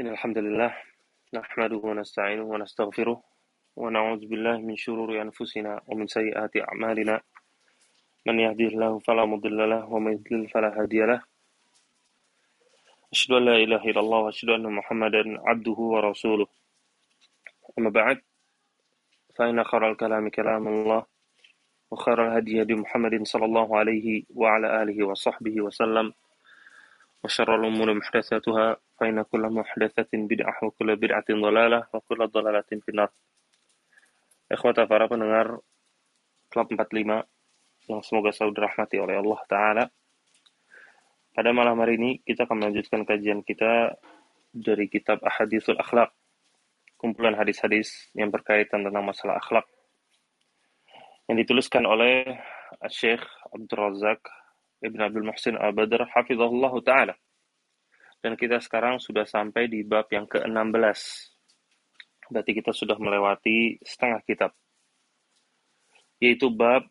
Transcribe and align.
إن 0.00 0.06
الحمد 0.06 0.38
لله 0.38 0.74
نحمده 1.34 1.76
ونستعينه 1.76 2.42
ونستغفره 2.42 3.22
ونعوذ 3.76 4.22
بالله 4.26 4.56
من 4.58 4.76
شرور 4.76 5.22
أنفسنا 5.22 5.82
ومن 5.86 6.06
سيئات 6.06 6.56
أعمالنا. 6.56 7.20
من 8.26 8.40
يهده 8.40 8.64
الله 8.74 8.98
فلا 8.98 9.24
مضل 9.24 9.70
له 9.70 9.82
ومن 9.92 10.12
يضلل 10.12 10.48
فلا 10.48 10.80
هادي 10.82 11.00
له. 11.06 11.22
أشهد 13.12 13.32
أن 13.38 13.44
لا 13.44 13.56
إله 13.56 13.82
إلا 13.90 14.00
الله 14.00 14.18
وأشهد 14.18 14.50
أن 14.50 14.66
محمدا 14.78 15.22
عبده 15.48 15.78
ورسوله. 15.94 16.46
أما 17.78 17.90
بعد 17.90 18.18
فإن 19.36 19.64
خير 19.64 19.90
الكلام 19.90 20.28
كلام 20.28 20.68
الله 20.68 21.06
وخير 21.90 22.18
الهدي 22.26 22.62
هدي 22.62 22.74
محمد 22.74 23.22
صلى 23.22 23.44
الله 23.44 23.78
عليه 23.78 24.24
وعلى 24.34 24.82
آله 24.82 25.06
وصحبه 25.06 25.60
وسلم. 25.60 26.12
وشر 27.23 27.49
الأمور 27.55 27.93
محدثاتها 27.93 28.67
فإن 28.99 29.21
كل 29.21 29.43
محدثة 29.49 30.11
بدعة 30.13 30.55
وكل 30.63 30.89
بدعة 30.95 31.29
ضلالة 31.31 31.79
وكل 31.93 32.19
ضلالة 32.27 32.69
في 32.71 32.89
النار 32.89 33.11
Ikhwata 34.49 34.89
para 34.89 35.05
pendengar 35.05 35.61
Klub 36.49 36.73
45 36.73 37.21
yang 37.85 38.01
semoga 38.01 38.33
selalu 38.33 38.57
dirahmati 38.57 38.97
oleh 38.97 39.21
Allah 39.21 39.39
Ta'ala. 39.45 39.83
Pada 41.37 41.53
malam 41.53 41.77
hari 41.77 42.01
ini 42.01 42.11
kita 42.25 42.49
akan 42.49 42.57
melanjutkan 42.57 43.05
kajian 43.05 43.45
kita 43.45 43.93
dari 44.49 44.89
kitab 44.89 45.21
Ahadithul 45.21 45.77
Akhlaq, 45.77 46.09
kumpulan 46.97 47.37
hadis-hadis 47.37 48.09
yang 48.17 48.33
berkaitan 48.33 48.81
tentang 48.81 49.05
masalah 49.05 49.37
akhlak 49.37 49.69
yang 51.29 51.37
dituliskan 51.37 51.85
oleh 51.85 52.25
Syekh 52.89 53.21
Abdul 53.53 53.77
Razak 53.77 54.25
Ibn 54.81 54.99
Abdul 55.05 55.29
Muhsin 55.29 55.53
Al-Badr 55.61 56.09
hafizahullah 56.09 56.73
taala. 56.81 57.13
Dan 58.24 58.40
kita 58.40 58.56
sekarang 58.56 59.04
sudah 59.04 59.28
sampai 59.28 59.68
di 59.68 59.84
bab 59.84 60.08
yang 60.08 60.24
ke-16. 60.24 61.00
Berarti 62.32 62.56
kita 62.56 62.72
sudah 62.72 62.96
melewati 62.96 63.76
setengah 63.84 64.24
kitab. 64.24 64.56
Yaitu 66.24 66.48
bab 66.48 66.88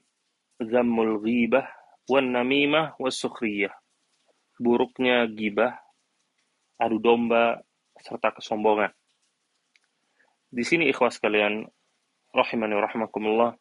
Zammul 0.62 1.18
Ghibah 1.26 1.66
wan 2.06 2.30
Namimah 2.38 2.94
was 3.02 3.18
Sukhriyah. 3.18 3.74
Buruknya 4.62 5.26
gibah, 5.26 5.74
adu 6.78 7.02
domba, 7.02 7.66
serta 7.98 8.30
kesombongan. 8.38 8.94
Di 10.54 10.62
sini 10.62 10.86
ikhwas 10.94 11.18
kalian, 11.18 11.66
rahimani 12.30 12.78
rahimakumullah, 12.78 13.58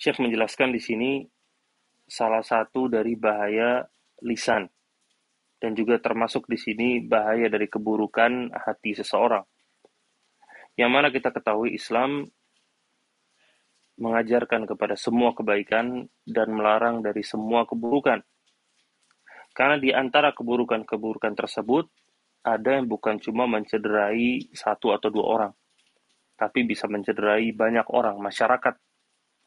Syekh 0.00 0.16
menjelaskan 0.16 0.72
di 0.72 0.80
sini 0.80 1.10
salah 2.08 2.40
satu 2.40 2.88
dari 2.88 3.20
bahaya 3.20 3.84
lisan 4.24 4.64
dan 5.60 5.76
juga 5.76 6.00
termasuk 6.00 6.48
di 6.48 6.56
sini 6.56 6.88
bahaya 7.04 7.52
dari 7.52 7.68
keburukan 7.68 8.48
hati 8.56 8.96
seseorang. 8.96 9.44
Yang 10.74 10.90
mana 10.90 11.08
kita 11.12 11.28
ketahui 11.28 11.76
Islam 11.76 12.24
mengajarkan 14.00 14.64
kepada 14.64 14.96
semua 14.96 15.36
kebaikan 15.36 16.08
dan 16.24 16.48
melarang 16.56 17.04
dari 17.04 17.20
semua 17.20 17.68
keburukan. 17.68 18.24
Karena 19.52 19.76
di 19.76 19.92
antara 19.92 20.32
keburukan-keburukan 20.32 21.36
tersebut 21.36 21.84
ada 22.40 22.80
yang 22.80 22.88
bukan 22.88 23.20
cuma 23.20 23.44
mencederai 23.44 24.48
satu 24.56 24.96
atau 24.96 25.12
dua 25.12 25.26
orang, 25.28 25.52
tapi 26.40 26.64
bisa 26.64 26.88
mencederai 26.88 27.52
banyak 27.52 27.84
orang, 27.92 28.16
masyarakat. 28.16 28.80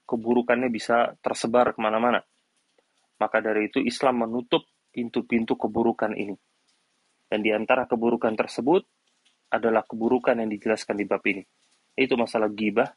Keburukannya 0.05 0.69
bisa 0.69 1.17
tersebar 1.23 1.73
ke 1.73 1.79
mana-mana. 1.81 2.21
Maka 3.17 3.41
dari 3.41 3.71
itu 3.71 3.81
Islam 3.81 4.27
menutup 4.27 4.67
pintu-pintu 4.93 5.57
keburukan 5.57 6.13
ini. 6.13 6.37
Dan 7.25 7.41
di 7.41 7.49
antara 7.49 7.89
keburukan 7.89 8.37
tersebut 8.37 8.85
adalah 9.49 9.81
keburukan 9.81 10.37
yang 10.37 10.53
dijelaskan 10.53 11.01
di 11.01 11.05
bab 11.09 11.25
ini. 11.25 11.41
Itu 11.97 12.13
masalah 12.13 12.53
gibah, 12.53 12.93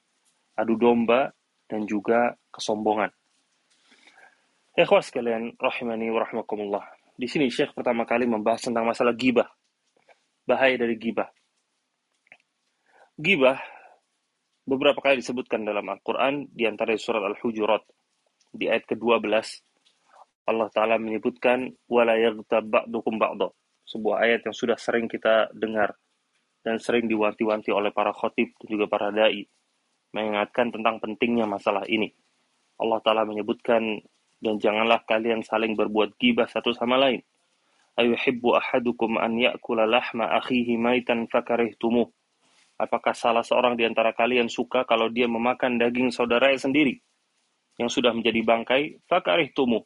adu 0.61 0.77
domba, 0.77 1.33
dan 1.65 1.89
juga 1.89 2.37
kesombongan. 2.53 3.09
Ikhwas 4.77 5.09
kalian, 5.09 5.57
rahimani 5.57 6.13
wa 6.13 6.21
rahmakumullah. 6.21 6.85
Di 7.17 7.25
sini 7.25 7.49
Syekh 7.49 7.73
pertama 7.73 8.05
kali 8.05 8.29
membahas 8.29 8.69
tentang 8.69 8.85
masalah 8.85 9.17
gibah. 9.17 9.49
Bahaya 10.45 10.77
dari 10.77 11.01
gibah. 11.01 11.33
Gibah 13.17 13.57
beberapa 14.69 15.01
kali 15.01 15.25
disebutkan 15.25 15.65
dalam 15.65 15.89
Al-Quran, 15.89 16.53
di 16.53 16.69
antara 16.69 16.93
surat 17.01 17.25
Al-Hujurat, 17.25 17.81
di 18.53 18.69
ayat 18.69 18.85
ke-12, 18.85 19.65
Allah 20.47 20.71
Ta'ala 20.71 20.97
menyebutkan 21.03 21.75
wala 21.91 22.15
tabak 22.47 22.87
ba'dukum 22.87 23.19
ba'da. 23.19 23.51
Sebuah 23.87 24.23
ayat 24.23 24.47
yang 24.47 24.55
sudah 24.55 24.79
sering 24.79 25.11
kita 25.11 25.51
dengar 25.51 25.99
dan 26.63 26.79
sering 26.79 27.11
diwanti-wanti 27.11 27.71
oleh 27.71 27.91
para 27.91 28.15
khotib 28.15 28.55
dan 28.63 28.67
juga 28.67 28.87
para 28.87 29.11
dai 29.11 29.47
mengingatkan 30.15 30.71
tentang 30.71 31.03
pentingnya 31.03 31.51
masalah 31.51 31.83
ini. 31.91 32.15
Allah 32.79 33.03
Ta'ala 33.03 33.23
menyebutkan 33.27 34.01
dan 34.39 34.55
janganlah 34.63 35.03
kalian 35.03 35.43
saling 35.43 35.75
berbuat 35.75 36.15
gibah 36.21 36.47
satu 36.47 36.71
sama 36.71 36.95
lain. 36.95 37.21
Ayuhibbu 37.97 38.55
ahadukum 38.55 39.17
an 39.17 39.41
ya'kula 39.41 39.89
lahma 39.89 40.31
akhihi 40.39 40.77
maitan 40.77 41.27
fakarihtumuh. 41.27 42.07
Apakah 42.77 43.17
salah 43.17 43.41
seorang 43.41 43.73
di 43.73 43.89
antara 43.89 44.13
kalian 44.13 44.53
suka 44.53 44.85
kalau 44.85 45.09
dia 45.09 45.25
memakan 45.25 45.81
daging 45.81 46.13
saudaranya 46.13 46.61
sendiri 46.61 47.01
yang 47.81 47.89
sudah 47.89 48.13
menjadi 48.13 48.45
bangkai? 48.45 49.01
Fakarih 49.09 49.49
tumu. 49.57 49.81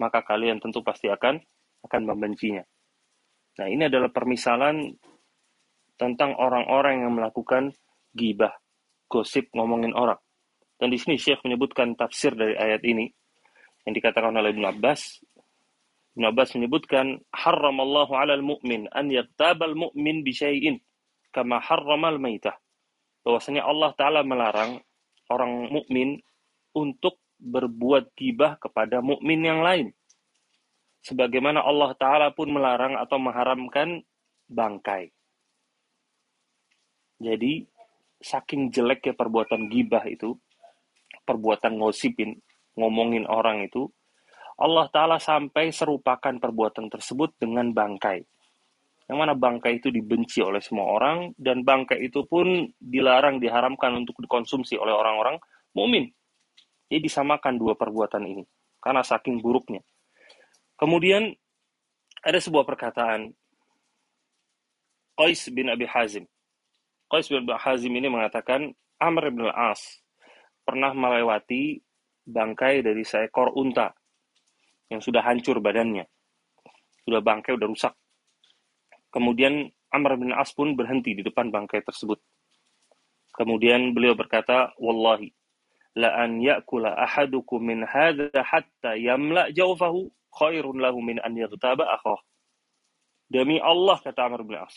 Maka 0.00 0.24
kalian 0.24 0.58
tentu 0.58 0.80
pasti 0.80 1.12
akan 1.12 1.36
akan 1.84 2.02
membencinya. 2.08 2.64
Nah 3.60 3.66
ini 3.68 3.86
adalah 3.86 4.08
permisalan 4.08 4.96
tentang 6.00 6.32
orang-orang 6.40 7.04
yang 7.04 7.12
melakukan 7.12 7.76
gibah, 8.16 8.56
gosip, 9.04 9.52
ngomongin 9.52 9.92
orang. 9.92 10.16
Dan 10.80 10.88
di 10.88 10.96
sini 10.96 11.20
Syekh 11.20 11.44
menyebutkan 11.44 11.92
tafsir 11.92 12.32
dari 12.32 12.56
ayat 12.56 12.80
ini 12.88 13.04
yang 13.84 13.92
dikatakan 13.92 14.32
oleh 14.32 14.56
Ibn 14.56 14.64
Abbas. 14.72 15.20
Ibn 16.16 16.24
Abbas 16.32 16.56
menyebutkan, 16.56 17.20
Harramallahu 17.36 18.16
alal 18.16 18.40
mu'min 18.40 18.88
an 18.96 19.12
yaktabal 19.12 19.76
mu'min 19.76 20.24
bisyai'in 20.24 20.80
kama 21.30 21.60
harramal 21.60 22.16
maitah. 22.16 22.56
Bahwasanya 23.20 23.68
Allah 23.68 23.92
taala 23.94 24.24
melarang 24.24 24.80
orang 25.30 25.70
mukmin 25.70 26.18
untuk 26.74 27.22
berbuat 27.40 28.12
gibah 28.14 28.60
kepada 28.60 29.00
mukmin 29.00 29.40
yang 29.42 29.64
lain. 29.64 29.90
Sebagaimana 31.00 31.64
Allah 31.64 31.96
taala 31.96 32.28
pun 32.36 32.52
melarang 32.52 33.00
atau 33.00 33.16
mengharamkan 33.16 34.04
bangkai. 34.46 35.08
Jadi 37.20 37.64
saking 38.20 38.68
jeleknya 38.68 39.16
perbuatan 39.16 39.72
gibah 39.72 40.04
itu, 40.04 40.36
perbuatan 41.24 41.80
ngosipin, 41.80 42.36
ngomongin 42.76 43.24
orang 43.28 43.64
itu, 43.64 43.88
Allah 44.60 44.92
Ta'ala 44.92 45.16
sampai 45.16 45.72
serupakan 45.72 46.36
perbuatan 46.36 46.92
tersebut 46.92 47.32
dengan 47.40 47.72
bangkai 47.72 48.24
yang 49.10 49.26
mana 49.26 49.34
bangkai 49.34 49.82
itu 49.82 49.90
dibenci 49.90 50.38
oleh 50.38 50.62
semua 50.62 50.86
orang 50.86 51.34
dan 51.34 51.66
bangkai 51.66 51.98
itu 51.98 52.22
pun 52.30 52.70
dilarang 52.78 53.42
diharamkan 53.42 53.98
untuk 53.98 54.14
dikonsumsi 54.22 54.78
oleh 54.78 54.94
orang-orang 54.94 55.34
mukmin. 55.74 56.14
Jadi 56.90 57.06
disamakan 57.06 57.54
dua 57.54 57.78
perbuatan 57.78 58.26
ini 58.26 58.42
karena 58.82 59.06
saking 59.06 59.38
buruknya. 59.38 59.80
Kemudian 60.74 61.30
ada 62.20 62.38
sebuah 62.42 62.66
perkataan 62.66 63.30
Qais 65.14 65.46
bin 65.54 65.70
Abi 65.70 65.86
Hazim. 65.86 66.26
Qais 67.06 67.30
bin 67.30 67.46
Abi 67.46 67.54
Hazim 67.54 67.92
ini 67.94 68.10
mengatakan 68.10 68.74
Amr 68.98 69.30
bin 69.30 69.46
Al-As 69.46 70.02
pernah 70.66 70.90
melewati 70.90 71.78
bangkai 72.26 72.82
dari 72.82 73.06
seekor 73.06 73.54
unta 73.54 73.94
yang 74.90 74.98
sudah 74.98 75.22
hancur 75.22 75.62
badannya. 75.62 76.04
Sudah 77.06 77.22
bangkai, 77.22 77.54
sudah 77.56 77.68
rusak 77.70 77.94
Kemudian 79.10 79.66
Amr 79.90 80.14
bin 80.22 80.30
As 80.30 80.54
pun 80.54 80.78
berhenti 80.78 81.18
di 81.18 81.22
depan 81.26 81.50
bangkai 81.50 81.82
tersebut. 81.82 82.22
Kemudian 83.34 83.90
beliau 83.90 84.14
berkata, 84.14 84.70
Wallahi, 84.78 85.34
la 85.98 86.14
an 86.22 86.38
ya'kula 86.38 86.94
ahadukum 86.94 87.62
min 87.62 87.82
hadha 87.82 88.30
hatta 88.42 88.94
yamla 88.94 89.50
jawfahu 89.50 90.10
khairun 90.30 90.78
lahu 90.78 91.02
min 91.02 91.18
an 91.22 91.34
yaghtaba 91.34 91.86
akhah. 91.98 92.20
Demi 93.30 93.62
Allah, 93.62 93.98
kata 94.02 94.26
Amr 94.26 94.42
bin 94.42 94.58
As. 94.58 94.74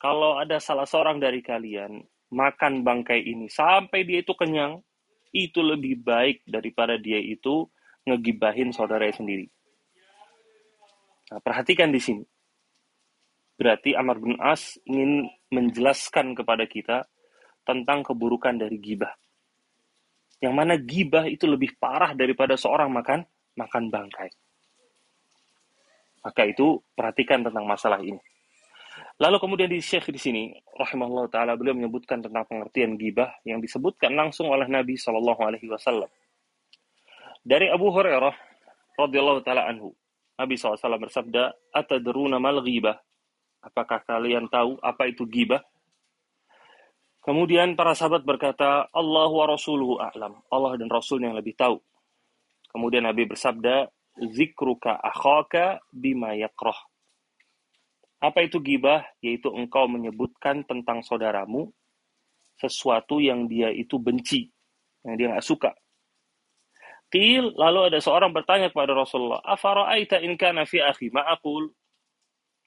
Kalau 0.00 0.40
ada 0.40 0.58
salah 0.58 0.88
seorang 0.88 1.20
dari 1.20 1.44
kalian 1.44 2.02
makan 2.32 2.82
bangkai 2.82 3.22
ini 3.22 3.46
sampai 3.52 4.02
dia 4.08 4.24
itu 4.24 4.32
kenyang, 4.32 4.80
itu 5.30 5.60
lebih 5.60 6.00
baik 6.00 6.42
daripada 6.48 6.96
dia 6.96 7.20
itu 7.20 7.68
ngegibahin 8.08 8.72
saudaranya 8.74 9.20
sendiri. 9.20 9.46
Nah, 11.32 11.40
perhatikan 11.40 11.88
di 11.88 12.00
sini. 12.02 12.24
Berarti 13.56 13.94
Amr 13.94 14.18
bin 14.18 14.36
As 14.42 14.76
ingin 14.84 15.28
menjelaskan 15.52 16.34
kepada 16.34 16.66
kita 16.66 17.06
tentang 17.62 18.02
keburukan 18.02 18.58
dari 18.58 18.76
gibah. 18.82 19.12
Yang 20.42 20.54
mana 20.58 20.74
gibah 20.74 21.24
itu 21.30 21.46
lebih 21.46 21.78
parah 21.78 22.12
daripada 22.18 22.58
seorang 22.58 22.90
makan 22.90 23.22
makan 23.54 23.84
bangkai. 23.88 24.30
Maka 26.22 26.42
itu 26.46 26.82
perhatikan 26.94 27.46
tentang 27.46 27.66
masalah 27.66 28.02
ini. 28.02 28.18
Lalu 29.22 29.36
kemudian 29.38 29.70
di 29.70 29.78
Syekh 29.78 30.10
di 30.10 30.18
sini, 30.18 30.44
rahimahullah 30.74 31.30
taala 31.30 31.54
beliau 31.54 31.78
menyebutkan 31.78 32.18
tentang 32.18 32.42
pengertian 32.46 32.98
gibah 32.98 33.30
yang 33.46 33.62
disebutkan 33.62 34.12
langsung 34.18 34.50
oleh 34.50 34.66
Nabi 34.66 34.98
Shallallahu 34.98 35.40
alaihi 35.46 35.70
wasallam. 35.70 36.10
Dari 37.42 37.70
Abu 37.70 37.90
Hurairah 37.90 38.34
radhiyallahu 38.98 39.42
taala 39.46 39.66
anhu, 39.66 39.94
Nabi 40.38 40.54
SAW 40.58 40.78
bersabda, 40.98 41.54
"Atadruna 41.74 42.42
mal 42.42 42.62
ghibah?" 42.62 42.98
Apakah 43.62 44.02
kalian 44.02 44.50
tahu 44.50 44.78
apa 44.82 45.06
itu 45.06 45.22
gibah? 45.26 45.62
Kemudian 47.22 47.78
para 47.78 47.94
sahabat 47.94 48.26
berkata, 48.26 48.90
Allah 48.90 49.30
wa 49.30 49.46
rasuluhu 49.46 50.02
a'lam. 50.02 50.42
Allah 50.50 50.74
dan 50.74 50.90
Rasulnya 50.90 51.30
yang 51.30 51.38
lebih 51.38 51.54
tahu. 51.54 51.78
Kemudian 52.74 53.06
Nabi 53.06 53.30
bersabda, 53.30 53.86
Zikruka 54.18 54.98
akhaka 54.98 55.78
bima 55.94 56.34
yakrah. 56.34 56.76
Apa 58.18 58.42
itu 58.42 58.58
gibah? 58.58 59.06
Yaitu 59.22 59.54
engkau 59.54 59.86
menyebutkan 59.86 60.66
tentang 60.66 61.06
saudaramu 61.06 61.70
sesuatu 62.58 63.18
yang 63.18 63.50
dia 63.50 63.70
itu 63.70 63.98
benci, 63.98 64.50
yang 65.02 65.14
dia 65.18 65.26
nggak 65.34 65.46
suka. 65.46 65.70
Qil, 67.12 67.54
lalu 67.54 67.92
ada 67.92 67.98
seorang 68.00 68.32
bertanya 68.32 68.72
kepada 68.72 68.96
Rasulullah, 68.96 69.42
Afara'aita 69.44 70.22
in 70.24 70.38
kana 70.40 70.64
fi 70.64 70.80
akhi 70.80 71.12
ma'akul? 71.12 71.68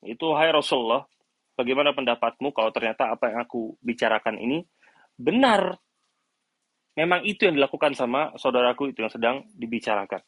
Itu, 0.06 0.38
hai 0.38 0.54
Rasulullah, 0.54 1.08
bagaimana 1.56 1.96
pendapatmu 1.96 2.52
kalau 2.52 2.70
ternyata 2.70 3.10
apa 3.10 3.32
yang 3.32 3.40
aku 3.44 3.80
bicarakan 3.82 4.38
ini 4.38 4.64
benar? 5.16 5.80
Memang 6.96 7.28
itu 7.28 7.44
yang 7.44 7.60
dilakukan 7.60 7.92
sama 7.92 8.32
saudaraku 8.40 8.96
itu 8.96 9.04
yang 9.04 9.12
sedang 9.12 9.36
dibicarakan. 9.52 10.24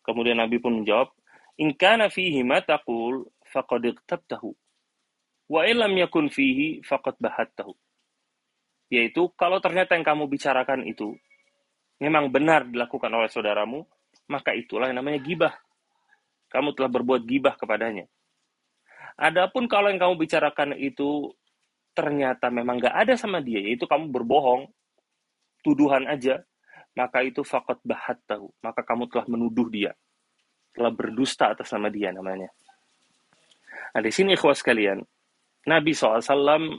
Kemudian 0.00 0.40
Nabi 0.40 0.56
pun 0.56 0.80
menjawab, 0.80 1.12
In 1.60 1.76
kana 1.76 2.08
fihi 2.08 2.40
ma 2.40 2.64
taqul 2.64 3.28
faqad 3.44 3.84
iqtabtahu. 3.92 4.56
Wa 5.52 5.68
illam 5.68 5.92
yakun 6.00 6.32
fihi 6.32 6.80
faqad 6.80 7.20
bahattahu. 7.20 7.76
Yaitu 8.88 9.28
kalau 9.36 9.60
ternyata 9.60 9.92
yang 9.92 10.06
kamu 10.06 10.24
bicarakan 10.32 10.88
itu 10.88 11.12
memang 12.00 12.32
benar 12.32 12.64
dilakukan 12.64 13.12
oleh 13.12 13.28
saudaramu, 13.28 13.84
maka 14.32 14.56
itulah 14.56 14.88
yang 14.88 15.04
namanya 15.04 15.20
gibah. 15.20 15.54
Kamu 16.48 16.72
telah 16.72 16.88
berbuat 16.88 17.28
gibah 17.28 17.60
kepadanya. 17.60 18.08
Adapun 19.18 19.66
kalau 19.66 19.90
yang 19.90 19.98
kamu 19.98 20.14
bicarakan 20.14 20.78
itu 20.78 21.34
ternyata 21.90 22.54
memang 22.54 22.78
gak 22.78 22.94
ada 22.94 23.18
sama 23.18 23.42
dia, 23.42 23.58
yaitu 23.58 23.90
kamu 23.90 24.14
berbohong, 24.14 24.70
tuduhan 25.66 26.06
aja, 26.06 26.38
maka 26.94 27.26
itu 27.26 27.42
fakot 27.42 27.82
bahat 27.82 28.22
tahu. 28.30 28.54
Maka 28.62 28.86
kamu 28.86 29.10
telah 29.10 29.26
menuduh 29.26 29.66
dia, 29.66 29.90
telah 30.70 30.94
berdusta 30.94 31.50
atas 31.50 31.74
nama 31.74 31.90
dia 31.90 32.14
namanya. 32.14 32.46
Nah 33.94 34.02
di 34.06 34.14
sini 34.14 34.38
ikhwas 34.38 34.62
sekalian, 34.62 35.02
Nabi 35.66 35.90
SAW 35.90 36.78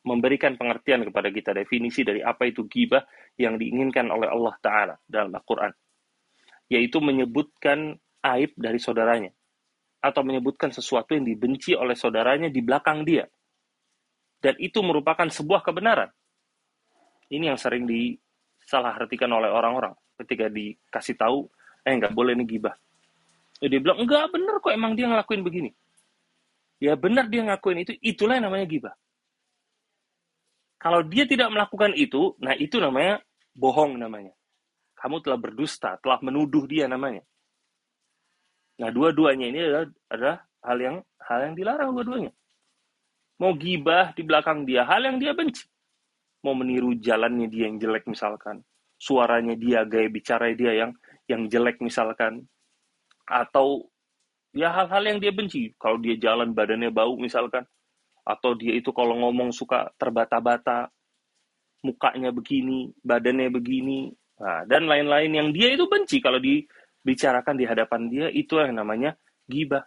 memberikan 0.00 0.56
pengertian 0.56 1.04
kepada 1.04 1.28
kita 1.28 1.52
definisi 1.52 2.00
dari 2.00 2.24
apa 2.24 2.48
itu 2.48 2.64
gibah 2.64 3.04
yang 3.36 3.60
diinginkan 3.60 4.08
oleh 4.08 4.32
Allah 4.32 4.54
Ta'ala 4.64 4.94
dalam 5.04 5.28
Al-Quran. 5.36 5.72
Yaitu 6.72 7.04
menyebutkan 7.04 8.00
aib 8.24 8.56
dari 8.56 8.80
saudaranya. 8.80 9.28
Atau 10.00 10.24
menyebutkan 10.24 10.72
sesuatu 10.72 11.12
yang 11.12 11.28
dibenci 11.28 11.76
oleh 11.76 11.92
saudaranya 11.92 12.48
di 12.48 12.64
belakang 12.64 13.04
dia. 13.04 13.28
Dan 14.40 14.56
itu 14.56 14.80
merupakan 14.80 15.28
sebuah 15.28 15.60
kebenaran. 15.60 16.08
Ini 17.28 17.52
yang 17.52 17.60
sering 17.60 17.84
disalahartikan 17.84 19.28
oleh 19.28 19.52
orang-orang. 19.52 19.92
Ketika 20.16 20.48
dikasih 20.48 21.16
tahu, 21.20 21.46
eh 21.84 21.92
nggak 21.92 22.16
boleh 22.16 22.32
nih 22.40 22.48
gibah. 22.58 22.74
Dia 23.60 23.76
bilang, 23.76 24.00
enggak 24.00 24.32
bener 24.32 24.56
kok 24.64 24.72
emang 24.72 24.96
dia 24.96 25.04
ngelakuin 25.04 25.44
begini. 25.44 25.70
Ya 26.80 26.96
benar 26.96 27.28
dia 27.28 27.44
ngakuin 27.44 27.84
itu, 27.84 27.92
itulah 28.00 28.40
yang 28.40 28.48
namanya 28.48 28.64
gibah. 28.64 28.94
Kalau 30.80 31.04
dia 31.04 31.28
tidak 31.28 31.52
melakukan 31.52 31.92
itu, 31.92 32.40
nah 32.40 32.56
itu 32.56 32.80
namanya 32.80 33.20
bohong 33.52 34.00
namanya. 34.00 34.32
Kamu 34.96 35.20
telah 35.20 35.36
berdusta, 35.36 36.00
telah 36.00 36.16
menuduh 36.24 36.64
dia 36.64 36.88
namanya. 36.88 37.20
Nah, 38.80 38.88
dua-duanya 38.88 39.46
ini 39.52 39.60
adalah, 39.60 39.86
adalah 40.08 40.36
hal 40.64 40.78
yang 40.80 40.96
hal 41.20 41.38
yang 41.44 41.54
dilarang 41.54 41.90
dua-duanya. 41.92 42.32
Mau 43.40 43.52
gibah 43.56 44.12
di 44.16 44.22
belakang 44.24 44.64
dia, 44.64 44.88
hal 44.88 45.04
yang 45.04 45.20
dia 45.20 45.36
benci. 45.36 45.68
Mau 46.40 46.56
meniru 46.56 46.96
jalannya 46.96 47.52
dia 47.52 47.68
yang 47.68 47.76
jelek 47.76 48.08
misalkan, 48.08 48.64
suaranya 48.96 49.52
dia, 49.52 49.84
gaya 49.84 50.08
bicara 50.08 50.48
dia 50.56 50.72
yang 50.72 50.92
yang 51.28 51.44
jelek 51.48 51.80
misalkan, 51.84 52.48
atau 53.28 53.84
ya 54.56 54.72
hal-hal 54.72 55.04
yang 55.04 55.18
dia 55.20 55.32
benci. 55.32 55.76
Kalau 55.76 56.00
dia 56.00 56.16
jalan 56.16 56.56
badannya 56.56 56.88
bau 56.88 57.20
misalkan, 57.20 57.68
atau 58.24 58.56
dia 58.56 58.76
itu 58.76 58.92
kalau 58.96 59.16
ngomong 59.20 59.52
suka 59.52 59.92
terbata-bata, 60.00 60.88
mukanya 61.84 62.32
begini, 62.32 62.92
badannya 63.04 63.48
begini, 63.52 64.12
nah, 64.40 64.64
dan 64.64 64.88
lain-lain 64.88 65.32
yang 65.32 65.48
dia 65.52 65.76
itu 65.76 65.84
benci 65.88 66.20
kalau 66.20 66.40
dibicarakan 67.00 67.54
di 67.56 67.64
hadapan 67.64 68.00
dia 68.12 68.26
itu 68.28 68.60
yang 68.60 68.76
namanya 68.76 69.16
gibah. 69.48 69.84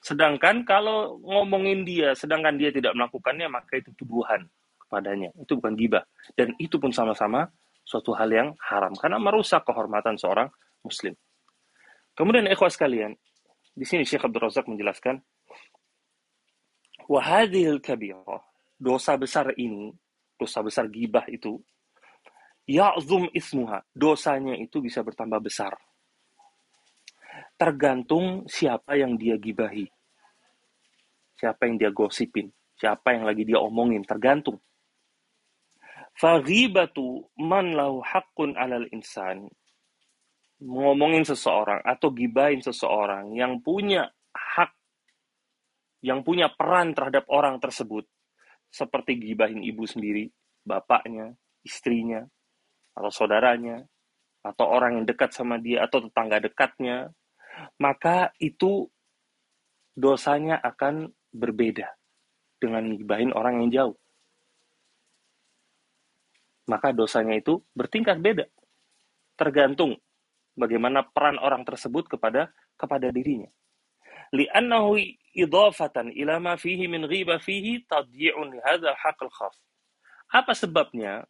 Sedangkan 0.00 0.64
kalau 0.64 1.20
ngomongin 1.20 1.84
dia, 1.84 2.16
sedangkan 2.16 2.56
dia 2.56 2.72
tidak 2.72 2.96
melakukannya, 2.96 3.52
maka 3.52 3.76
itu 3.76 3.92
tuduhan 4.00 4.48
kepadanya. 4.80 5.28
Itu 5.36 5.60
bukan 5.60 5.76
gibah. 5.76 6.04
Dan 6.32 6.56
itu 6.56 6.80
pun 6.80 6.88
sama-sama 6.88 7.44
suatu 7.84 8.16
hal 8.16 8.32
yang 8.32 8.48
haram. 8.64 8.96
Karena 8.96 9.20
merusak 9.20 9.68
kehormatan 9.68 10.16
seorang 10.16 10.48
muslim. 10.80 11.12
Kemudian 12.16 12.48
ikhwas 12.48 12.80
kalian, 12.80 13.12
di 13.76 13.84
sini 13.84 14.08
Syekh 14.08 14.24
Abdul 14.24 14.48
Razak 14.48 14.68
menjelaskan, 14.68 15.20
Wahadil 17.10 17.82
kabirah, 17.82 18.44
dosa 18.78 19.18
besar 19.18 19.50
ini, 19.58 19.90
dosa 20.38 20.62
besar 20.62 20.86
gibah 20.86 21.26
itu, 21.26 21.58
ya'zum 22.70 23.26
ismuha, 23.34 23.82
dosanya 23.90 24.54
itu 24.54 24.78
bisa 24.78 25.02
bertambah 25.02 25.42
besar. 25.42 25.74
Tergantung 27.58 28.46
siapa 28.46 28.94
yang 28.94 29.18
dia 29.18 29.34
gibahi. 29.34 29.90
Siapa 31.34 31.66
yang 31.66 31.80
dia 31.80 31.90
gosipin, 31.90 32.52
siapa 32.78 33.16
yang 33.16 33.26
lagi 33.26 33.42
dia 33.42 33.58
omongin, 33.58 34.06
tergantung. 34.06 34.62
Faghibatu 36.14 37.26
man 37.40 37.74
lahu 37.74 38.04
haqqun 38.04 38.54
alal 38.54 38.86
insan. 38.94 39.50
Ngomongin 40.60 41.24
seseorang 41.24 41.80
atau 41.80 42.12
gibahin 42.12 42.60
seseorang 42.60 43.32
yang 43.32 43.64
punya 43.64 44.04
hak 44.36 44.76
yang 46.04 46.20
punya 46.20 46.52
peran 46.52 46.92
terhadap 46.92 47.24
orang 47.28 47.60
tersebut, 47.60 48.04
seperti 48.68 49.20
gibahin 49.20 49.64
ibu 49.64 49.84
sendiri, 49.84 50.28
bapaknya, 50.64 51.36
istrinya, 51.64 52.24
atau 52.96 53.10
saudaranya, 53.12 53.84
atau 54.40 54.66
orang 54.66 55.02
yang 55.02 55.06
dekat 55.06 55.32
sama 55.36 55.60
dia, 55.60 55.84
atau 55.84 56.04
tetangga 56.04 56.40
dekatnya, 56.40 57.12
maka 57.76 58.32
itu 58.40 58.88
dosanya 59.96 60.56
akan 60.62 61.12
berbeda 61.30 61.88
dengan 62.60 62.92
gibahin 62.96 63.32
orang 63.36 63.64
yang 63.64 63.70
jauh. 63.70 63.96
Maka 66.68 66.94
dosanya 66.94 67.34
itu 67.34 67.58
bertingkat 67.74 68.22
beda. 68.22 68.46
Tergantung 69.34 69.98
bagaimana 70.54 71.02
peran 71.02 71.40
orang 71.40 71.66
tersebut 71.66 72.06
kepada 72.06 72.52
kepada 72.78 73.10
dirinya. 73.10 73.48
Li'annahu 74.30 74.94
idafatan 75.34 76.14
ila 76.14 76.38
ma 76.38 76.54
fihi 76.54 76.86
min 76.86 77.08
ghiba 77.10 77.42
fihi 77.42 77.82
tadyi'un 77.90 78.62
hadzal 78.62 78.94
haqqal 78.94 79.32
khas. 79.32 79.56
Apa 80.30 80.54
sebabnya? 80.54 81.26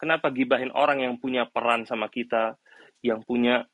Kenapa 0.00 0.32
gibahin 0.32 0.72
orang 0.72 1.04
yang 1.04 1.20
punya 1.20 1.44
peran 1.44 1.84
sama 1.84 2.08
kita, 2.08 2.56
yang 3.04 3.20
punya 3.20 3.68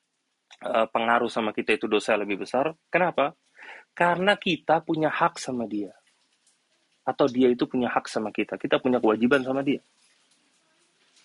uh, 0.66 0.90
pengaruh 0.90 1.30
sama 1.30 1.54
kita 1.54 1.78
itu 1.78 1.86
dosa 1.86 2.18
lebih 2.18 2.42
besar? 2.42 2.74
Kenapa? 2.90 3.38
Karena 3.94 4.34
kita 4.34 4.82
punya 4.82 5.06
hak 5.06 5.38
sama 5.38 5.70
dia. 5.70 5.94
Atau 7.06 7.30
dia 7.30 7.46
itu 7.46 7.70
punya 7.70 7.86
hak 7.86 8.10
sama 8.10 8.34
kita. 8.34 8.58
Kita 8.58 8.82
punya 8.82 8.98
kewajiban 8.98 9.46
sama 9.46 9.62
dia. 9.62 9.78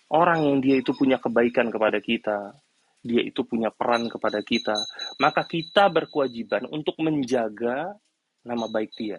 Orang 0.06 0.46
yang 0.46 0.62
dia 0.62 0.78
itu 0.78 0.94
punya 0.94 1.18
kebaikan 1.18 1.72
kepada 1.72 1.98
kita, 1.98 2.54
dia 3.02 3.22
itu 3.26 3.42
punya 3.42 3.74
peran 3.74 4.06
kepada 4.06 4.38
kita, 4.44 4.78
maka 5.18 5.42
kita 5.42 5.90
berkewajiban 5.90 6.70
untuk 6.70 6.94
menjaga 7.02 7.98
nama 8.46 8.70
baik 8.70 8.94
dia. 8.94 9.18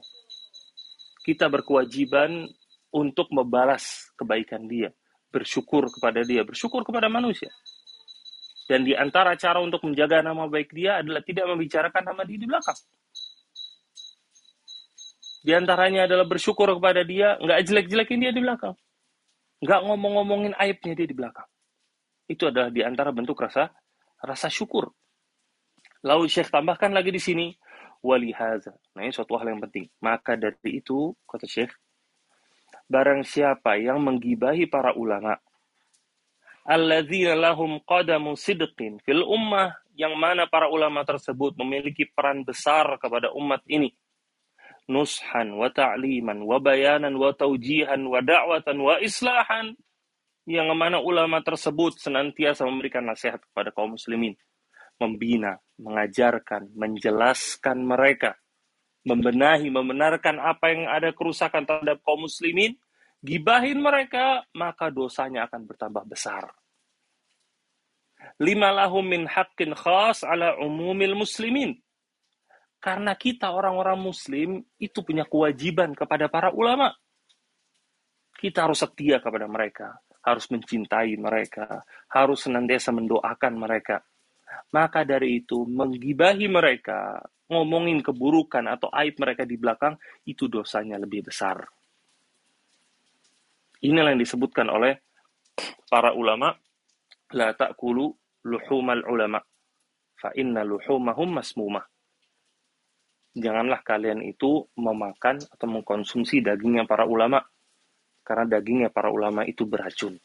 Kita 1.25 1.51
berkewajiban 1.51 2.47
untuk 2.93 3.27
membalas 3.33 4.13
kebaikan 4.15 4.69
dia, 4.69 4.93
bersyukur 5.33 5.89
kepada 5.89 6.21
dia, 6.21 6.45
bersyukur 6.45 6.85
kepada 6.85 7.09
manusia. 7.09 7.49
Dan 8.69 8.85
di 8.85 8.93
antara 8.93 9.33
cara 9.35 9.59
untuk 9.59 9.81
menjaga 9.83 10.21
nama 10.21 10.45
baik 10.45 10.71
dia 10.71 11.01
adalah 11.01 11.25
tidak 11.25 11.49
membicarakan 11.49 12.13
nama 12.13 12.21
dia 12.23 12.37
di 12.37 12.47
belakang. 12.47 12.77
Di 15.43 15.51
antaranya 15.51 16.07
adalah 16.07 16.23
bersyukur 16.23 16.71
kepada 16.71 17.03
dia, 17.03 17.35
nggak 17.41 17.59
jelek-jelekin 17.67 18.19
dia 18.23 18.31
di 18.31 18.39
belakang. 18.39 18.77
Nggak 19.59 19.79
ngomong-ngomongin 19.83 20.53
aibnya 20.55 20.95
dia 20.95 21.07
di 21.09 21.15
belakang. 21.17 21.49
Itu 22.29 22.47
adalah 22.47 22.71
di 22.71 22.79
antara 22.79 23.11
bentuk 23.11 23.35
rasa 23.35 23.67
rasa 24.23 24.47
syukur. 24.47 24.87
Lalu 26.07 26.31
Syekh 26.31 26.47
tambahkan 26.47 26.95
lagi 26.95 27.11
di 27.11 27.19
sini, 27.19 27.51
walihaza. 27.99 28.71
Nah, 28.95 29.03
ini 29.03 29.11
suatu 29.11 29.35
hal 29.35 29.51
yang 29.51 29.59
penting. 29.63 29.91
Maka 29.99 30.39
dari 30.39 30.79
itu, 30.79 31.11
kata 31.27 31.47
Syekh, 31.47 31.71
barang 32.93 33.25
siapa 33.25 33.81
yang 33.81 33.97
menggibahi 34.05 34.69
para 34.69 34.93
ulama, 34.93 35.41
alladzina 36.61 37.33
lahum 37.33 37.81
qadamu 37.81 38.37
sidqin 38.37 39.01
fil 39.01 39.25
ummah, 39.25 39.73
yang 39.97 40.13
mana 40.13 40.45
para 40.45 40.69
ulama 40.69 41.01
tersebut 41.01 41.57
memiliki 41.57 42.05
peran 42.05 42.45
besar 42.45 43.01
kepada 43.01 43.33
umat 43.33 43.65
ini, 43.65 43.89
nushan 44.85 45.57
wa 45.57 45.73
ta'liman 45.73 46.37
wa 46.45 46.61
bayanan 46.61 47.17
wa 47.17 47.33
taujihan 47.33 47.97
wa 48.05 48.21
da'watan 48.21 48.77
wa 48.77 49.01
islahan, 49.01 49.73
yang 50.45 50.69
mana 50.77 51.01
ulama 51.01 51.41
tersebut 51.41 51.97
senantiasa 51.97 52.61
memberikan 52.69 53.01
nasihat 53.09 53.41
kepada 53.41 53.73
kaum 53.73 53.97
muslimin 53.97 54.37
membina, 55.01 55.57
mengajarkan, 55.81 56.69
menjelaskan 56.77 57.81
mereka, 57.81 58.37
membenahi, 59.03 59.67
membenarkan 59.67 60.39
apa 60.39 60.71
yang 60.71 60.87
ada 60.87 61.11
kerusakan 61.11 61.65
terhadap 61.65 61.99
kaum 62.05 62.23
muslimin, 62.23 62.77
gibahin 63.23 63.79
mereka, 63.79 64.43
maka 64.53 64.91
dosanya 64.91 65.47
akan 65.47 65.63
bertambah 65.63 66.03
besar. 66.03 66.51
Lima 68.43 68.75
lahum 68.75 69.07
min 69.07 69.23
haqqin 69.23 69.71
khas 69.71 70.27
ala 70.27 70.59
umumil 70.59 71.15
muslimin. 71.15 71.79
Karena 72.83 73.15
kita 73.15 73.55
orang-orang 73.55 73.95
muslim 73.95 74.59
itu 74.75 74.99
punya 75.07 75.23
kewajiban 75.23 75.95
kepada 75.95 76.27
para 76.27 76.51
ulama. 76.51 76.91
Kita 78.35 78.67
harus 78.67 78.83
setia 78.83 79.23
kepada 79.23 79.47
mereka, 79.47 80.03
harus 80.19 80.51
mencintai 80.51 81.15
mereka, 81.15 81.87
harus 82.11 82.43
senantiasa 82.43 82.91
mendoakan 82.91 83.53
mereka. 83.55 84.03
Maka 84.75 85.07
dari 85.07 85.39
itu, 85.39 85.63
menggibahi 85.63 86.51
mereka, 86.51 87.23
ngomongin 87.47 88.03
keburukan 88.03 88.67
atau 88.67 88.91
aib 88.91 89.15
mereka 89.15 89.47
di 89.47 89.55
belakang, 89.55 89.95
itu 90.27 90.51
dosanya 90.51 90.99
lebih 90.99 91.31
besar. 91.31 91.63
Inilah 93.83 94.15
yang 94.15 94.23
disebutkan 94.23 94.71
oleh 94.71 94.95
para 95.91 96.15
ulama, 96.15 96.55
la 97.35 97.51
ta'kulu 97.51 98.07
luhumal 98.47 99.03
ulama, 99.11 99.43
fa 100.15 100.31
inna 100.39 100.63
luhumahum 100.63 101.35
masmumah. 101.35 101.83
Janganlah 103.35 103.83
kalian 103.83 104.23
itu 104.23 104.63
memakan 104.79 105.41
atau 105.41 105.67
mengkonsumsi 105.67 106.39
dagingnya 106.39 106.87
para 106.87 107.03
ulama, 107.03 107.43
karena 108.23 108.45
dagingnya 108.55 108.89
para 108.93 109.11
ulama 109.11 109.43
itu 109.43 109.67
beracun. 109.67 110.15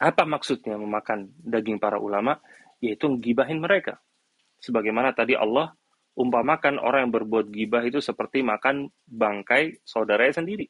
Apa 0.00 0.24
maksudnya 0.24 0.80
memakan 0.80 1.28
daging 1.38 1.76
para 1.76 2.00
ulama? 2.00 2.40
Yaitu 2.80 3.12
gibahin 3.20 3.60
mereka. 3.60 4.00
Sebagaimana 4.58 5.12
tadi 5.12 5.36
Allah 5.36 5.76
umpamakan 6.16 6.80
orang 6.80 7.06
yang 7.06 7.12
berbuat 7.12 7.52
gibah 7.52 7.84
itu 7.84 8.00
seperti 8.00 8.40
makan 8.40 8.88
bangkai 9.04 9.84
saudaranya 9.84 10.40
sendiri. 10.40 10.66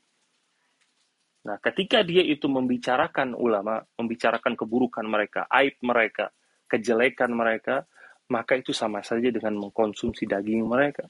Nah, 1.40 1.56
ketika 1.56 2.04
dia 2.04 2.20
itu 2.20 2.44
membicarakan 2.52 3.32
ulama, 3.32 3.80
membicarakan 3.96 4.52
keburukan 4.60 5.04
mereka, 5.08 5.48
aib 5.48 5.80
mereka, 5.80 6.28
kejelekan 6.68 7.32
mereka, 7.32 7.88
maka 8.28 8.60
itu 8.60 8.76
sama 8.76 9.00
saja 9.00 9.32
dengan 9.32 9.56
mengkonsumsi 9.56 10.28
daging 10.28 10.68
mereka. 10.68 11.08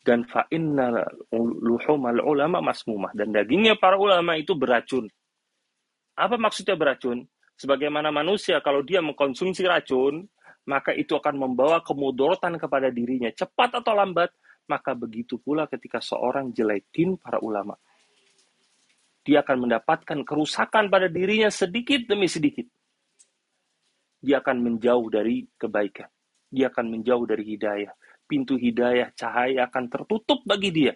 Dan 0.00 0.24
fa'inna 0.24 1.04
luhumal 1.36 2.24
ulama 2.24 2.64
masmumah. 2.64 3.12
Dan 3.12 3.28
dagingnya 3.28 3.76
para 3.76 4.00
ulama 4.00 4.40
itu 4.40 4.56
beracun. 4.56 5.04
Apa 6.16 6.40
maksudnya 6.40 6.74
beracun? 6.74 7.28
Sebagaimana 7.60 8.08
manusia 8.08 8.64
kalau 8.64 8.80
dia 8.80 9.04
mengkonsumsi 9.04 9.68
racun, 9.68 10.24
maka 10.64 10.96
itu 10.96 11.12
akan 11.12 11.36
membawa 11.36 11.84
kemudorotan 11.84 12.56
kepada 12.56 12.88
dirinya, 12.88 13.28
cepat 13.36 13.84
atau 13.84 13.92
lambat. 13.92 14.32
Maka 14.68 14.96
begitu 14.96 15.36
pula 15.40 15.68
ketika 15.68 16.00
seorang 16.00 16.56
jelekin 16.56 17.20
para 17.20 17.36
ulama. 17.40 17.76
Dia 19.26 19.44
akan 19.44 19.68
mendapatkan 19.68 20.18
kerusakan 20.24 20.88
pada 20.88 21.06
dirinya 21.06 21.52
sedikit 21.52 22.08
demi 22.08 22.26
sedikit. 22.30 22.64
Dia 24.18 24.42
akan 24.42 24.56
menjauh 24.64 25.06
dari 25.12 25.46
kebaikan. 25.54 26.10
Dia 26.48 26.72
akan 26.72 26.86
menjauh 26.98 27.24
dari 27.28 27.44
hidayah. 27.44 27.92
Pintu 28.28 28.56
hidayah, 28.58 29.12
cahaya 29.14 29.68
akan 29.68 29.84
tertutup 29.88 30.42
bagi 30.44 30.72
dia. 30.72 30.94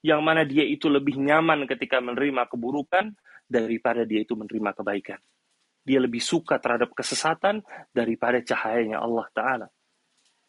Yang 0.00 0.20
mana 0.22 0.42
dia 0.44 0.64
itu 0.64 0.88
lebih 0.88 1.18
nyaman 1.20 1.68
ketika 1.68 2.00
menerima 2.00 2.48
keburukan 2.48 3.12
daripada 3.50 4.06
dia 4.06 4.22
itu 4.22 4.38
menerima 4.38 4.70
kebaikan. 4.76 5.20
Dia 5.82 5.98
lebih 5.98 6.20
suka 6.20 6.60
terhadap 6.60 6.92
kesesatan 6.92 7.64
daripada 7.90 8.38
cahayanya 8.44 9.00
Allah 9.00 9.26
Ta'ala. 9.32 9.66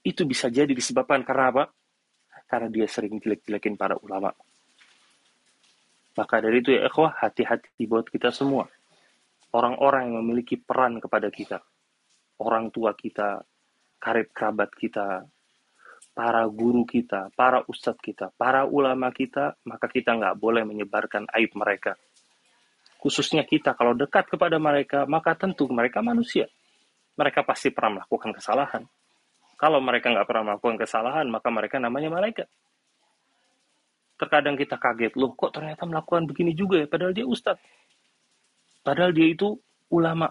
Itu 0.03 0.27
bisa 0.27 0.51
jadi 0.51 0.69
disebabkan 0.73 1.23
karena 1.23 1.45
apa? 1.53 1.63
Karena 2.45 2.67
dia 2.67 2.85
sering 2.85 3.17
jelek-jelekin 3.21 3.79
para 3.79 3.95
ulama. 3.97 4.35
Maka 6.17 6.43
dari 6.43 6.59
itu 6.59 6.75
ya 6.75 6.87
ikhwah, 6.91 7.15
hati-hati 7.15 7.87
buat 7.87 8.07
kita 8.07 8.31
semua. 8.35 8.67
Orang-orang 9.51 10.11
yang 10.11 10.23
memiliki 10.23 10.59
peran 10.59 10.99
kepada 10.99 11.31
kita. 11.31 11.59
Orang 12.41 12.71
tua 12.71 12.95
kita, 12.95 13.43
karib 13.99 14.31
kerabat 14.31 14.71
kita, 14.75 15.23
para 16.11 16.43
guru 16.47 16.83
kita, 16.83 17.31
para 17.35 17.63
ustadz 17.67 18.01
kita, 18.03 18.33
para 18.35 18.67
ulama 18.67 19.11
kita, 19.13 19.55
maka 19.67 19.87
kita 19.87 20.17
nggak 20.17 20.35
boleh 20.39 20.67
menyebarkan 20.67 21.29
aib 21.37 21.53
mereka 21.55 21.95
khususnya 23.01 23.41
kita 23.43 23.73
kalau 23.73 23.97
dekat 23.97 24.29
kepada 24.29 24.61
mereka, 24.61 25.09
maka 25.09 25.33
tentu 25.33 25.65
mereka 25.73 26.05
manusia. 26.05 26.45
Mereka 27.17 27.43
pasti 27.43 27.73
pernah 27.73 27.99
melakukan 27.99 28.31
kesalahan. 28.37 28.85
Kalau 29.57 29.81
mereka 29.81 30.13
nggak 30.13 30.29
pernah 30.29 30.53
melakukan 30.53 30.77
kesalahan, 30.77 31.25
maka 31.27 31.49
mereka 31.49 31.81
namanya 31.81 32.13
malaikat. 32.13 32.47
Terkadang 34.21 34.53
kita 34.53 34.77
kaget, 34.77 35.17
loh 35.17 35.33
kok 35.33 35.49
ternyata 35.49 35.81
melakukan 35.89 36.29
begini 36.29 36.53
juga 36.53 36.77
ya, 36.77 36.85
padahal 36.85 37.09
dia 37.09 37.25
ustadz. 37.25 37.57
Padahal 38.85 39.17
dia 39.17 39.33
itu 39.33 39.57
ulama. 39.89 40.29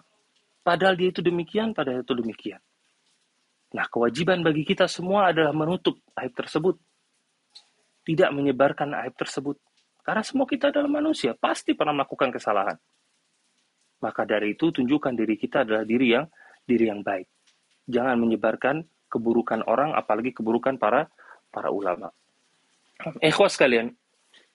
Padahal 0.63 0.95
dia 0.95 1.11
itu 1.11 1.19
demikian, 1.19 1.75
padahal 1.75 2.07
itu 2.07 2.15
demikian. 2.15 2.63
Nah, 3.75 3.87
kewajiban 3.91 4.47
bagi 4.47 4.63
kita 4.63 4.87
semua 4.87 5.35
adalah 5.35 5.51
menutup 5.51 5.99
aib 6.23 6.35
tersebut. 6.39 6.79
Tidak 8.07 8.31
menyebarkan 8.31 8.95
aib 9.07 9.15
tersebut. 9.19 9.59
Karena 10.07 10.23
semua 10.23 10.47
kita 10.47 10.71
adalah 10.71 10.91
manusia, 10.91 11.35
pasti 11.35 11.75
pernah 11.75 12.03
melakukan 12.03 12.31
kesalahan. 12.31 12.79
Maka 14.01 14.23
dari 14.23 14.55
itu 14.55 14.71
tunjukkan 14.71 15.13
diri 15.19 15.35
kita 15.35 15.67
adalah 15.67 15.83
diri 15.83 16.15
yang 16.15 16.27
diri 16.63 16.89
yang 16.89 17.03
baik. 17.03 17.27
Jangan 17.91 18.17
menyebarkan 18.23 18.87
keburukan 19.11 19.67
orang, 19.67 19.99
apalagi 19.99 20.31
keburukan 20.31 20.79
para 20.79 21.11
para 21.51 21.69
ulama. 21.75 22.11
Ikhwas 23.25 23.57
kalian, 23.57 23.97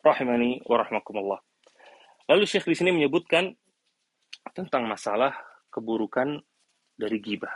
rahimani 0.06 0.62
wa 0.70 0.78
rahmakumullah. 0.78 1.42
Lalu 2.30 2.46
Syekh 2.46 2.70
di 2.70 2.78
sini 2.78 2.94
menyebutkan 2.94 3.58
tentang 4.54 4.86
masalah 4.86 5.34
keburukan 5.74 6.46
dari 6.94 7.18
gibah. 7.18 7.54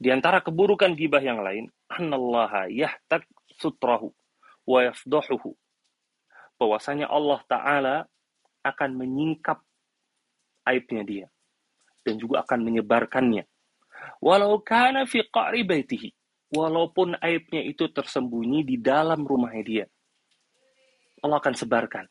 Di 0.00 0.08
antara 0.08 0.40
keburukan 0.40 0.96
gibah 0.96 1.20
yang 1.20 1.44
lain, 1.44 1.68
annallaha 1.92 2.72
yahtak 2.72 3.28
sutrahu 3.60 4.10
wa 4.64 4.80
yafdahuhu 4.80 5.52
bahwasanya 6.56 7.10
Allah 7.10 7.40
Ta'ala 7.50 7.96
akan 8.62 8.90
menyingkap 8.96 9.60
aibnya 10.64 11.02
dia 11.02 11.26
dan 12.06 12.16
juga 12.16 12.42
akan 12.46 12.64
menyebarkannya. 12.64 13.44
Walau 14.22 14.58
kana 14.62 15.06
fi 15.06 15.22
qa'ri 15.26 15.62
baitihi, 15.62 16.10
walaupun 16.52 17.16
aibnya 17.18 17.64
itu 17.64 17.88
tersembunyi 17.88 18.62
di 18.62 18.76
dalam 18.76 19.24
rumahnya 19.24 19.64
dia. 19.64 19.86
Allah 21.24 21.40
akan 21.40 21.54
sebarkan. 21.56 22.04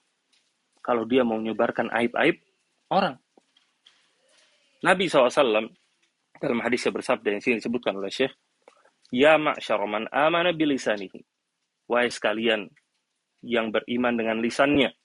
Kalau 0.81 1.05
dia 1.05 1.21
mau 1.21 1.37
menyebarkan 1.37 1.93
aib-aib 1.93 2.41
orang. 2.89 3.21
Nabi 4.81 5.05
SAW 5.05 5.69
dalam 6.41 6.59
hadisnya 6.65 6.89
bersabda 6.89 7.37
yang 7.37 7.41
sini 7.43 7.55
disebutkan 7.61 7.93
oleh 7.93 8.09
Syekh, 8.09 8.33
Ya 9.13 9.37
ma'syara 9.37 9.85
man 9.85 10.09
amana 10.09 10.49
bilisanihi. 10.55 11.21
Wahai 11.85 12.09
sekalian 12.09 12.71
yang 13.45 13.69
beriman 13.69 14.17
dengan 14.17 14.41
lisannya. 14.41 14.95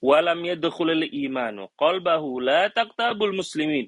Walam 0.00 0.40
yadkhulul 0.42 1.04
imanu 1.04 1.68
qalbahu 1.76 2.42
la 2.42 2.72
taqtabul 2.72 3.36
muslimin. 3.36 3.86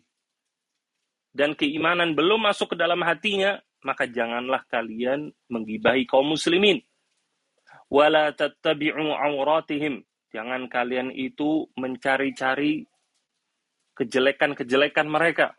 Dan 1.32 1.56
keimanan 1.56 2.12
belum 2.12 2.44
masuk 2.44 2.74
ke 2.74 2.76
dalam 2.76 3.00
hatinya, 3.02 3.56
maka 3.82 4.06
janganlah 4.10 4.64
kalian 4.66 5.30
menggibahi 5.50 6.04
kaum 6.04 6.34
muslimin. 6.34 6.82
Wala 7.88 8.34
tattabi'u 8.36 9.14
auratihim. 9.14 10.04
Jangan 10.28 10.68
kalian 10.68 11.08
itu 11.14 11.66
mencari-cari 11.80 12.84
kejelekan-kejelekan 13.96 15.08
mereka. 15.08 15.56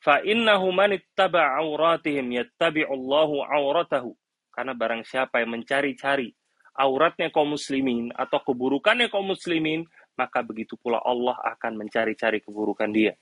Fa 0.00 0.24
innahu 0.24 0.72
man 0.72 0.96
ittaba 0.96 1.56
auratihim 1.60 2.32
yattabi'u 2.32 2.88
Allahu 2.88 3.44
auratahu 3.44 4.16
karena 4.56 4.72
barang 4.72 5.04
siapa 5.04 5.44
yang 5.44 5.52
mencari-cari 5.52 6.32
auratnya 6.76 7.32
kaum 7.32 7.56
muslimin 7.56 8.12
atau 8.12 8.40
keburukannya 8.40 9.08
kaum 9.08 9.32
muslimin, 9.32 9.88
maka 10.16 10.44
begitu 10.44 10.76
pula 10.76 11.00
Allah 11.04 11.36
akan 11.56 11.84
mencari-cari 11.84 12.44
keburukan 12.44 12.88
dia 12.92 13.16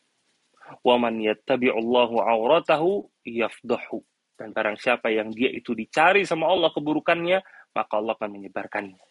wa 0.85 0.97
man 0.97 1.21
yattabi'ullahu 1.21 2.21
auratahu 2.21 3.09
yafdahu. 3.25 4.01
Dan 4.35 4.51
barang 4.51 4.77
siapa 4.81 5.15
yang 5.15 5.31
dia 5.31 5.51
itu 5.53 5.77
dicari 5.79 6.27
sama 6.27 6.51
Allah 6.51 6.75
keburukannya 6.75 7.39
maka 7.75 7.93
Allah 7.99 8.15
akan 8.19 8.31
menyebarkannya. 8.39 9.03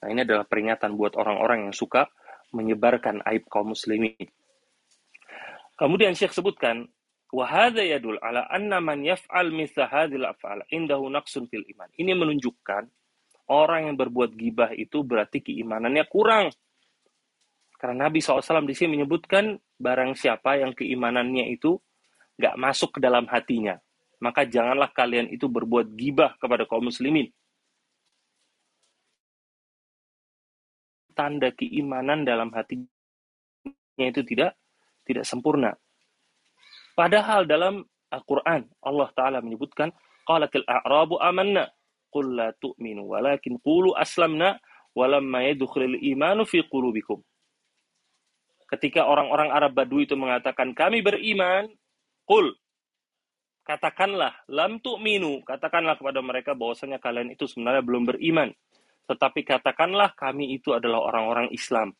Nah 0.00 0.08
ini 0.08 0.20
adalah 0.24 0.48
peringatan 0.48 0.96
buat 0.96 1.16
orang-orang 1.16 1.68
yang 1.68 1.76
suka 1.76 2.08
menyebarkan 2.56 3.20
aib 3.28 3.44
kaum 3.52 3.72
muslimin. 3.76 4.16
Kemudian 5.76 6.12
Syekh 6.16 6.36
sebutkan 6.36 6.88
wahada 7.32 7.80
yadul 7.80 8.20
ala 8.20 8.48
anna 8.48 8.80
man 8.80 9.00
yaf'al 9.04 9.48
mithla 9.52 9.88
hadhil 9.88 10.28
af'al 10.28 10.64
indahu 10.72 11.08
naqsun 11.08 11.48
fil 11.48 11.64
iman. 11.76 11.88
Ini 11.96 12.12
menunjukkan 12.16 12.84
orang 13.52 13.92
yang 13.92 13.96
berbuat 13.96 14.36
gibah 14.36 14.72
itu 14.76 15.04
berarti 15.04 15.40
keimanannya 15.40 16.04
kurang. 16.08 16.52
Karena 17.80 18.08
Nabi 18.08 18.20
SAW 18.20 18.68
di 18.68 18.76
sini 18.76 19.00
menyebutkan 19.00 19.56
barang 19.80 20.12
siapa 20.12 20.60
yang 20.60 20.76
keimanannya 20.76 21.48
itu 21.56 21.80
nggak 22.36 22.54
masuk 22.60 22.96
ke 22.96 22.98
dalam 23.00 23.24
hatinya, 23.32 23.80
maka 24.20 24.44
janganlah 24.44 24.92
kalian 24.92 25.32
itu 25.32 25.48
berbuat 25.48 25.96
gibah 25.96 26.36
kepada 26.36 26.68
kaum 26.68 26.92
muslimin. 26.92 27.32
Tanda 31.16 31.52
keimanan 31.52 32.24
dalam 32.24 32.52
hatinya 32.52 32.86
itu 33.96 34.20
tidak 34.24 34.56
tidak 35.08 35.24
sempurna. 35.24 35.74
Padahal 36.92 37.48
dalam 37.48 37.84
Al-Quran 38.12 38.68
Allah 38.84 39.08
Ta'ala 39.16 39.38
menyebutkan 39.40 39.92
qalatil 40.28 40.64
a'rabu 40.68 41.16
amanna 41.20 41.72
qul 42.12 42.36
la 42.36 42.52
tu'minu 42.56 43.06
walakin 43.08 43.56
qulu 43.62 43.96
aslamna 43.96 44.58
walamma 44.92 45.46
yadkhulul 45.48 45.96
imanu 46.00 46.44
fi 46.44 46.64
qulubikum. 46.66 47.22
Ketika 48.70 49.02
orang-orang 49.02 49.50
Arab 49.50 49.74
Badui 49.74 50.06
itu 50.06 50.14
mengatakan 50.14 50.70
kami 50.78 51.02
beriman, 51.02 51.66
qul 52.22 52.54
katakanlah 53.66 54.30
lam 54.46 54.78
tu'minu, 54.78 55.42
katakanlah 55.42 55.98
kepada 55.98 56.22
mereka 56.22 56.54
bahwasanya 56.54 57.02
kalian 57.02 57.34
itu 57.34 57.50
sebenarnya 57.50 57.82
belum 57.82 58.14
beriman. 58.14 58.54
Tetapi 59.10 59.42
katakanlah 59.42 60.14
kami 60.14 60.54
itu 60.54 60.70
adalah 60.70 61.02
orang-orang 61.02 61.50
Islam. 61.50 61.90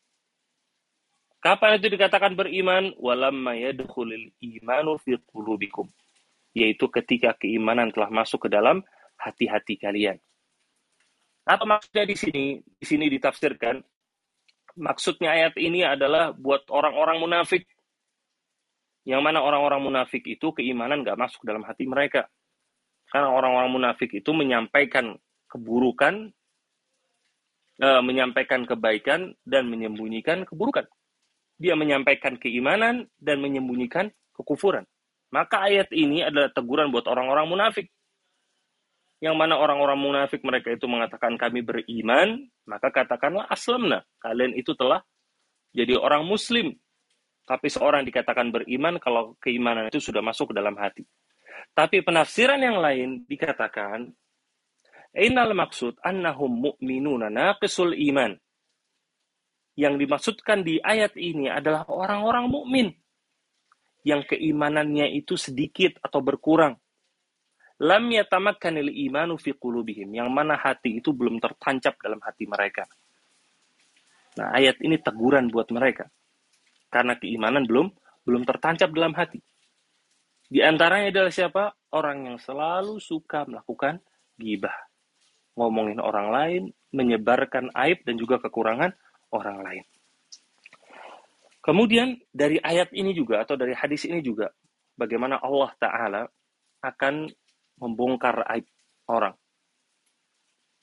Kapan 1.42 1.82
itu 1.82 1.90
dikatakan 1.90 2.38
beriman? 2.38 2.94
Walamma 2.94 3.58
yadkhulul 3.58 4.30
imanu 4.38 4.94
fi 5.02 5.18
qulubikum. 5.26 5.90
Yaitu 6.54 6.86
ketika 6.86 7.34
keimanan 7.34 7.90
telah 7.90 8.14
masuk 8.14 8.46
ke 8.46 8.48
dalam 8.52 8.86
hati-hati 9.18 9.74
kalian. 9.74 10.22
Apa 11.50 11.66
maksudnya 11.66 12.06
di 12.06 12.14
sini? 12.14 12.44
Di 12.62 12.86
sini 12.86 13.10
ditafsirkan 13.10 13.82
maksudnya 14.76 15.34
ayat 15.34 15.54
ini 15.58 15.86
adalah 15.86 16.34
buat 16.34 16.66
orang-orang 16.70 17.18
munafik. 17.22 17.66
Yang 19.08 19.22
mana 19.24 19.40
orang-orang 19.40 19.80
munafik 19.80 20.22
itu 20.28 20.52
keimanan 20.52 21.02
gak 21.02 21.16
masuk 21.16 21.42
dalam 21.42 21.64
hati 21.64 21.88
mereka. 21.88 22.28
Karena 23.10 23.32
orang-orang 23.32 23.72
munafik 23.72 24.12
itu 24.14 24.30
menyampaikan 24.30 25.18
keburukan, 25.50 26.30
e, 27.80 27.88
menyampaikan 28.06 28.68
kebaikan, 28.68 29.34
dan 29.42 29.66
menyembunyikan 29.66 30.46
keburukan 30.46 30.86
dia 31.60 31.76
menyampaikan 31.76 32.40
keimanan 32.40 33.04
dan 33.20 33.44
menyembunyikan 33.44 34.08
kekufuran. 34.32 34.88
Maka 35.28 35.68
ayat 35.68 35.92
ini 35.92 36.24
adalah 36.24 36.48
teguran 36.48 36.88
buat 36.88 37.04
orang-orang 37.04 37.46
munafik. 37.46 37.92
Yang 39.20 39.36
mana 39.36 39.60
orang-orang 39.60 40.00
munafik 40.00 40.40
mereka 40.40 40.72
itu 40.72 40.88
mengatakan 40.88 41.36
kami 41.36 41.60
beriman, 41.60 42.48
maka 42.64 42.88
katakanlah 42.88 43.44
aslamna. 43.52 44.00
Kalian 44.16 44.56
itu 44.56 44.72
telah 44.72 45.04
jadi 45.76 46.00
orang 46.00 46.24
muslim. 46.24 46.72
Tapi 47.44 47.68
seorang 47.68 48.08
dikatakan 48.08 48.48
beriman 48.48 48.96
kalau 48.96 49.36
keimanan 49.42 49.92
itu 49.92 50.00
sudah 50.00 50.24
masuk 50.24 50.52
ke 50.52 50.54
dalam 50.56 50.72
hati. 50.80 51.04
Tapi 51.76 52.00
penafsiran 52.00 52.62
yang 52.62 52.80
lain 52.80 53.28
dikatakan, 53.28 54.08
Ainal 55.10 55.58
maksud 55.58 55.98
annahum 56.06 56.70
mu'minuna 56.70 57.28
naqisul 57.28 57.98
iman 58.14 58.38
yang 59.74 59.98
dimaksudkan 59.98 60.62
di 60.62 60.78
ayat 60.78 61.18
ini 61.18 61.50
adalah 61.50 61.82
orang-orang 61.90 62.46
mukmin 62.46 62.88
yang 64.06 64.22
keimanannya 64.22 65.10
itu 65.12 65.34
sedikit 65.34 65.98
atau 66.04 66.22
berkurang. 66.22 66.78
Lam 67.80 68.12
yatamakkanil 68.12 68.92
imanu 68.92 69.40
fi 69.40 69.56
qulubihim, 69.56 70.12
yang 70.12 70.28
mana 70.28 70.60
hati 70.60 71.00
itu 71.00 71.16
belum 71.16 71.40
tertancap 71.40 71.96
dalam 71.96 72.20
hati 72.20 72.44
mereka. 72.44 72.84
Nah, 74.36 74.52
ayat 74.52 74.76
ini 74.84 75.00
teguran 75.00 75.48
buat 75.48 75.72
mereka. 75.72 76.12
Karena 76.92 77.16
keimanan 77.16 77.64
belum 77.64 77.88
belum 78.28 78.44
tertancap 78.44 78.92
dalam 78.92 79.16
hati. 79.16 79.40
Di 80.50 80.60
antaranya 80.60 81.08
adalah 81.08 81.32
siapa? 81.32 81.64
Orang 81.94 82.26
yang 82.26 82.36
selalu 82.36 83.00
suka 83.00 83.48
melakukan 83.48 84.02
gibah. 84.36 84.74
Ngomongin 85.56 86.02
orang 86.02 86.28
lain, 86.30 86.62
menyebarkan 86.92 87.70
aib 87.74 88.02
dan 88.04 88.18
juga 88.18 88.42
kekurangan 88.42 88.92
orang 89.32 89.58
lain. 89.62 89.84
Kemudian 91.60 92.18
dari 92.32 92.56
ayat 92.58 92.90
ini 92.96 93.12
juga 93.12 93.44
atau 93.44 93.54
dari 93.54 93.76
hadis 93.76 94.08
ini 94.08 94.24
juga 94.24 94.48
bagaimana 94.96 95.38
Allah 95.38 95.70
taala 95.76 96.22
akan 96.80 97.28
membongkar 97.80 98.44
aib 98.54 98.68
orang. 99.08 99.34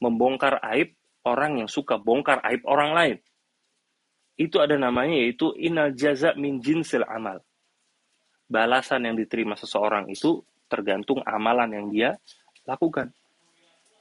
Membongkar 0.02 0.60
aib 0.74 0.98
orang 1.24 1.64
yang 1.64 1.70
suka 1.70 2.02
bongkar 2.02 2.42
aib 2.50 2.66
orang 2.66 2.92
lain. 2.98 3.18
Itu 4.38 4.62
ada 4.62 4.78
namanya 4.78 5.18
yaitu 5.18 5.54
inal 5.58 5.94
jaza 5.94 6.34
min 6.38 6.62
jinsil 6.62 7.06
amal. 7.06 7.42
Balasan 8.50 9.10
yang 9.10 9.16
diterima 9.18 9.58
seseorang 9.58 10.10
itu 10.10 10.42
tergantung 10.70 11.22
amalan 11.26 11.74
yang 11.74 11.88
dia 11.90 12.10
lakukan. 12.68 13.14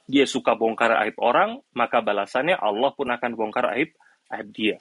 Dia 0.07 0.23
suka 0.23 0.55
bongkar 0.55 0.95
aib 1.03 1.19
orang, 1.19 1.59
maka 1.75 1.99
balasannya 1.99 2.55
Allah 2.55 2.95
pun 2.95 3.11
akan 3.11 3.31
bongkar 3.35 3.75
aib 3.75 3.91
dia. 4.55 4.79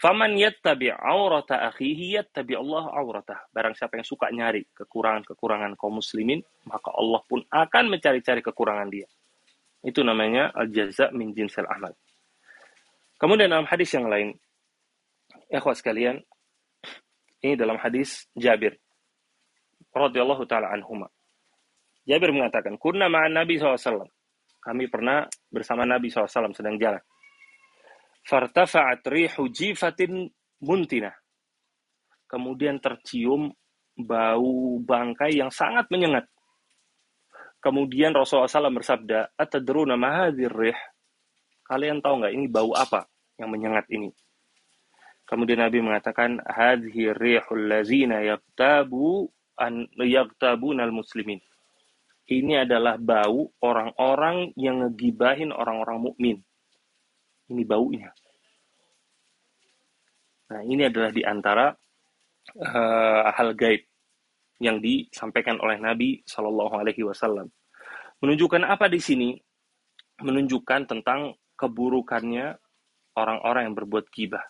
Faman 0.00 0.40
yattabi 0.40 0.88
aurata 0.88 1.68
akhihi 1.68 2.16
yattabi 2.16 2.56
Allah 2.56 2.88
auratah. 2.96 3.48
Barang 3.52 3.76
siapa 3.76 4.00
yang 4.00 4.08
suka 4.08 4.32
nyari 4.32 4.64
kekurangan-kekurangan 4.72 5.76
kaum 5.76 6.00
muslimin, 6.00 6.40
maka 6.64 6.92
Allah 6.96 7.20
pun 7.28 7.44
akan 7.44 7.84
mencari-cari 7.92 8.40
kekurangan 8.40 8.88
dia. 8.88 9.08
Itu 9.84 10.00
namanya 10.00 10.52
al-jaza 10.56 11.12
min 11.12 11.36
jinsal 11.36 11.68
amal. 11.68 11.92
Kemudian 13.20 13.52
dalam 13.52 13.68
hadis 13.68 13.92
yang 13.92 14.08
lain, 14.08 14.36
ya 15.48 15.60
sekalian, 15.60 16.20
ini 17.44 17.54
dalam 17.56 17.76
hadis 17.76 18.28
Jabir 18.32 18.76
radhiyallahu 19.92 20.44
taala 20.48 20.72
anhuma. 20.72 21.08
Jabir 22.04 22.32
mengatakan, 22.32 22.76
"Kunna 22.80 23.08
ma'an 23.08 23.32
Nabi 23.32 23.56
SAW." 23.60 24.08
Kami 24.60 24.90
pernah 24.90 25.24
bersama 25.48 25.86
Nabi 25.86 26.10
SAW 26.10 26.50
sedang 26.50 26.74
jalan 26.76 27.00
fartafa'at 28.26 29.06
rihu 29.06 29.46
jifatin 29.48 30.26
muntina. 30.58 31.14
Kemudian 32.26 32.82
tercium 32.82 33.54
bau 33.94 34.82
bangkai 34.82 35.38
yang 35.38 35.54
sangat 35.54 35.86
menyengat. 35.94 36.26
Kemudian 37.62 38.12
Rasulullah 38.12 38.50
SAW 38.50 38.82
bersabda, 38.82 39.38
Atadruna 39.38 39.94
mahadir 39.94 40.50
rih. 40.50 40.78
Kalian 41.66 42.02
tahu 42.02 42.22
nggak 42.22 42.34
ini 42.34 42.46
bau 42.50 42.74
apa 42.74 43.06
yang 43.38 43.50
menyengat 43.50 43.86
ini? 43.90 44.10
Kemudian 45.26 45.62
Nabi 45.62 45.82
mengatakan, 45.82 46.38
Hadhi 46.46 47.10
rihul 47.10 47.66
lazina 47.66 48.22
yaktabu 48.22 49.26
an 49.58 49.90
yaktabun 49.98 50.78
al 50.78 50.94
muslimin. 50.94 51.42
Ini 52.26 52.66
adalah 52.66 52.98
bau 52.98 53.54
orang-orang 53.62 54.54
yang 54.58 54.82
ngegibahin 54.82 55.54
orang-orang 55.54 56.10
mukmin 56.10 56.45
ini 57.50 57.62
baunya. 57.62 58.10
Nah, 60.46 60.62
ini 60.62 60.86
adalah 60.86 61.10
di 61.10 61.22
antara 61.26 61.74
uh, 62.54 63.24
hal 63.34 63.54
gaib 63.58 63.82
yang 64.62 64.78
disampaikan 64.78 65.58
oleh 65.60 65.76
Nabi 65.76 66.22
Shallallahu 66.22 66.74
Alaihi 66.78 67.02
Wasallam. 67.02 67.50
Menunjukkan 68.22 68.62
apa 68.64 68.86
di 68.86 69.02
sini? 69.02 69.30
Menunjukkan 70.22 70.88
tentang 70.88 71.36
keburukannya 71.58 72.56
orang-orang 73.18 73.68
yang 73.68 73.76
berbuat 73.76 74.08
gibah. 74.08 74.44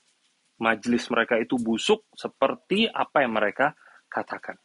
Majelis 0.62 1.10
mereka 1.10 1.36
itu 1.36 1.58
busuk 1.58 2.06
seperti 2.14 2.86
apa 2.86 3.26
yang 3.26 3.34
mereka 3.34 3.74
katakan. 4.06 4.56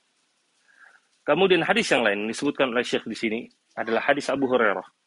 Kemudian 1.25 1.65
hadis 1.65 1.89
yang 1.89 2.05
lain 2.05 2.29
disebutkan 2.29 2.71
oleh 2.71 2.85
Syekh 2.85 3.05
di 3.09 3.17
sini 3.17 3.39
adalah 3.77 4.03
hadis 4.05 4.29
Abu 4.29 4.49
Hurairah 4.49 5.00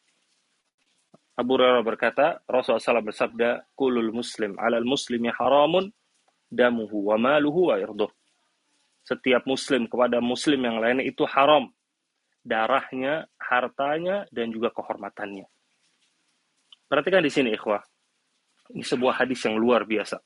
Abu 1.35 1.59
Hurairah 1.59 1.83
berkata, 1.83 2.39
Rasulullah 2.47 2.79
SAW 2.79 3.11
bersabda, 3.11 3.49
Kulul 3.75 4.15
muslim 4.15 4.55
alal 4.55 4.87
muslimi 4.87 5.27
haramun 5.27 5.91
damuhu 6.47 7.11
wa 7.11 7.19
maluhu 7.19 7.71
wa 7.71 7.75
irduh. 7.75 8.07
Setiap 9.03 9.43
muslim 9.43 9.85
kepada 9.91 10.23
muslim 10.23 10.63
yang 10.63 10.79
lain 10.79 11.03
itu 11.03 11.27
haram. 11.27 11.69
Darahnya, 12.45 13.27
hartanya, 13.35 14.23
dan 14.31 14.53
juga 14.53 14.71
kehormatannya. 14.71 15.43
Perhatikan 16.87 17.25
di 17.25 17.33
sini, 17.33 17.51
ikhwah. 17.51 17.83
Ini 18.71 18.85
sebuah 18.85 19.25
hadis 19.25 19.43
yang 19.45 19.59
luar 19.59 19.83
biasa. 19.83 20.17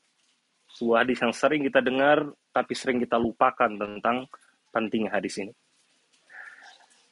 Sebuah 0.70 1.02
hadis 1.04 1.18
yang 1.20 1.34
sering 1.34 1.66
kita 1.66 1.82
dengar, 1.82 2.22
tapi 2.54 2.72
sering 2.78 3.02
kita 3.02 3.18
lupakan 3.18 3.68
tentang 3.68 4.30
pentingnya 4.70 5.10
hadis 5.10 5.42
ini. 5.42 5.52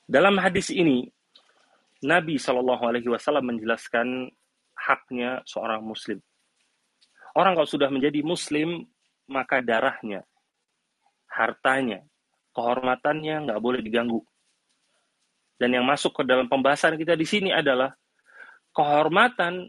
Dalam 0.09 0.39
hadis 0.41 0.73
ini, 0.73 1.05
Nabi 2.05 2.39
Shallallahu 2.39 2.83
Alaihi 2.87 3.11
Wasallam 3.11 3.55
menjelaskan 3.55 4.31
haknya 4.79 5.43
seorang 5.43 5.83
Muslim. 5.83 6.23
Orang 7.35 7.59
kalau 7.59 7.67
sudah 7.67 7.91
menjadi 7.91 8.23
Muslim, 8.23 8.87
maka 9.27 9.59
darahnya, 9.63 10.23
hartanya, 11.31 12.07
kehormatannya 12.55 13.51
nggak 13.51 13.61
boleh 13.63 13.83
diganggu. 13.83 14.23
Dan 15.59 15.75
yang 15.75 15.87
masuk 15.87 16.15
ke 16.15 16.23
dalam 16.23 16.47
pembahasan 16.47 16.95
kita 16.95 17.19
di 17.19 17.27
sini 17.27 17.51
adalah 17.51 17.91
kehormatan 18.71 19.67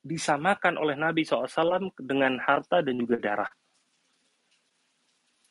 disamakan 0.00 0.80
oleh 0.80 0.96
Nabi 0.96 1.28
SAW 1.28 1.92
dengan 2.00 2.40
harta 2.40 2.80
dan 2.80 2.96
juga 2.96 3.20
darah. 3.20 3.50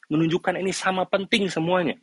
Menunjukkan 0.09 0.57
ini 0.57 0.73
sama 0.73 1.05
penting 1.05 1.45
semuanya. 1.53 2.01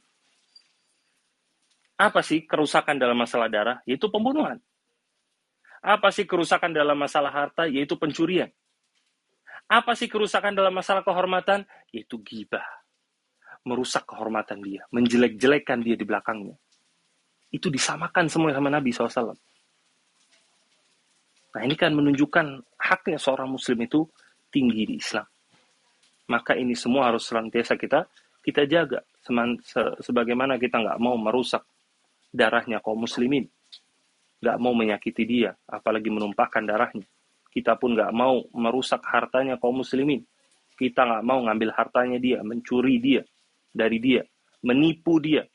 Apa 1.97 2.21
sih 2.21 2.45
kerusakan 2.45 3.01
dalam 3.01 3.17
masalah 3.17 3.49
darah? 3.49 3.81
Yaitu 3.89 4.13
pembunuhan. 4.13 4.61
Apa 5.81 6.13
sih 6.13 6.29
kerusakan 6.29 6.77
dalam 6.77 6.97
masalah 6.97 7.33
harta? 7.33 7.65
Yaitu 7.65 7.97
pencurian. 7.97 8.53
Apa 9.67 9.97
sih 9.97 10.07
kerusakan 10.07 10.53
dalam 10.53 10.77
masalah 10.77 11.01
kehormatan? 11.01 11.65
Yaitu 11.91 12.21
gibah. 12.21 12.65
Merusak 13.65 14.05
kehormatan 14.05 14.61
dia. 14.61 14.85
Menjelek-jelekkan 14.93 15.81
dia 15.81 15.97
di 15.97 16.05
belakangnya. 16.05 16.55
Itu 17.49 17.73
disamakan 17.73 18.29
semua 18.29 18.53
sama 18.53 18.69
Nabi 18.69 18.93
SAW. 18.93 19.33
Nah 21.57 21.63
ini 21.65 21.73
kan 21.73 21.97
menunjukkan 21.97 22.47
haknya 22.77 23.17
seorang 23.17 23.49
muslim 23.49 23.81
itu 23.81 24.05
tinggi 24.53 24.85
di 24.85 25.01
Islam. 25.01 25.25
Maka 26.29 26.53
ini 26.53 26.77
semua 26.77 27.09
harus 27.09 27.25
senantiasa 27.25 27.81
kita 27.81 28.05
kita 28.45 28.69
jaga. 28.69 29.01
Sebagaimana 30.05 30.61
kita 30.61 30.85
nggak 30.85 31.01
mau 31.01 31.17
merusak 31.17 31.65
darahnya 32.33 32.83
kaum 32.83 33.05
muslimin. 33.05 33.47
Nggak 34.43 34.57
mau 34.61 34.73
menyakiti 34.77 35.25
dia, 35.25 35.57
apalagi 35.67 36.12
menumpahkan 36.12 36.62
darahnya. 36.65 37.07
Kita 37.49 37.75
pun 37.81 37.97
nggak 37.97 38.12
mau 38.12 38.45
merusak 38.53 39.01
hartanya 39.09 39.57
kaum 39.57 39.81
muslimin. 39.81 40.23
Kita 40.77 41.09
nggak 41.09 41.25
mau 41.25 41.41
ngambil 41.41 41.73
hartanya 41.73 42.21
dia, 42.21 42.45
mencuri 42.45 43.01
dia 43.01 43.25
dari 43.73 43.97
dia, 43.97 44.23
menipu 44.61 45.17
dia. 45.21 45.49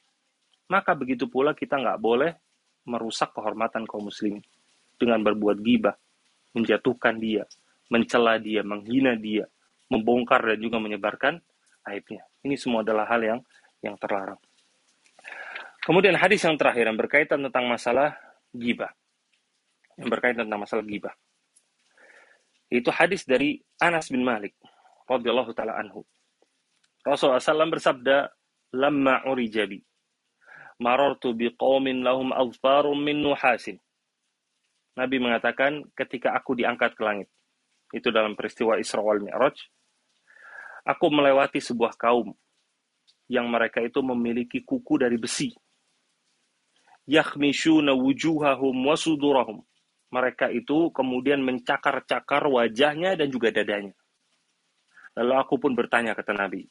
Maka 0.69 0.97
begitu 0.97 1.29
pula 1.29 1.53
kita 1.53 1.77
nggak 1.77 1.99
boleh 2.01 2.31
merusak 2.89 3.33
kehormatan 3.37 3.85
kaum 3.85 4.09
muslimin 4.09 4.41
dengan 4.97 5.21
berbuat 5.21 5.61
gibah, 5.61 5.93
menjatuhkan 6.57 7.21
dia, 7.21 7.45
mencela 7.89 8.41
dia, 8.41 8.65
menghina 8.65 9.13
dia, 9.13 9.45
membongkar 9.93 10.41
dan 10.41 10.57
juga 10.57 10.81
menyebarkan 10.81 11.37
aibnya. 11.85 12.25
Ini 12.41 12.55
semua 12.57 12.81
adalah 12.81 13.05
hal 13.09 13.21
yang 13.21 13.39
yang 13.81 13.97
terlarang. 13.97 14.41
Kemudian 15.81 16.13
hadis 16.13 16.45
yang 16.45 16.61
terakhir 16.61 16.85
yang 16.85 16.99
berkaitan 16.99 17.41
tentang 17.41 17.65
masalah 17.65 18.13
gibah. 18.53 18.93
Yang 19.97 20.09
berkaitan 20.13 20.45
tentang 20.45 20.61
masalah 20.61 20.85
gibah. 20.85 21.17
Itu 22.69 22.93
hadis 22.93 23.25
dari 23.25 23.57
Anas 23.81 24.13
bin 24.13 24.21
Malik 24.21 24.53
radhiyallahu 25.09 25.57
taala 25.57 25.81
anhu. 25.81 26.05
Rasulullah 27.01 27.41
SAW 27.41 27.73
bersabda, 27.73 28.29
"Lamma 28.77 29.25
urijabi 29.25 29.81
marartu 30.77 31.33
biqaumin 31.33 32.05
lahum 32.05 32.29
azfarum 32.29 33.01
min 33.01 33.17
nuhasin." 33.25 33.81
Nabi 34.93 35.17
mengatakan 35.17 35.81
ketika 35.97 36.37
aku 36.37 36.53
diangkat 36.53 36.93
ke 36.93 37.01
langit. 37.01 37.27
Itu 37.89 38.13
dalam 38.13 38.37
peristiwa 38.37 38.77
Isra 38.77 39.01
wal 39.01 39.19
Mi'raj. 39.19 39.57
Aku 40.85 41.09
melewati 41.09 41.57
sebuah 41.57 41.97
kaum 41.97 42.37
yang 43.25 43.49
mereka 43.49 43.81
itu 43.81 43.99
memiliki 44.05 44.61
kuku 44.61 45.01
dari 45.01 45.17
besi 45.17 45.51
yakhmishuna 47.11 47.91
wujuhahum 47.91 48.71
wa 48.87 48.95
sudurahum. 48.95 49.59
Mereka 50.11 50.51
itu 50.51 50.91
kemudian 50.95 51.43
mencakar-cakar 51.43 52.47
wajahnya 52.47 53.19
dan 53.19 53.27
juga 53.27 53.51
dadanya. 53.51 53.95
Lalu 55.19 55.33
aku 55.35 55.59
pun 55.59 55.75
bertanya 55.75 56.15
kata 56.15 56.31
Nabi, 56.31 56.67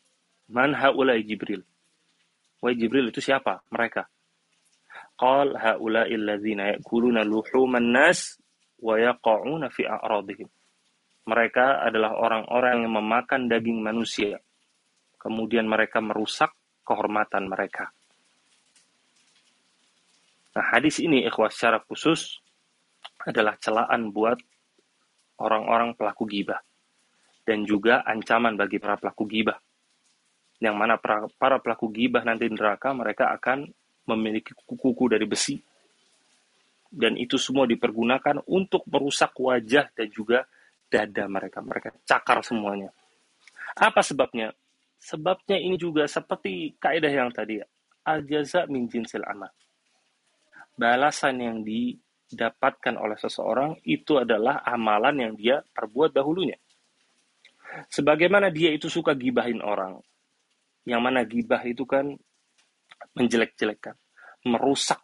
Man 0.48 0.72
haulai 0.72 1.24
Jibril? 1.24 1.61
Wahai 2.61 2.76
Jibril 2.76 3.12
itu 3.12 3.20
siapa? 3.20 3.64
Mereka. 3.68 4.09
Qal 5.16 5.57
haulai 5.57 6.12
alladzina 6.16 6.72
yakuluna 6.76 7.24
luhuman 7.24 7.85
nas 7.92 8.40
wa 8.81 8.96
yaqa'una 8.96 9.68
fi 9.68 9.85
a'radihim. 9.85 10.48
Mereka 11.29 11.85
adalah 11.85 12.16
orang-orang 12.16 12.88
yang 12.88 12.96
memakan 12.96 13.46
daging 13.48 13.85
manusia. 13.85 14.40
Kemudian 15.20 15.68
mereka 15.68 16.00
merusak 16.00 16.50
kehormatan 16.85 17.44
mereka. 17.44 17.92
Nah, 20.50 20.64
hadis 20.74 20.98
ini 20.98 21.22
ikhwas 21.22 21.54
secara 21.54 21.78
khusus 21.78 22.42
adalah 23.22 23.54
celaan 23.62 24.10
buat 24.10 24.38
orang-orang 25.38 25.94
pelaku 25.94 26.26
gibah 26.26 26.58
dan 27.46 27.62
juga 27.62 28.02
ancaman 28.02 28.58
bagi 28.58 28.82
para 28.82 28.98
pelaku 28.98 29.24
gibah. 29.30 29.58
Yang 30.60 30.76
mana 30.76 30.94
para, 30.98 31.24
para 31.38 31.56
pelaku 31.62 31.88
gibah 31.94 32.26
nanti 32.26 32.50
neraka 32.50 32.90
mereka 32.92 33.30
akan 33.32 33.70
memiliki 34.10 34.52
kuku-kuku 34.52 35.14
dari 35.14 35.24
besi 35.24 35.56
dan 36.90 37.14
itu 37.14 37.38
semua 37.38 37.70
dipergunakan 37.70 38.42
untuk 38.50 38.82
merusak 38.90 39.30
wajah 39.38 39.86
dan 39.94 40.10
juga 40.10 40.42
dada 40.90 41.30
mereka. 41.30 41.62
Mereka 41.62 42.02
cakar 42.02 42.42
semuanya. 42.42 42.90
Apa 43.78 44.02
sebabnya? 44.02 44.50
Sebabnya 44.98 45.56
ini 45.56 45.78
juga 45.78 46.04
seperti 46.10 46.76
kaidah 46.76 47.08
yang 47.08 47.30
tadi, 47.32 47.62
al-jaza 48.04 48.66
min 48.68 48.84
jinsil 48.90 49.24
amal 49.24 49.48
balasan 50.76 51.42
yang 51.42 51.59
didapatkan 51.61 52.94
oleh 52.96 53.18
seseorang 53.18 53.76
itu 53.85 54.20
adalah 54.20 54.62
amalan 54.64 55.16
yang 55.28 55.33
dia 55.37 55.56
perbuat 55.61 56.14
dahulunya. 56.14 56.56
Sebagaimana 57.87 58.50
dia 58.50 58.74
itu 58.74 58.90
suka 58.90 59.14
gibahin 59.14 59.62
orang, 59.62 60.00
yang 60.88 61.04
mana 61.04 61.22
gibah 61.22 61.62
itu 61.62 61.87
kan 61.87 62.11
menjelek-jelekkan, 63.14 63.94
merusak. 64.48 64.98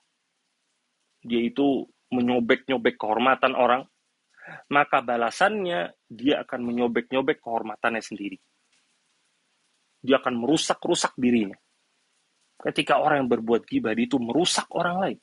Dia 1.23 1.43
itu 1.47 1.87
menyobek-nyobek 2.11 2.99
kehormatan 2.99 3.55
orang, 3.55 3.87
maka 4.71 5.03
balasannya 5.03 5.95
dia 6.11 6.43
akan 6.43 6.61
menyobek-nyobek 6.67 7.39
kehormatannya 7.39 8.03
sendiri. 8.03 8.39
Dia 10.03 10.23
akan 10.23 10.35
merusak-rusak 10.39 11.19
dirinya. 11.19 11.59
Ketika 12.57 12.99
orang 12.99 13.27
yang 13.27 13.31
berbuat 13.31 13.69
gibah 13.69 13.93
itu 13.95 14.17
merusak 14.17 14.71
orang 14.75 14.97
lain 15.03 15.19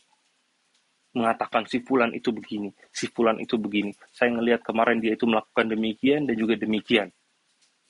mengatakan 1.14 1.70
si 1.70 1.80
fulan 1.86 2.10
itu 2.12 2.34
begini, 2.34 2.74
si 2.90 3.06
fulan 3.08 3.38
itu 3.38 3.56
begini. 3.56 3.94
Saya 4.10 4.34
ngelihat 4.34 4.66
kemarin 4.66 4.98
dia 4.98 5.14
itu 5.14 5.30
melakukan 5.30 5.70
demikian 5.70 6.26
dan 6.26 6.36
juga 6.36 6.58
demikian. 6.58 7.14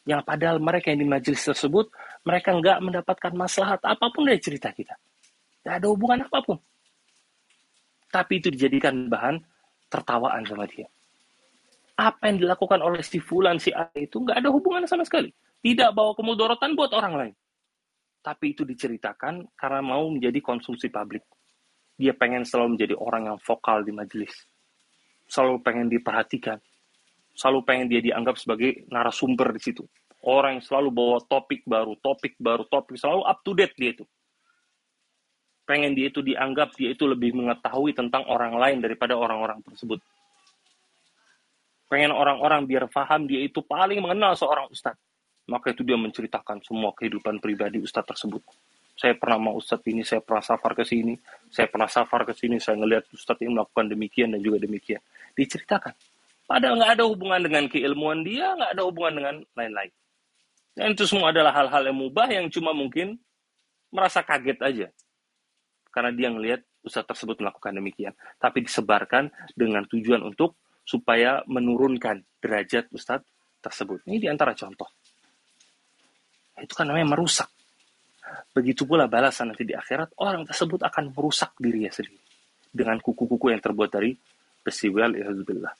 Yang 0.03 0.21
padahal 0.27 0.59
mereka 0.59 0.91
yang 0.91 0.99
di 0.99 1.07
majelis 1.07 1.39
tersebut, 1.39 1.87
mereka 2.27 2.51
nggak 2.51 2.77
mendapatkan 2.83 3.31
maslahat 3.31 3.79
apa 3.79 4.11
pun 4.11 4.27
dari 4.27 4.39
cerita 4.43 4.75
kita. 4.75 4.99
Tidak 5.63 5.73
ada 5.79 5.87
hubungan 5.87 6.27
apa 6.27 6.43
pun. 6.43 6.59
Tapi 8.11 8.43
itu 8.43 8.51
dijadikan 8.51 9.07
bahan 9.07 9.39
tertawaan 9.87 10.43
sama 10.43 10.67
dia. 10.67 10.85
Apa 11.95 12.27
yang 12.27 12.43
dilakukan 12.43 12.83
oleh 12.83 12.99
si 12.99 13.23
fulan, 13.23 13.55
si 13.55 13.71
A 13.71 13.87
itu 13.95 14.19
nggak 14.19 14.43
ada 14.43 14.51
hubungan 14.51 14.83
sama 14.83 15.07
sekali. 15.07 15.31
Tidak 15.63 15.95
bawa 15.95 16.11
kemudorotan 16.11 16.75
buat 16.75 16.91
orang 16.91 17.13
lain. 17.15 17.33
Tapi 18.19 18.51
itu 18.51 18.67
diceritakan 18.67 19.55
karena 19.55 19.79
mau 19.79 20.03
menjadi 20.11 20.43
konsumsi 20.43 20.91
publik 20.91 21.23
dia 21.93 22.13
pengen 22.17 22.41
selalu 22.41 22.77
menjadi 22.77 22.95
orang 22.97 23.29
yang 23.29 23.37
vokal 23.37 23.85
di 23.85 23.93
majelis. 23.93 24.33
Selalu 25.29 25.61
pengen 25.61 25.87
diperhatikan. 25.89 26.57
Selalu 27.33 27.59
pengen 27.65 27.87
dia 27.89 28.01
dianggap 28.01 28.37
sebagai 28.37 28.85
narasumber 28.89 29.53
di 29.53 29.61
situ. 29.61 29.83
Orang 30.23 30.57
yang 30.59 30.65
selalu 30.65 30.89
bawa 30.93 31.17
topik 31.25 31.65
baru, 31.67 31.97
topik 31.99 32.37
baru, 32.39 32.63
topik. 32.69 32.97
Selalu 32.97 33.21
up 33.25 33.39
to 33.45 33.51
date 33.53 33.75
dia 33.77 33.91
itu. 33.93 34.05
Pengen 35.63 35.95
dia 35.95 36.11
itu 36.11 36.19
dianggap 36.19 36.75
dia 36.75 36.91
itu 36.91 37.07
lebih 37.07 37.33
mengetahui 37.33 37.95
tentang 37.95 38.27
orang 38.27 38.57
lain 38.57 38.83
daripada 38.83 39.15
orang-orang 39.15 39.63
tersebut. 39.63 39.99
Pengen 41.87 42.11
orang-orang 42.11 42.65
biar 42.65 42.89
paham 42.89 43.29
dia 43.29 43.43
itu 43.45 43.61
paling 43.63 44.01
mengenal 44.01 44.33
seorang 44.33 44.67
ustadz. 44.67 44.99
Maka 45.43 45.75
itu 45.75 45.83
dia 45.83 45.99
menceritakan 45.99 46.63
semua 46.63 46.95
kehidupan 46.95 47.37
pribadi 47.43 47.79
ustadz 47.79 48.07
tersebut 48.07 48.43
saya 48.93 49.17
pernah 49.17 49.41
mau 49.41 49.53
ustadz 49.57 49.89
ini, 49.89 50.05
saya 50.05 50.21
pernah 50.21 50.45
safar 50.45 50.77
ke 50.77 50.85
sini, 50.85 51.17
saya 51.49 51.65
pernah 51.65 51.89
safar 51.89 52.21
ke 52.29 52.33
sini, 52.37 52.61
saya 52.61 52.77
ngelihat 52.77 53.09
ustadz 53.09 53.41
ini 53.41 53.57
melakukan 53.57 53.89
demikian 53.89 54.37
dan 54.37 54.39
juga 54.45 54.61
demikian. 54.61 55.01
Diceritakan. 55.33 55.93
Padahal 56.45 56.77
nggak 56.77 56.91
ada 57.01 57.05
hubungan 57.09 57.41
dengan 57.41 57.63
keilmuan 57.65 58.21
dia, 58.21 58.53
nggak 58.53 58.71
ada 58.77 58.83
hubungan 58.85 59.13
dengan 59.17 59.35
lain-lain. 59.57 59.93
Dan 60.77 60.93
itu 60.93 61.05
semua 61.09 61.33
adalah 61.33 61.53
hal-hal 61.53 61.89
yang 61.89 61.97
mubah 61.97 62.27
yang 62.29 62.45
cuma 62.53 62.73
mungkin 62.73 63.17
merasa 63.89 64.21
kaget 64.21 64.61
aja. 64.61 64.87
Karena 65.89 66.13
dia 66.13 66.29
ngelihat 66.29 66.61
ustadz 66.85 67.09
tersebut 67.09 67.41
melakukan 67.41 67.73
demikian. 67.73 68.13
Tapi 68.37 68.61
disebarkan 68.61 69.33
dengan 69.57 69.89
tujuan 69.89 70.21
untuk 70.21 70.53
supaya 70.85 71.41
menurunkan 71.49 72.21
derajat 72.37 72.93
ustadz 72.93 73.25
tersebut. 73.57 74.05
Ini 74.05 74.21
di 74.21 74.27
antara 74.29 74.53
contoh. 74.53 74.89
Itu 76.61 76.77
kan 76.77 76.85
namanya 76.85 77.17
merusak 77.17 77.49
Begitu 78.51 78.83
pula 78.83 79.07
balasan 79.07 79.55
nanti 79.55 79.63
di 79.63 79.71
akhirat, 79.71 80.19
orang 80.19 80.43
tersebut 80.43 80.83
akan 80.83 81.15
merusak 81.15 81.55
dirinya 81.55 81.89
sendiri. 81.89 82.19
Dengan 82.73 82.99
kuku-kuku 82.99 83.53
yang 83.53 83.61
terbuat 83.63 83.89
dari 83.93 84.11
besi 84.59 84.91
wal 84.91 85.13
billah. 85.45 85.73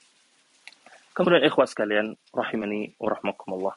Kemudian 1.14 1.46
ikhwas 1.46 1.76
kalian, 1.76 2.16
rahimani 2.34 2.96
wa. 2.98 3.74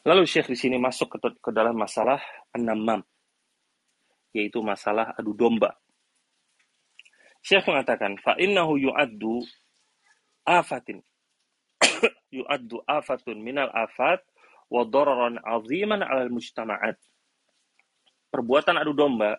Lalu 0.00 0.22
Syekh 0.24 0.48
di 0.48 0.56
sini 0.56 0.76
masuk 0.80 1.16
ke, 1.16 1.18
ke 1.36 1.50
dalam 1.52 1.76
masalah 1.76 2.20
enam 2.56 3.04
yaitu 4.32 4.62
masalah 4.62 5.12
adu 5.18 5.34
domba. 5.34 5.74
Syekh 7.40 7.66
mengatakan, 7.68 8.16
fa 8.20 8.36
innahu 8.40 8.78
yu'addu 8.78 9.44
afatin. 10.46 11.00
yu'addu 12.36 12.80
afatun 12.86 13.36
minal 13.40 13.68
afat 13.74 14.22
wa 14.70 14.82
dararan 14.86 15.36
aziman 15.42 16.00
'alal 16.00 16.30
mujtama'at. 16.30 16.96
Perbuatan 18.30 18.78
adu 18.78 18.94
domba 18.94 19.34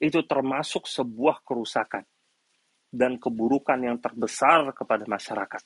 itu 0.00 0.24
termasuk 0.24 0.88
sebuah 0.88 1.44
kerusakan 1.44 2.04
dan 2.88 3.20
keburukan 3.20 3.76
yang 3.76 4.00
terbesar 4.00 4.64
kepada 4.72 5.04
masyarakat. 5.04 5.62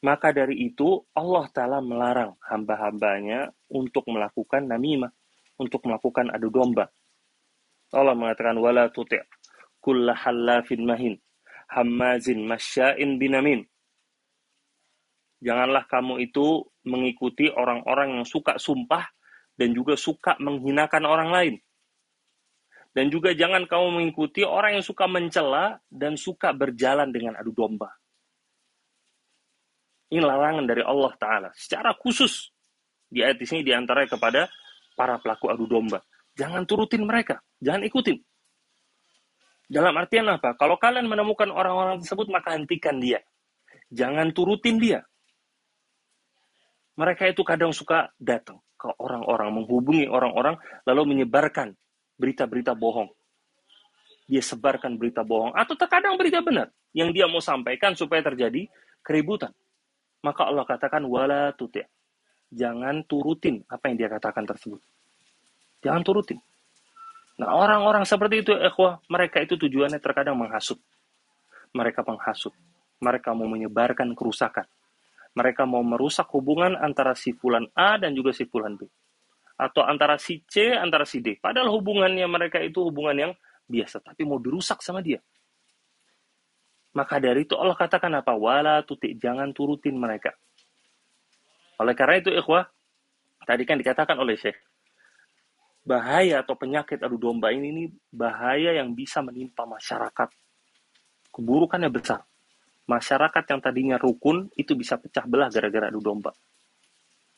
Maka 0.00 0.32
dari 0.32 0.64
itu 0.64 1.04
Allah 1.12 1.44
Ta'ala 1.52 1.78
melarang 1.84 2.38
hamba-hambanya 2.40 3.52
untuk 3.68 4.08
melakukan 4.08 4.64
namimah, 4.64 5.12
untuk 5.60 5.84
melakukan 5.84 6.32
adu 6.32 6.48
domba. 6.48 6.88
Allah 7.92 8.16
mengatakan, 8.16 8.56
wala 8.58 8.88
tuti' 8.88 9.20
kulla 9.84 10.16
hallafin 10.16 10.88
mahin, 10.88 11.14
hammazin 11.68 12.48
masya'in 12.48 13.20
binamin. 13.20 13.60
Janganlah 15.42 15.88
kamu 15.90 16.22
itu 16.22 16.62
mengikuti 16.86 17.50
orang-orang 17.50 18.20
yang 18.20 18.26
suka 18.26 18.60
sumpah 18.60 19.04
dan 19.54 19.74
juga 19.74 19.94
suka 19.98 20.38
menghinakan 20.38 21.04
orang 21.06 21.30
lain. 21.30 21.54
Dan 22.94 23.10
juga 23.10 23.34
jangan 23.34 23.66
kamu 23.66 23.86
mengikuti 23.90 24.46
orang 24.46 24.78
yang 24.78 24.84
suka 24.86 25.10
mencela 25.10 25.82
dan 25.90 26.14
suka 26.14 26.54
berjalan 26.54 27.10
dengan 27.10 27.34
adu 27.34 27.50
domba. 27.50 27.90
Ini 30.14 30.22
larangan 30.22 30.62
dari 30.62 30.86
Allah 30.86 31.10
Ta'ala. 31.18 31.50
Secara 31.58 31.90
khusus 31.98 32.54
di 33.10 33.18
ayat 33.26 33.42
ini 33.42 33.66
di 33.66 33.74
antaranya 33.74 34.14
kepada 34.14 34.46
para 34.94 35.18
pelaku 35.18 35.50
adu 35.50 35.66
domba. 35.66 35.98
Jangan 36.38 36.62
turutin 36.70 37.02
mereka. 37.02 37.42
Jangan 37.58 37.82
ikutin. 37.82 38.18
Dalam 39.66 39.94
artian 39.98 40.30
apa? 40.30 40.54
Kalau 40.54 40.78
kalian 40.78 41.10
menemukan 41.10 41.50
orang-orang 41.50 41.98
tersebut, 41.98 42.30
maka 42.30 42.54
hentikan 42.54 43.02
dia. 43.02 43.18
Jangan 43.90 44.30
turutin 44.30 44.78
dia. 44.78 45.02
Mereka 46.94 47.34
itu 47.34 47.42
kadang 47.42 47.74
suka 47.74 48.14
datang 48.18 48.62
ke 48.78 48.86
orang-orang, 49.02 49.50
menghubungi 49.62 50.06
orang-orang, 50.06 50.54
lalu 50.86 51.16
menyebarkan 51.16 51.74
berita-berita 52.14 52.76
bohong. 52.78 53.10
Dia 54.30 54.40
sebarkan 54.40 54.96
berita 54.96 55.26
bohong, 55.26 55.52
atau 55.52 55.74
terkadang 55.74 56.14
berita 56.16 56.40
benar, 56.40 56.70
yang 56.94 57.10
dia 57.10 57.26
mau 57.26 57.42
sampaikan 57.42 57.92
supaya 57.98 58.22
terjadi 58.22 58.70
keributan. 59.02 59.50
Maka 60.24 60.48
Allah 60.48 60.64
katakan, 60.64 61.04
wala 61.04 61.52
tuti' 61.52 61.84
jangan 62.54 63.02
turutin 63.04 63.66
apa 63.66 63.90
yang 63.90 63.96
dia 63.98 64.08
katakan 64.08 64.46
tersebut. 64.46 64.80
Jangan 65.82 66.00
turutin. 66.06 66.38
Nah, 67.34 67.50
orang-orang 67.50 68.06
seperti 68.06 68.46
itu, 68.46 68.54
ikhwah, 68.54 69.02
mereka 69.10 69.42
itu 69.42 69.58
tujuannya 69.58 69.98
terkadang 69.98 70.38
menghasut. 70.38 70.78
Mereka 71.74 72.06
menghasut. 72.06 72.54
Mereka 73.02 73.34
mau 73.34 73.50
menyebarkan 73.50 74.14
kerusakan. 74.14 74.64
Mereka 75.34 75.66
mau 75.66 75.82
merusak 75.82 76.30
hubungan 76.30 76.78
antara 76.78 77.18
si 77.18 77.34
fulan 77.34 77.66
A 77.74 77.98
dan 77.98 78.14
juga 78.14 78.30
si 78.30 78.46
fulan 78.46 78.78
B. 78.78 78.86
Atau 79.58 79.82
antara 79.82 80.18
si 80.18 80.42
C, 80.46 80.74
antara 80.74 81.02
si 81.06 81.18
D. 81.18 81.38
Padahal 81.38 81.70
hubungannya 81.74 82.26
mereka 82.26 82.62
itu 82.62 82.82
hubungan 82.86 83.14
yang 83.14 83.32
biasa, 83.66 84.02
tapi 84.02 84.22
mau 84.22 84.38
dirusak 84.38 84.82
sama 84.82 85.02
dia. 85.02 85.18
Maka 86.94 87.18
dari 87.18 87.42
itu 87.42 87.58
Allah 87.58 87.74
katakan 87.74 88.14
apa? 88.14 88.38
Wala 88.38 88.86
tuti, 88.86 89.18
jangan 89.18 89.50
turutin 89.50 89.98
mereka. 89.98 90.30
Oleh 91.82 91.94
karena 91.98 92.22
itu, 92.22 92.30
ikhwah, 92.30 92.70
tadi 93.42 93.66
kan 93.66 93.74
dikatakan 93.74 94.14
oleh 94.14 94.38
Syekh, 94.38 94.54
bahaya 95.82 96.46
atau 96.46 96.54
penyakit 96.54 97.02
adu 97.02 97.18
domba 97.18 97.50
ini, 97.50 97.74
ini 97.74 97.84
bahaya 98.14 98.78
yang 98.78 98.94
bisa 98.94 99.18
menimpa 99.26 99.66
masyarakat. 99.66 100.30
Keburukannya 101.34 101.90
besar. 101.90 102.22
Masyarakat 102.84 103.44
yang 103.48 103.60
tadinya 103.64 103.96
rukun 103.96 104.52
itu 104.60 104.76
bisa 104.76 105.00
pecah 105.00 105.24
belah 105.24 105.48
gara-gara 105.48 105.88
adu 105.88 106.04
domba. 106.04 106.36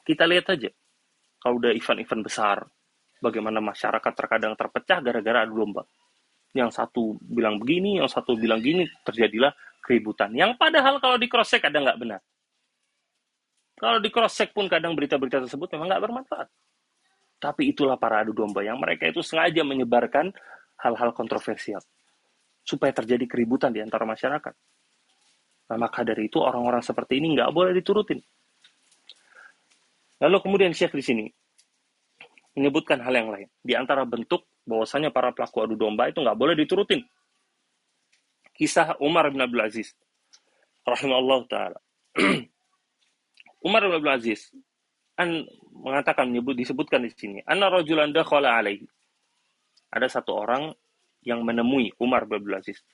Kita 0.03 0.27
lihat 0.27 0.51
aja. 0.51 0.71
Kalau 1.39 1.63
udah 1.63 1.71
event-event 1.71 2.23
besar, 2.27 2.67
bagaimana 3.23 3.63
masyarakat 3.63 4.13
terkadang 4.15 4.59
terpecah 4.59 4.99
gara-gara 4.99 5.47
adu 5.47 5.63
domba. 5.63 5.87
Yang 6.51 6.83
satu 6.83 7.15
bilang 7.23 7.63
begini, 7.63 8.03
yang 8.03 8.11
satu 8.11 8.35
bilang 8.35 8.59
gini, 8.59 8.91
terjadilah 9.07 9.55
keributan. 9.87 10.35
Yang 10.35 10.59
padahal 10.59 10.99
kalau 10.99 11.15
di 11.15 11.31
cross 11.31 11.55
check 11.55 11.63
ada 11.63 11.79
nggak 11.79 11.99
benar. 12.03 12.21
Kalau 13.77 14.03
di 14.03 14.11
cross 14.11 14.35
check 14.35 14.51
pun 14.51 14.67
kadang 14.67 14.99
berita-berita 14.99 15.47
tersebut 15.47 15.79
memang 15.79 15.95
nggak 15.95 16.03
bermanfaat. 16.03 16.49
Tapi 17.39 17.71
itulah 17.71 18.01
para 18.01 18.25
adu 18.25 18.35
domba 18.35 18.65
yang 18.67 18.81
mereka 18.81 19.07
itu 19.07 19.23
sengaja 19.23 19.63
menyebarkan 19.63 20.33
hal-hal 20.81 21.13
kontroversial 21.13 21.79
supaya 22.67 22.91
terjadi 22.91 23.31
keributan 23.31 23.71
di 23.71 23.85
antara 23.85 24.03
masyarakat. 24.03 24.55
Nah, 25.67 25.77
maka 25.79 26.07
dari 26.07 26.31
itu 26.31 26.39
orang-orang 26.39 26.83
seperti 26.83 27.19
ini 27.19 27.35
nggak 27.35 27.51
boleh 27.51 27.75
diturutin. 27.75 28.23
Lalu 30.23 30.37
kemudian 30.41 30.73
Syekh 30.73 30.95
di 30.97 31.05
sini 31.05 31.25
menyebutkan 32.57 33.03
hal 33.03 33.13
yang 33.13 33.29
lain. 33.29 33.49
Di 33.61 33.77
antara 33.77 34.07
bentuk 34.07 34.47
bahwasanya 34.65 35.13
para 35.13 35.35
pelaku 35.35 35.67
adu 35.67 35.75
domba 35.77 36.09
itu 36.09 36.23
nggak 36.23 36.39
boleh 36.39 36.55
diturutin. 36.57 37.05
Kisah 38.57 38.97
Umar 39.05 39.29
bin 39.29 39.45
Abdul 39.45 39.61
Aziz. 39.61 39.93
Rahimahullah 40.87 41.41
ta'ala. 41.51 41.79
Umar 43.67 43.83
bin 43.85 43.95
Abdul 43.99 44.15
Aziz 44.15 44.55
an 45.17 45.49
mengatakan 45.73 46.29
menyebut 46.29 46.53
disebutkan 46.57 47.01
di 47.01 47.11
sini 47.13 47.41
anna 47.49 47.73
rajulan 47.73 48.13
dakhala 48.13 48.61
alaihi 48.61 48.85
ada 49.89 50.05
satu 50.13 50.37
orang 50.37 50.77
yang 51.25 51.41
menemui 51.41 51.89
Umar 51.97 52.29
bin 52.29 52.45
Abdul 52.45 52.57
Aziz 52.61 52.85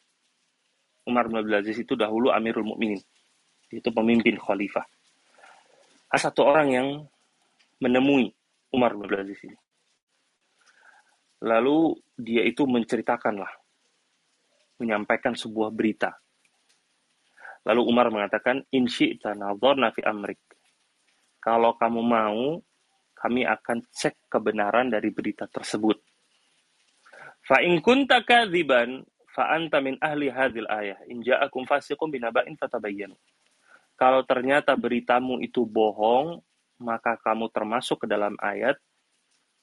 Umar 1.06 1.26
bin 1.26 1.42
Abdul 1.42 1.58
Aziz 1.58 1.78
itu 1.78 1.98
dahulu 1.98 2.30
Amirul 2.30 2.66
Mukminin. 2.66 3.00
Itu 3.72 3.90
pemimpin 3.90 4.38
khalifah. 4.38 4.84
Ada 6.12 6.28
satu 6.28 6.44
orang 6.44 6.68
yang 6.70 6.88
menemui 7.80 8.30
Umar 8.70 8.94
bin 8.94 9.08
Abdul 9.08 9.22
Aziz 9.26 9.40
ini. 9.42 9.56
Lalu 11.42 11.98
dia 12.14 12.46
itu 12.46 12.62
menceritakanlah 12.68 13.50
menyampaikan 14.78 15.34
sebuah 15.34 15.74
berita. 15.74 16.14
Lalu 17.66 17.82
Umar 17.86 18.10
mengatakan 18.10 18.62
in 18.74 18.86
syi'ta 18.90 19.34
nadharna 19.34 19.94
fi 19.94 20.02
amrik. 20.06 20.38
Kalau 21.42 21.74
kamu 21.74 22.00
mau, 22.02 22.58
kami 23.14 23.46
akan 23.46 23.86
cek 23.90 24.30
kebenaran 24.30 24.90
dari 24.90 25.10
berita 25.14 25.46
tersebut. 25.46 25.98
Fa 27.42 27.58
in 27.62 27.82
kunta 27.82 28.22
kadziban 28.22 29.02
fa 29.32 29.48
anta 29.56 29.80
min 29.80 29.96
ahli 29.98 30.28
hadhil 30.28 30.68
ayah. 30.68 31.00
In 31.08 31.24
ja'akum 31.24 31.64
fasiqun 31.64 32.12
binaba'in 32.12 32.54
fatabayyanu. 32.60 33.16
Kalau 33.96 34.22
ternyata 34.28 34.76
beritamu 34.76 35.40
itu 35.40 35.64
bohong, 35.64 36.44
maka 36.82 37.16
kamu 37.20 37.48
termasuk 37.48 38.04
ke 38.04 38.06
dalam 38.06 38.36
ayat 38.42 38.76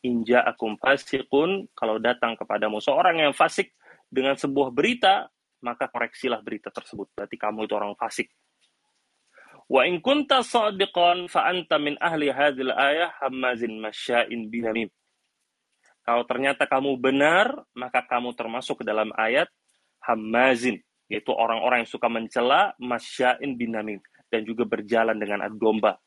in 0.04 0.24
ja'akum 0.24 0.80
fasiqun 0.80 1.68
kalau 1.76 2.00
datang 2.00 2.40
kepadamu 2.40 2.80
seorang 2.80 3.20
yang 3.20 3.34
fasik 3.36 3.76
dengan 4.08 4.40
sebuah 4.40 4.72
berita, 4.72 5.28
maka 5.60 5.92
koreksilah 5.92 6.40
berita 6.40 6.72
tersebut. 6.72 7.12
Berarti 7.14 7.36
kamu 7.36 7.68
itu 7.68 7.74
orang 7.76 7.94
fasik. 8.00 8.32
Wa 9.70 9.86
in 9.86 10.02
kunta 10.02 10.42
sadiqan 10.42 11.30
fa 11.30 11.46
anta 11.46 11.78
min 11.78 11.94
ahli 12.02 12.34
hadhil 12.34 12.74
ayah 12.74 13.14
hammazin 13.22 13.78
masya'in 13.78 14.50
binamim. 14.50 14.90
Kalau 16.02 16.26
ternyata 16.26 16.66
kamu 16.66 16.98
benar, 16.98 17.54
maka 17.78 18.02
kamu 18.02 18.34
termasuk 18.34 18.82
ke 18.82 18.86
dalam 18.88 19.14
ayat 19.14 19.46
hammazin, 20.10 20.82
yaitu 21.06 21.30
orang-orang 21.30 21.86
yang 21.86 21.92
suka 21.92 22.10
mencela 22.10 22.74
masya'in 22.82 23.54
binamim 23.54 24.02
dan 24.34 24.42
juga 24.42 24.66
berjalan 24.66 25.16
dengan 25.22 25.46
domba. 25.54 26.02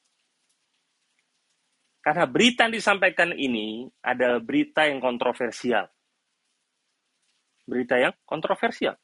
Karena 2.02 2.26
berita 2.26 2.66
yang 2.66 2.74
disampaikan 2.74 3.30
ini 3.30 3.86
adalah 4.02 4.42
berita 4.42 4.90
yang 4.90 4.98
kontroversial. 4.98 5.86
Berita 7.62 7.94
yang 7.94 8.10
kontroversial 8.26 8.98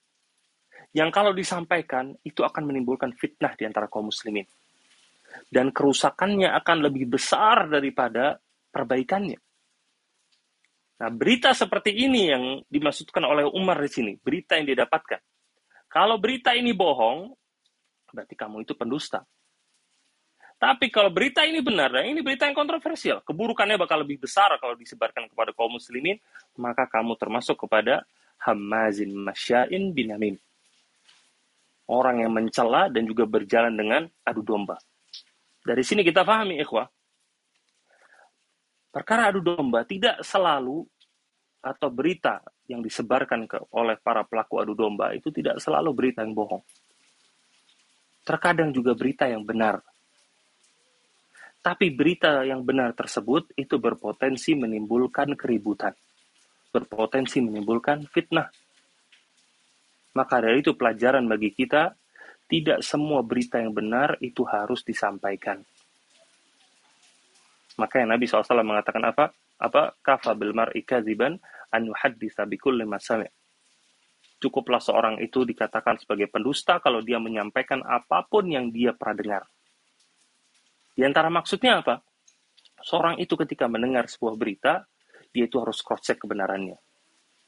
yang 0.97 1.13
kalau 1.13 1.37
disampaikan 1.37 2.17
itu 2.25 2.41
akan 2.41 2.65
menimbulkan 2.65 3.13
fitnah 3.13 3.53
di 3.59 3.69
antara 3.69 3.91
kaum 3.91 4.09
muslimin. 4.09 4.47
Dan 5.53 5.71
kerusakannya 5.71 6.49
akan 6.57 6.89
lebih 6.89 7.13
besar 7.13 7.69
daripada 7.69 8.41
perbaikannya. 8.73 9.37
Nah, 10.99 11.11
berita 11.15 11.55
seperti 11.55 11.95
ini 11.95 12.27
yang 12.27 12.45
dimaksudkan 12.67 13.23
oleh 13.23 13.47
Umar 13.47 13.79
di 13.79 13.91
sini, 13.91 14.13
berita 14.19 14.59
yang 14.59 14.67
dia 14.67 14.83
dapatkan. 14.83 15.23
Kalau 15.87 16.19
berita 16.19 16.53
ini 16.59 16.75
bohong, 16.75 17.31
berarti 18.11 18.35
kamu 18.35 18.67
itu 18.67 18.75
pendusta. 18.75 19.23
Tapi 20.59 20.91
kalau 20.91 21.15
berita 21.15 21.47
ini 21.47 21.63
benar, 21.63 21.95
dan 21.95 22.11
ini 22.11 22.19
berita 22.19 22.51
yang 22.51 22.59
kontroversial, 22.59 23.23
keburukannya 23.23 23.79
bakal 23.79 24.03
lebih 24.03 24.19
besar 24.19 24.51
kalau 24.59 24.75
disebarkan 24.75 25.31
kepada 25.31 25.55
kaum 25.55 25.79
muslimin, 25.79 26.19
maka 26.59 26.91
kamu 26.91 27.15
termasuk 27.15 27.55
kepada 27.55 28.03
hamazin 28.43 29.15
masyain 29.15 29.95
binamin. 29.95 30.35
Orang 31.87 32.27
yang 32.27 32.35
mencela 32.35 32.91
dan 32.91 33.07
juga 33.07 33.23
berjalan 33.23 33.71
dengan 33.71 34.11
adu 34.27 34.43
domba. 34.43 34.83
Dari 35.63 35.87
sini 35.87 36.03
kita 36.03 36.27
pahami, 36.27 36.59
ikhwah. 36.59 36.91
Perkara 38.89 39.29
adu 39.29 39.45
domba 39.45 39.85
tidak 39.85 40.25
selalu 40.25 40.85
atau 41.61 41.89
berita 41.93 42.41
yang 42.71 42.81
disebarkan 42.81 43.45
ke, 43.45 43.59
oleh 43.77 44.01
para 44.01 44.25
pelaku 44.25 44.61
adu 44.65 44.73
domba 44.73 45.13
itu 45.13 45.29
tidak 45.29 45.61
selalu 45.61 45.93
berita 45.93 46.25
yang 46.25 46.33
bohong. 46.33 46.65
Terkadang 48.25 48.73
juga 48.73 48.93
berita 48.93 49.25
yang 49.29 49.45
benar. 49.45 49.81
Tapi 51.59 51.93
berita 51.93 52.45
yang 52.47 52.65
benar 52.65 52.95
tersebut 52.95 53.53
itu 53.59 53.77
berpotensi 53.77 54.57
menimbulkan 54.57 55.37
keributan. 55.37 55.93
Berpotensi 56.73 57.45
menimbulkan 57.45 58.09
fitnah. 58.09 58.49
Maka 60.17 60.45
dari 60.45 60.65
itu 60.65 60.73
pelajaran 60.77 61.29
bagi 61.29 61.53
kita 61.53 61.93
tidak 62.49 62.81
semua 62.81 63.21
berita 63.21 63.61
yang 63.61 63.77
benar 63.77 64.17
itu 64.25 64.45
harus 64.49 64.81
disampaikan. 64.81 65.61
Maka 67.79 68.03
yang 68.03 68.11
Nabi 68.11 68.27
SAW 68.27 68.67
mengatakan 68.67 69.03
apa? 69.07 69.31
Apa? 69.63 69.95
Kafa 70.03 70.35
bil 70.35 70.53
mar'i 70.53 70.83
kadziban 70.83 71.39
an 71.71 71.83
yuhaddisa 71.87 72.45
bikulli. 72.45 72.85
Cukuplah 74.39 74.79
seorang 74.79 75.19
itu 75.19 75.43
dikatakan 75.43 75.99
sebagai 75.99 76.31
pendusta 76.31 76.79
kalau 76.79 77.03
dia 77.03 77.19
menyampaikan 77.19 77.83
apa 77.83 78.23
pun 78.27 78.47
yang 78.47 78.71
dia 78.71 78.95
pernah 78.95 79.17
dengar. 79.19 79.43
Di 80.95 81.03
antara 81.03 81.31
maksudnya 81.31 81.83
apa? 81.83 82.03
Seorang 82.83 83.19
itu 83.19 83.35
ketika 83.35 83.67
mendengar 83.67 84.07
sebuah 84.07 84.39
berita, 84.39 84.87
dia 85.35 85.51
itu 85.51 85.59
harus 85.59 85.83
cross-check 85.83 86.23
kebenarannya. 86.23 86.79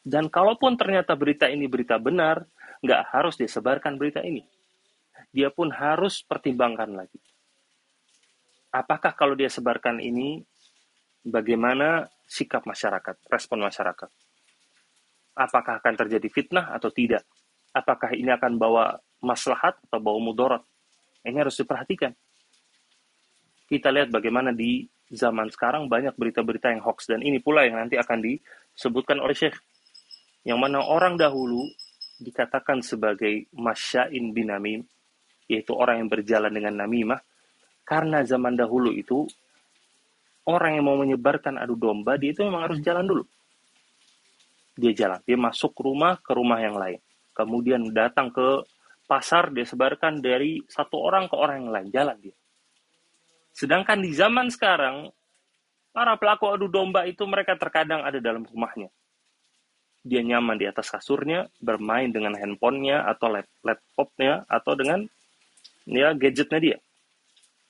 Dan 0.02 0.26
kalaupun 0.26 0.74
ternyata 0.74 1.14
berita 1.14 1.46
ini 1.46 1.70
berita 1.70 1.98
benar, 2.02 2.42
nggak 2.82 3.14
harus 3.14 3.38
disebarkan 3.38 3.94
berita 3.94 4.22
ini 4.22 4.42
dia 5.30 5.48
pun 5.50 5.70
harus 5.70 6.22
pertimbangkan 6.26 6.90
lagi. 6.90 7.18
Apakah 8.70 9.18
kalau 9.18 9.34
dia 9.34 9.50
sebarkan 9.50 9.98
ini, 9.98 10.46
bagaimana 11.26 12.06
sikap 12.30 12.62
masyarakat, 12.62 13.18
respon 13.26 13.66
masyarakat? 13.66 14.06
Apakah 15.34 15.82
akan 15.82 15.94
terjadi 15.98 16.28
fitnah 16.30 16.70
atau 16.70 16.90
tidak? 16.94 17.26
Apakah 17.74 18.14
ini 18.14 18.30
akan 18.30 18.58
bawa 18.58 18.98
maslahat 19.22 19.74
atau 19.90 19.98
bawa 19.98 20.18
mudarat? 20.22 20.62
Ini 21.26 21.42
harus 21.42 21.58
diperhatikan. 21.58 22.14
Kita 23.70 23.90
lihat 23.90 24.10
bagaimana 24.10 24.50
di 24.50 24.86
zaman 25.10 25.50
sekarang 25.50 25.90
banyak 25.90 26.14
berita-berita 26.14 26.70
yang 26.70 26.82
hoax 26.82 27.10
dan 27.10 27.22
ini 27.22 27.42
pula 27.42 27.66
yang 27.66 27.78
nanti 27.78 27.98
akan 27.98 28.22
disebutkan 28.22 29.18
oleh 29.18 29.34
Syekh. 29.34 29.58
Yang 30.46 30.58
mana 30.58 30.78
orang 30.82 31.18
dahulu 31.18 31.66
dikatakan 32.22 32.82
sebagai 32.82 33.50
masyain 33.54 34.30
binamim, 34.30 34.86
yaitu 35.50 35.74
orang 35.74 36.02
yang 36.02 36.08
berjalan 36.10 36.50
dengan 36.50 36.86
namimah, 36.86 37.20
karena 37.84 38.22
zaman 38.22 38.54
dahulu 38.54 38.94
itu 38.94 39.26
orang 40.46 40.78
yang 40.78 40.84
mau 40.86 40.98
menyebarkan 40.98 41.60
adu 41.60 41.76
domba 41.76 42.16
dia 42.16 42.32
itu 42.32 42.42
memang 42.46 42.70
harus 42.70 42.78
jalan 42.82 43.04
dulu. 43.06 43.24
Dia 44.80 44.92
jalan, 44.96 45.20
dia 45.26 45.36
masuk 45.36 45.76
rumah 45.76 46.16
ke 46.22 46.32
rumah 46.32 46.58
yang 46.62 46.78
lain. 46.78 47.00
Kemudian 47.36 47.92
datang 47.92 48.32
ke 48.32 48.64
pasar 49.04 49.50
dia 49.50 49.66
sebarkan 49.66 50.22
dari 50.22 50.62
satu 50.70 50.96
orang 51.02 51.26
ke 51.26 51.34
orang 51.36 51.66
yang 51.66 51.72
lain, 51.74 51.88
jalan 51.92 52.16
dia. 52.22 52.36
Sedangkan 53.50 53.98
di 54.00 54.14
zaman 54.14 54.48
sekarang 54.48 55.10
para 55.90 56.14
pelaku 56.16 56.48
adu 56.48 56.70
domba 56.70 57.04
itu 57.04 57.26
mereka 57.26 57.58
terkadang 57.58 58.06
ada 58.06 58.22
dalam 58.22 58.46
rumahnya. 58.46 58.88
Dia 60.00 60.24
nyaman 60.24 60.56
di 60.56 60.64
atas 60.64 60.88
kasurnya, 60.88 61.52
bermain 61.60 62.08
dengan 62.08 62.32
handphonenya 62.32 63.04
atau 63.04 63.28
laptopnya 63.60 64.48
atau 64.48 64.72
dengan 64.72 65.04
ya 65.84 66.16
gadgetnya 66.16 66.58
dia. 66.62 66.78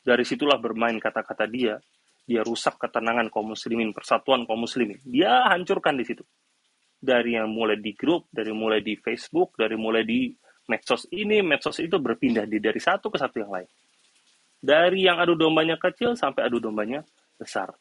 Dari 0.01 0.25
situlah 0.25 0.57
bermain 0.57 0.97
kata-kata 0.97 1.45
dia, 1.45 1.77
dia 2.25 2.41
rusak 2.41 2.81
ketenangan 2.81 3.29
kaum 3.29 3.53
muslimin, 3.53 3.93
persatuan 3.93 4.49
kaum 4.49 4.65
muslimin. 4.65 4.97
Dia 5.05 5.51
hancurkan 5.53 5.99
di 5.99 6.05
situ. 6.09 6.25
Dari 7.01 7.37
yang 7.37 7.53
mulai 7.53 7.81
di 7.81 7.93
grup, 7.97 8.29
dari 8.33 8.53
mulai 8.53 8.85
di 8.85 8.97
Facebook, 8.97 9.57
dari 9.57 9.77
mulai 9.77 10.05
di 10.05 10.33
medsos 10.69 11.09
ini, 11.11 11.43
medsos 11.43 11.81
itu 11.81 11.99
berpindah 11.99 12.45
di 12.47 12.61
dari 12.61 12.79
satu 12.79 13.11
ke 13.11 13.19
satu 13.19 13.37
yang 13.41 13.53
lain. 13.53 13.69
Dari 14.61 15.09
yang 15.09 15.17
adu 15.17 15.35
dombanya 15.35 15.81
kecil 15.81 16.15
sampai 16.15 16.45
adu 16.45 16.61
dombanya 16.61 17.01
besar. 17.41 17.73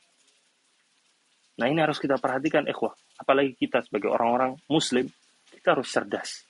Nah 1.59 1.67
ini 1.67 1.83
harus 1.83 1.99
kita 1.99 2.15
perhatikan 2.15 2.63
ikhwah. 2.63 2.95
Apalagi 3.19 3.51
kita 3.59 3.83
sebagai 3.83 4.07
orang-orang 4.07 4.55
muslim, 4.71 5.11
kita 5.51 5.75
harus 5.75 5.91
cerdas. 5.91 6.47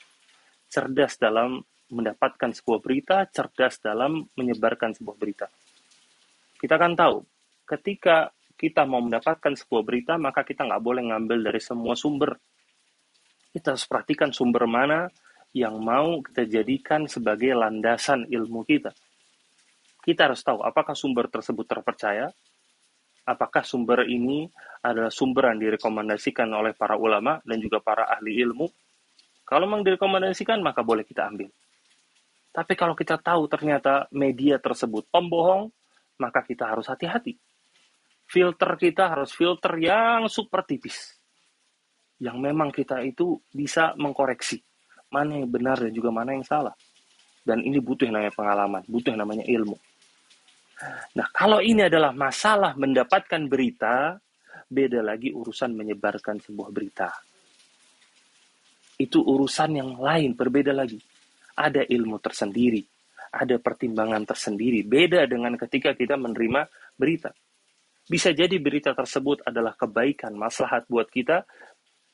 Cerdas 0.70 1.18
dalam 1.18 1.66
mendapatkan 1.90 2.54
sebuah 2.54 2.80
berita, 2.82 3.26
cerdas 3.30 3.82
dalam 3.82 4.26
menyebarkan 4.38 4.94
sebuah 4.94 5.18
berita. 5.18 5.48
Kita 6.60 6.76
kan 6.76 6.94
tahu, 6.94 7.24
ketika 7.66 8.30
kita 8.60 8.84
mau 8.84 9.00
mendapatkan 9.00 9.56
sebuah 9.56 9.84
berita, 9.88 10.14
maka 10.20 10.44
kita 10.44 10.68
nggak 10.68 10.84
boleh 10.84 11.08
ngambil 11.10 11.48
dari 11.48 11.62
semua 11.64 11.96
sumber. 11.96 12.36
Kita 13.50 13.74
harus 13.74 13.88
perhatikan 13.88 14.36
sumber 14.36 14.68
mana 14.68 15.08
yang 15.56 15.80
mau 15.82 16.22
kita 16.22 16.46
jadikan 16.46 17.10
sebagai 17.10 17.56
landasan 17.56 18.28
ilmu 18.30 18.68
kita. 18.68 18.94
Kita 20.04 20.30
harus 20.30 20.44
tahu 20.44 20.62
apakah 20.62 20.94
sumber 20.94 21.32
tersebut 21.32 21.66
terpercaya, 21.66 22.30
apakah 23.26 23.64
sumber 23.64 24.06
ini 24.06 24.50
adalah 24.84 25.12
sumber 25.12 25.54
yang 25.54 25.60
direkomendasikan 25.64 26.52
oleh 26.52 26.76
para 26.76 27.00
ulama 27.00 27.40
dan 27.48 27.58
juga 27.64 27.80
para 27.80 28.08
ahli 28.12 28.44
ilmu. 28.44 28.68
Kalau 29.48 29.66
memang 29.66 29.82
direkomendasikan, 29.82 30.62
maka 30.62 30.86
boleh 30.86 31.08
kita 31.08 31.26
ambil. 31.26 31.50
Tapi 32.50 32.74
kalau 32.74 32.98
kita 32.98 33.22
tahu 33.22 33.46
ternyata 33.46 34.10
media 34.10 34.58
tersebut 34.58 35.06
pembohong, 35.14 35.70
maka 36.18 36.42
kita 36.42 36.66
harus 36.66 36.90
hati-hati. 36.90 37.38
Filter 38.30 38.78
kita 38.78 39.10
harus 39.10 39.34
filter 39.34 39.74
yang 39.78 40.26
super 40.30 40.66
tipis. 40.66 41.18
Yang 42.20 42.38
memang 42.42 42.70
kita 42.74 43.02
itu 43.06 43.38
bisa 43.54 43.94
mengkoreksi. 43.96 44.62
Mana 45.10 45.42
yang 45.42 45.50
benar 45.50 45.82
dan 45.82 45.94
juga 45.94 46.10
mana 46.14 46.34
yang 46.34 46.46
salah. 46.46 46.74
Dan 47.42 47.66
ini 47.66 47.82
butuh 47.82 48.06
yang 48.06 48.18
namanya 48.22 48.36
pengalaman, 48.36 48.84
butuh 48.86 49.10
yang 49.14 49.22
namanya 49.26 49.46
ilmu. 49.48 49.78
Nah, 51.18 51.28
kalau 51.34 51.60
ini 51.64 51.90
adalah 51.90 52.14
masalah 52.14 52.78
mendapatkan 52.78 53.42
berita, 53.50 54.20
beda 54.70 55.02
lagi 55.02 55.34
urusan 55.34 55.74
menyebarkan 55.74 56.38
sebuah 56.44 56.70
berita. 56.70 57.10
Itu 59.00 59.24
urusan 59.24 59.80
yang 59.80 59.98
lain, 59.98 60.36
berbeda 60.36 60.76
lagi 60.76 61.00
ada 61.60 61.84
ilmu 61.84 62.24
tersendiri, 62.24 62.88
ada 63.36 63.60
pertimbangan 63.60 64.24
tersendiri. 64.24 64.88
Beda 64.88 65.28
dengan 65.28 65.60
ketika 65.60 65.92
kita 65.92 66.16
menerima 66.16 66.72
berita. 66.96 67.36
Bisa 68.08 68.32
jadi 68.32 68.56
berita 68.58 68.96
tersebut 68.96 69.44
adalah 69.44 69.76
kebaikan, 69.76 70.34
maslahat 70.34 70.88
buat 70.90 71.12
kita, 71.12 71.44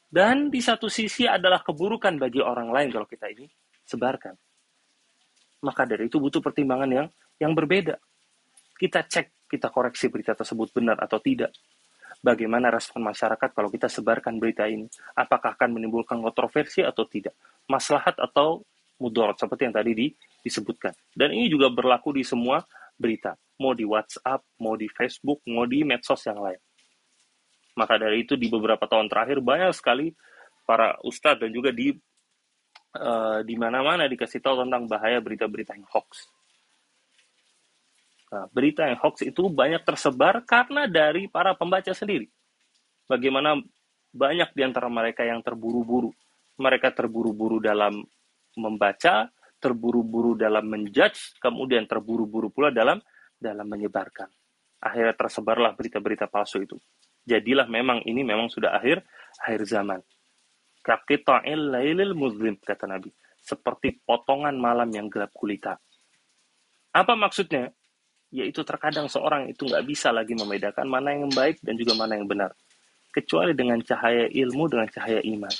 dan 0.09 0.49
di 0.49 0.59
satu 0.59 0.89
sisi 0.89 1.29
adalah 1.29 1.61
keburukan 1.61 2.17
bagi 2.19 2.43
orang 2.43 2.73
lain 2.73 2.89
kalau 2.91 3.07
kita 3.07 3.31
ini 3.31 3.47
sebarkan. 3.85 4.35
Maka 5.63 5.87
dari 5.87 6.11
itu 6.11 6.19
butuh 6.19 6.43
pertimbangan 6.43 6.89
yang 6.89 7.07
yang 7.39 7.55
berbeda. 7.55 7.95
Kita 8.75 9.07
cek, 9.07 9.47
kita 9.47 9.71
koreksi 9.71 10.11
berita 10.11 10.35
tersebut 10.35 10.75
benar 10.75 10.99
atau 10.99 11.21
tidak. 11.23 11.55
Bagaimana 12.19 12.73
respon 12.73 13.05
masyarakat 13.05 13.53
kalau 13.53 13.69
kita 13.71 13.87
sebarkan 13.87 14.35
berita 14.41 14.65
ini? 14.65 14.89
Apakah 15.15 15.55
akan 15.55 15.79
menimbulkan 15.79 16.19
kontroversi 16.19 16.81
atau 16.81 17.05
tidak? 17.07 17.37
Maslahat 17.71 18.17
atau 18.19 18.65
mudarat 19.01 19.35
seperti 19.39 19.67
yang 19.67 19.75
tadi 19.75 19.91
di, 19.91 20.07
disebutkan. 20.41 20.93
Dan 21.11 21.35
ini 21.35 21.51
juga 21.51 21.67
berlaku 21.71 22.15
di 22.15 22.23
semua 22.23 22.63
berita, 22.95 23.35
mau 23.59 23.75
di 23.75 23.83
WhatsApp, 23.83 24.43
mau 24.61 24.79
di 24.79 24.87
Facebook, 24.87 25.43
mau 25.51 25.67
di 25.67 25.83
medsos 25.83 26.23
yang 26.23 26.39
lain. 26.39 26.59
Maka 27.75 27.99
dari 27.99 28.23
itu 28.23 28.39
di 28.39 28.47
beberapa 28.47 28.87
tahun 28.87 29.11
terakhir 29.11 29.43
banyak 29.43 29.75
sekali 29.75 30.15
para 30.63 30.95
ustadz 31.03 31.43
dan 31.43 31.51
juga 31.51 31.75
di 31.75 31.91
uh, 32.95 33.43
di 33.43 33.55
mana-mana 33.59 34.07
dikasih 34.07 34.39
tahu 34.39 34.63
tentang 34.63 34.87
bahaya 34.87 35.19
berita-berita 35.19 35.75
yang 35.75 35.87
hoax. 35.91 36.31
Nah, 38.31 38.47
berita 38.51 38.87
yang 38.87 38.99
hoax 38.99 39.27
itu 39.27 39.51
banyak 39.51 39.83
tersebar 39.83 40.39
karena 40.47 40.87
dari 40.87 41.27
para 41.27 41.51
pembaca 41.51 41.91
sendiri. 41.91 42.31
Bagaimana 43.05 43.59
banyak 44.15 44.55
di 44.55 44.61
antara 44.63 44.87
mereka 44.87 45.27
yang 45.27 45.43
terburu-buru. 45.43 46.15
Mereka 46.55 46.95
terburu-buru 46.95 47.59
dalam 47.59 48.07
membaca, 48.55 49.29
terburu-buru 49.59 50.35
dalam 50.35 50.67
menjudge, 50.67 51.39
kemudian 51.39 51.87
terburu-buru 51.87 52.51
pula 52.51 52.71
dalam 52.71 52.99
dalam 53.35 53.67
menyebarkan. 53.67 54.27
Akhirnya 54.79 55.15
tersebarlah 55.15 55.73
berita-berita 55.75 56.27
palsu 56.27 56.63
itu. 56.63 56.77
Jadilah 57.25 57.65
memang 57.65 58.05
ini 58.05 58.21
memang 58.21 58.51
sudah 58.51 58.75
akhir 58.77 59.01
akhir 59.41 59.61
zaman. 59.65 59.99
Kaqita'il 60.85 61.73
lailil 61.73 62.13
muslim 62.13 62.53
kata 62.61 62.85
Nabi, 62.85 63.09
seperti 63.41 63.97
potongan 64.05 64.53
malam 64.53 64.89
yang 64.93 65.09
gelap 65.09 65.33
gulita. 65.33 65.81
Apa 66.93 67.17
maksudnya? 67.17 67.73
yaitu 68.35 68.67
terkadang 68.67 69.07
seorang 69.07 69.47
itu 69.47 69.63
nggak 69.63 69.87
bisa 69.87 70.11
lagi 70.11 70.35
membedakan 70.35 70.91
mana 70.91 71.15
yang 71.15 71.31
baik 71.31 71.63
dan 71.63 71.79
juga 71.79 71.95
mana 71.95 72.19
yang 72.19 72.27
benar. 72.27 72.51
Kecuali 73.15 73.55
dengan 73.55 73.79
cahaya 73.79 74.27
ilmu, 74.27 74.67
dengan 74.67 74.91
cahaya 74.91 75.23
iman. 75.23 75.55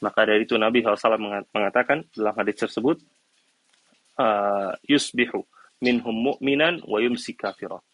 Maka 0.00 0.24
dari 0.24 0.48
itu 0.48 0.56
Nabi 0.56 0.80
SAW 0.80 1.20
mengatakan 1.52 2.08
dalam 2.16 2.34
hadis 2.40 2.56
tersebut, 2.56 2.96
uh, 4.16 4.72
yusbihu 4.88 5.44
minhum 5.84 6.12
mu'minan 6.12 6.80
wa 6.88 7.00
yumsi 7.00 7.36
kafiran. 7.36 7.84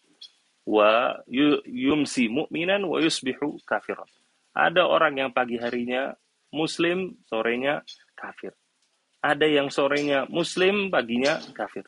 Wa 0.67 1.19
yumsi 1.67 2.31
mu'minan 2.31 2.87
wa 2.87 2.99
yusbihu 3.03 3.59
kafiran. 3.67 4.07
Ada 4.55 4.87
orang 4.87 5.19
yang 5.19 5.29
pagi 5.35 5.59
harinya 5.59 6.15
muslim, 6.51 7.19
sorenya 7.27 7.83
kafir. 8.15 8.55
Ada 9.21 9.45
yang 9.45 9.67
sorenya 9.67 10.25
muslim, 10.31 10.87
paginya 10.87 11.37
kafir. 11.51 11.85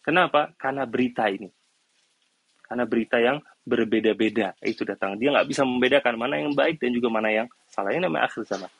Kenapa? 0.00 0.54
Karena 0.56 0.88
berita 0.88 1.28
ini. 1.28 1.50
Karena 2.64 2.86
berita 2.86 3.18
yang 3.18 3.42
berbeda-beda 3.66 4.56
itu 4.64 4.86
datang. 4.86 5.18
Dia 5.20 5.34
nggak 5.34 5.48
bisa 5.50 5.62
membedakan 5.66 6.14
mana 6.16 6.40
yang 6.40 6.54
baik 6.54 6.80
dan 6.80 6.94
juga 6.94 7.12
mana 7.12 7.28
yang 7.28 7.46
salah. 7.68 7.92
Ini 7.92 8.06
namanya 8.06 8.30
akhir 8.30 8.46
zaman. 8.46 8.70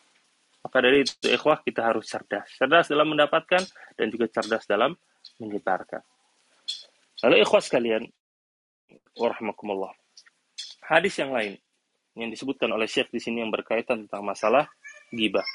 Maka 0.61 0.77
dari 0.85 1.03
itu, 1.03 1.15
ikhwah, 1.25 1.65
kita 1.65 1.81
harus 1.81 2.05
cerdas. 2.05 2.47
Cerdas 2.61 2.87
dalam 2.93 3.09
mendapatkan 3.13 3.65
dan 3.97 4.07
juga 4.13 4.29
cerdas 4.29 4.69
dalam 4.69 4.93
menyebarkan. 5.41 6.05
Lalu 7.25 7.37
ikhwah 7.45 7.65
sekalian, 7.65 8.05
warahmatullah. 9.17 9.93
Hadis 10.85 11.17
yang 11.21 11.33
lain 11.33 11.57
yang 12.19 12.29
disebutkan 12.29 12.69
oleh 12.73 12.91
Syekh 12.91 13.09
di 13.15 13.21
sini 13.23 13.41
yang 13.41 13.53
berkaitan 13.53 14.05
tentang 14.05 14.27
masalah 14.27 14.67
gibah. 15.15 15.47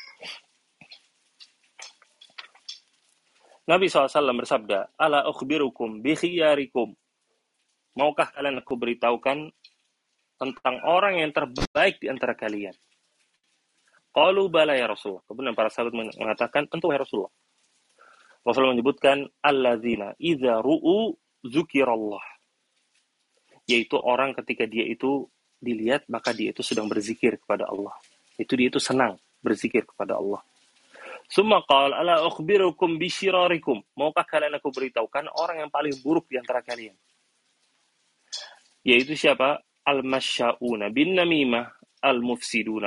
Nabi 3.66 3.90
SAW 3.90 4.46
bersabda, 4.46 4.94
Ala 4.94 5.26
ukhbirukum 5.26 6.06
bikhiyarikum. 6.06 6.94
Maukah 7.98 8.30
kalian 8.30 8.62
aku 8.62 8.78
beritahukan 8.78 9.50
tentang 10.38 10.76
orang 10.86 11.18
yang 11.26 11.32
terbaik 11.34 11.98
di 11.98 12.12
antara 12.12 12.38
kalian? 12.38 12.76
Qalu 14.16 14.48
bala 14.48 14.80
ya 14.80 14.88
Rasulullah. 14.88 15.28
Kemudian 15.28 15.52
para 15.52 15.68
sahabat 15.68 15.92
mengatakan, 15.92 16.72
tentu 16.72 16.88
ya 16.88 17.04
Rasulullah. 17.04 17.36
Rasulullah 18.48 18.72
menyebutkan, 18.72 19.28
Alladzina 19.44 20.16
idza 20.16 20.64
ru'u 20.64 21.12
zukirallah. 21.44 22.24
Yaitu 23.68 24.00
orang 24.00 24.32
ketika 24.40 24.64
dia 24.64 24.88
itu 24.88 25.28
dilihat, 25.60 26.08
maka 26.08 26.32
dia 26.32 26.56
itu 26.56 26.64
sedang 26.64 26.88
berzikir 26.88 27.36
kepada 27.44 27.68
Allah. 27.68 27.92
Itu 28.40 28.56
dia 28.56 28.72
itu 28.72 28.80
senang 28.80 29.20
berzikir 29.44 29.84
kepada 29.84 30.16
Allah. 30.16 30.40
Summa 31.26 31.66
qal 31.66 31.92
ala 31.92 32.24
ukhbirukum 32.24 33.02
bisyirarikum. 33.02 33.82
Maukah 33.98 34.24
kalian 34.24 34.56
aku 34.62 34.70
beritahukan 34.70 35.28
orang 35.36 35.66
yang 35.66 35.72
paling 35.74 35.98
buruk 36.00 36.30
di 36.30 36.38
antara 36.38 36.62
kalian? 36.62 36.94
Yaitu 38.86 39.18
siapa? 39.18 39.60
Al-masya'una 39.86 40.90
bin 40.94 41.18
namimah, 41.18 41.70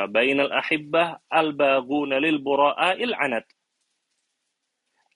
bainal 0.09 0.53
ahibbah, 0.53 1.27
al-baghuna 1.27 2.23
lil 2.23 2.39
bura'il 2.39 3.15
anat. 3.15 3.47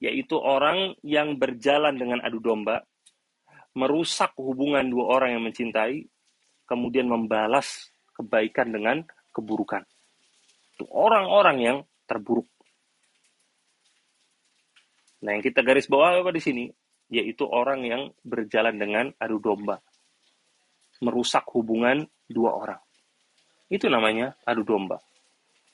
Yaitu 0.02 0.34
orang 0.34 0.98
yang 1.06 1.38
berjalan 1.38 1.94
dengan 1.94 2.18
adu 2.18 2.42
domba, 2.42 2.82
merusak 3.78 4.34
hubungan 4.34 4.82
dua 4.90 5.20
orang 5.20 5.38
yang 5.38 5.44
mencintai, 5.46 6.02
kemudian 6.66 7.06
membalas 7.06 7.92
kebaikan 8.18 8.74
dengan 8.74 9.06
keburukan. 9.30 9.86
Itu 10.74 10.90
orang-orang 10.90 11.56
yang 11.62 11.78
terburuk. 12.10 12.48
Nah, 15.22 15.38
yang 15.38 15.44
kita 15.44 15.62
garis 15.62 15.86
bawah 15.86 16.18
apa 16.18 16.34
di 16.34 16.42
sini? 16.42 16.64
Yaitu 17.12 17.46
orang 17.46 17.86
yang 17.86 18.02
berjalan 18.26 18.74
dengan 18.74 19.06
adu 19.22 19.38
domba. 19.38 19.78
Merusak 20.98 21.46
hubungan 21.54 22.02
dua 22.26 22.58
orang. 22.58 22.82
Itu 23.72 23.88
namanya 23.88 24.36
adu 24.44 24.68
domba. 24.68 25.00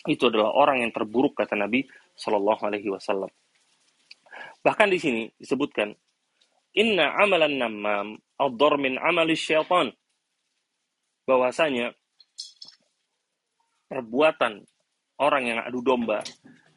Itu 0.07 0.31
adalah 0.31 0.55
orang 0.55 0.87
yang 0.87 0.95
terburuk 0.95 1.35
kata 1.35 1.59
Nabi 1.59 1.83
Shallallahu 2.15 2.63
Alaihi 2.63 2.95
Wasallam. 2.95 3.27
Bahkan 4.63 4.87
di 4.95 4.99
sini 5.03 5.23
disebutkan, 5.35 5.91
Inna 6.79 7.19
amalan 7.19 7.59
namam 7.59 8.07
ador 8.39 8.79
min 8.79 9.03
amali 9.03 9.35
syaitan. 9.35 9.91
Bahwasanya 11.27 11.91
perbuatan 13.91 14.63
orang 15.19 15.43
yang 15.43 15.59
adu 15.67 15.83
domba 15.83 16.23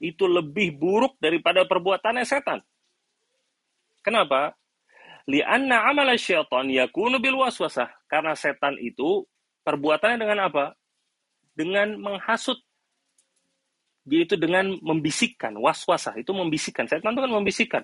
itu 0.02 0.26
lebih 0.26 0.74
buruk 0.74 1.22
daripada 1.22 1.70
perbuatannya 1.70 2.26
setan. 2.26 2.66
Kenapa? 4.02 4.58
Lianna 5.30 5.86
amala 5.86 6.18
syaitan 6.18 6.66
yakunu 6.66 7.22
bil 7.22 7.38
waswasah. 7.38 7.94
Karena 8.10 8.34
setan 8.34 8.82
itu 8.82 9.30
perbuatannya 9.62 10.18
dengan 10.18 10.50
apa? 10.50 10.74
Dengan 11.52 11.99
menghasut. 11.99 12.60
Dia 14.02 14.26
itu 14.26 14.34
dengan 14.34 14.82
membisikkan, 14.82 15.54
waswasah. 15.62 16.18
Itu 16.18 16.34
membisikkan. 16.34 16.89
Setan 16.89 17.14
itu 17.14 17.22
kan 17.22 17.34
membisikkan. 17.34 17.84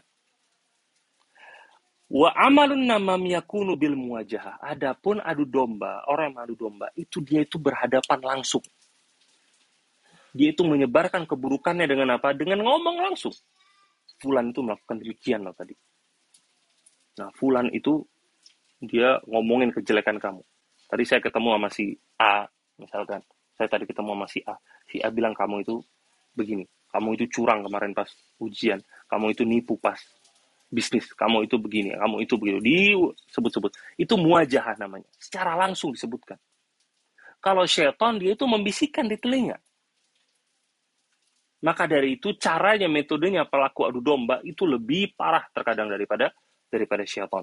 Wa 2.07 2.33
amalun 2.33 2.87
namam 2.87 3.21
yakunu 3.27 3.77
bil 3.77 3.93
muwajahah. 3.93 4.57
Adapun 4.63 5.21
adu 5.21 5.45
domba, 5.45 6.01
orang 6.07 6.33
yang 6.33 6.47
adu 6.47 6.55
domba, 6.57 6.89
itu 6.97 7.21
dia 7.21 7.43
itu 7.43 7.59
berhadapan 7.61 8.23
langsung 8.23 8.63
dia 10.37 10.53
itu 10.53 10.61
menyebarkan 10.61 11.25
keburukannya 11.25 11.89
dengan 11.89 12.21
apa? 12.21 12.37
Dengan 12.37 12.61
ngomong 12.61 13.09
langsung. 13.09 13.33
Fulan 14.21 14.53
itu 14.53 14.61
melakukan 14.61 15.01
demikian 15.01 15.41
loh 15.41 15.57
tadi. 15.57 15.73
Nah, 17.17 17.33
Fulan 17.33 17.73
itu 17.73 18.05
dia 18.77 19.17
ngomongin 19.25 19.73
kejelekan 19.73 20.21
kamu. 20.21 20.45
Tadi 20.87 21.03
saya 21.03 21.19
ketemu 21.25 21.57
sama 21.57 21.69
si 21.73 21.97
A, 22.21 22.45
misalkan. 22.77 23.25
Saya 23.57 23.67
tadi 23.67 23.89
ketemu 23.89 24.13
sama 24.13 24.27
si 24.29 24.39
A. 24.45 24.55
Si 24.85 25.01
A 25.01 25.09
bilang 25.09 25.33
kamu 25.33 25.65
itu 25.65 25.81
begini. 26.37 26.63
Kamu 26.93 27.17
itu 27.17 27.25
curang 27.33 27.65
kemarin 27.65 27.91
pas 27.91 28.07
ujian. 28.37 28.77
Kamu 29.09 29.33
itu 29.33 29.43
nipu 29.43 29.75
pas 29.81 29.97
bisnis. 30.69 31.09
Kamu 31.17 31.49
itu 31.49 31.57
begini. 31.57 31.97
Kamu 31.97 32.21
itu 32.21 32.37
begitu. 32.37 32.61
Disebut-sebut. 32.61 33.73
Itu 33.97 34.15
muajah 34.15 34.77
namanya. 34.77 35.09
Secara 35.17 35.57
langsung 35.57 35.91
disebutkan. 35.91 36.37
Kalau 37.41 37.65
syaitan 37.65 38.21
dia 38.21 38.37
itu 38.37 38.45
membisikkan 38.45 39.09
di 39.09 39.17
telinga. 39.17 39.57
Maka 41.57 41.89
dari 41.89 42.21
itu 42.21 42.37
caranya, 42.37 42.85
metodenya 42.85 43.49
pelaku 43.49 43.89
adu 43.89 43.97
domba 43.97 44.37
itu 44.45 44.69
lebih 44.69 45.17
parah 45.17 45.41
terkadang 45.49 45.89
daripada 45.89 46.29
daripada 46.69 47.01
syaitan. 47.09 47.41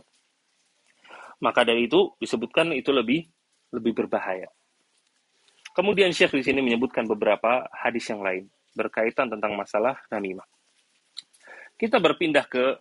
Maka 1.43 1.67
dari 1.67 1.91
itu 1.91 2.15
disebutkan 2.23 2.71
itu 2.79 2.95
lebih 2.95 3.27
lebih 3.75 3.91
berbahaya. 3.91 4.47
Kemudian 5.75 6.15
Syekh 6.15 6.39
di 6.39 6.47
sini 6.47 6.63
menyebutkan 6.63 7.03
beberapa 7.11 7.67
hadis 7.75 8.07
yang 8.07 8.23
lain 8.23 8.47
berkaitan 8.79 9.27
tentang 9.27 9.59
masalah 9.59 9.99
namimah. 10.07 10.47
Kita 11.75 11.99
berpindah 11.99 12.47
ke 12.47 12.79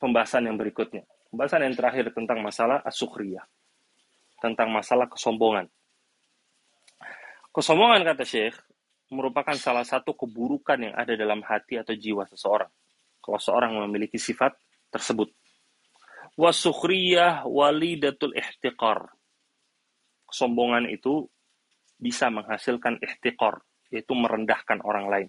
pembahasan 0.00 0.48
yang 0.48 0.56
berikutnya. 0.56 1.04
Pembahasan 1.28 1.68
yang 1.68 1.76
terakhir 1.76 2.08
tentang 2.16 2.40
masalah 2.40 2.80
asukhriyah. 2.80 3.44
Tentang 4.40 4.72
masalah 4.72 5.04
kesombongan. 5.12 5.68
Kesombongan 7.52 8.00
kata 8.08 8.24
Syekh 8.24 8.56
merupakan 9.12 9.56
salah 9.60 9.84
satu 9.84 10.16
keburukan 10.16 10.80
yang 10.80 10.94
ada 10.96 11.12
dalam 11.12 11.44
hati 11.44 11.76
atau 11.76 11.92
jiwa 11.92 12.24
seseorang. 12.24 12.72
Kalau 13.20 13.36
seorang 13.36 13.76
memiliki 13.84 14.16
sifat 14.16 14.56
tersebut. 14.88 15.28
Wasukhriyah 16.40 17.44
walidatul 17.44 18.32
ihtiqar. 18.32 19.12
Kesombongan 20.24 20.88
itu 20.88 21.28
bisa 21.98 22.30
menghasilkan 22.30 23.02
ihtiqar, 23.02 23.58
yaitu 23.90 24.14
merendahkan 24.14 24.78
orang 24.86 25.06
lain. 25.10 25.28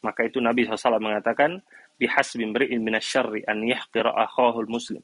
Maka 0.00 0.24
itu 0.24 0.40
Nabi 0.40 0.64
SAW 0.64 1.00
mengatakan, 1.00 1.60
bihasbi 2.00 2.44
mri'in 2.48 2.80
minasyarri 2.80 3.44
an 3.44 3.64
yahqira 3.64 4.12
akhahul 4.12 4.68
muslim. 4.68 5.00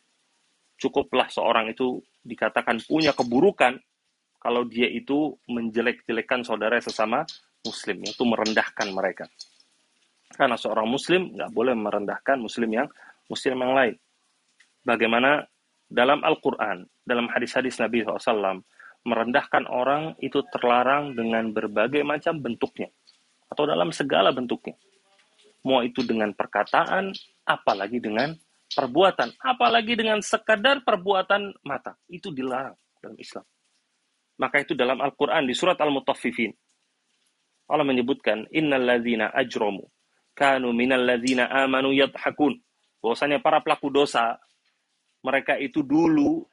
Cukuplah 0.81 1.29
seorang 1.31 1.71
itu 1.71 2.01
dikatakan 2.25 2.83
punya 2.89 3.15
keburukan 3.15 3.79
kalau 4.43 4.67
dia 4.67 4.91
itu 4.91 5.39
menjelek-jelekan 5.47 6.43
saudara 6.43 6.81
sesama 6.83 7.23
muslim, 7.63 8.03
yaitu 8.03 8.27
merendahkan 8.27 8.91
mereka. 8.91 9.31
Karena 10.33 10.59
seorang 10.59 10.89
muslim 10.89 11.37
nggak 11.37 11.53
boleh 11.53 11.77
merendahkan 11.77 12.41
muslim 12.41 12.73
yang 12.73 12.89
muslim 13.31 13.57
yang 13.63 13.75
lain. 13.77 13.95
Bagaimana 14.83 15.47
dalam 15.87 16.25
Al-Quran, 16.25 16.89
dalam 17.05 17.31
hadis-hadis 17.31 17.79
Nabi 17.79 18.03
SAW, 18.03 18.65
merendahkan 19.03 19.67
orang 19.67 20.15
itu 20.23 20.43
terlarang 20.51 21.19
dengan 21.19 21.51
berbagai 21.51 22.07
macam 22.07 22.39
bentuknya. 22.39 22.91
Atau 23.51 23.69
dalam 23.69 23.91
segala 23.93 24.33
bentuknya. 24.33 24.79
Mau 25.63 25.83
itu 25.85 26.03
dengan 26.03 26.35
perkataan, 26.35 27.13
apalagi 27.47 28.03
dengan 28.03 28.35
perbuatan. 28.73 29.37
Apalagi 29.39 29.95
dengan 29.95 30.19
sekadar 30.25 30.83
perbuatan 30.83 31.55
mata. 31.67 31.95
Itu 32.09 32.33
dilarang 32.33 32.75
dalam 32.99 33.19
Islam. 33.19 33.45
Maka 34.41 34.65
itu 34.65 34.73
dalam 34.75 34.99
Al-Quran 34.99 35.47
di 35.47 35.55
surat 35.55 35.77
Al-Mutaffifin. 35.79 36.51
Allah 37.71 37.87
menyebutkan, 37.87 38.51
Innal 38.51 38.83
ladhina 38.83 39.31
ajromu, 39.31 39.87
kanu 40.35 40.75
minal 40.75 41.05
ladhina 41.05 41.47
amanu 41.47 41.95
yadhakun. 41.95 42.59
Bahwasanya 42.99 43.39
para 43.39 43.63
pelaku 43.63 43.91
dosa, 43.91 44.39
mereka 45.23 45.59
itu 45.59 45.87
dulu 45.87 46.47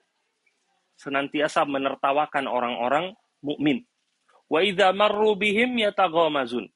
senantiasa 1.00 1.64
menertawakan 1.64 2.46
orang-orang 2.52 3.16
mukmin. 3.40 3.88
Wa 4.52 4.60
idza 4.60 4.92
marru 4.92 5.40
bihim 5.40 5.80
yataghamazun. 5.80 6.68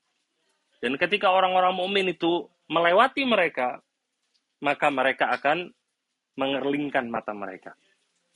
Dan 0.79 0.95
ketika 0.95 1.31
orang-orang 1.31 1.75
mukmin 1.75 2.11
itu 2.11 2.47
melewati 2.71 3.27
mereka, 3.27 3.83
maka 4.63 4.87
mereka 4.87 5.31
akan 5.35 5.71
mengerlingkan 6.39 7.07
mata 7.11 7.35
mereka. 7.35 7.75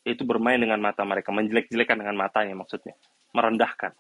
Itu 0.04 0.24
bermain 0.24 0.60
dengan 0.60 0.80
mata 0.80 1.04
mereka, 1.04 1.32
menjelek-jelekan 1.36 2.00
dengan 2.00 2.16
matanya 2.16 2.56
maksudnya, 2.56 2.96
merendahkan. 3.36 3.92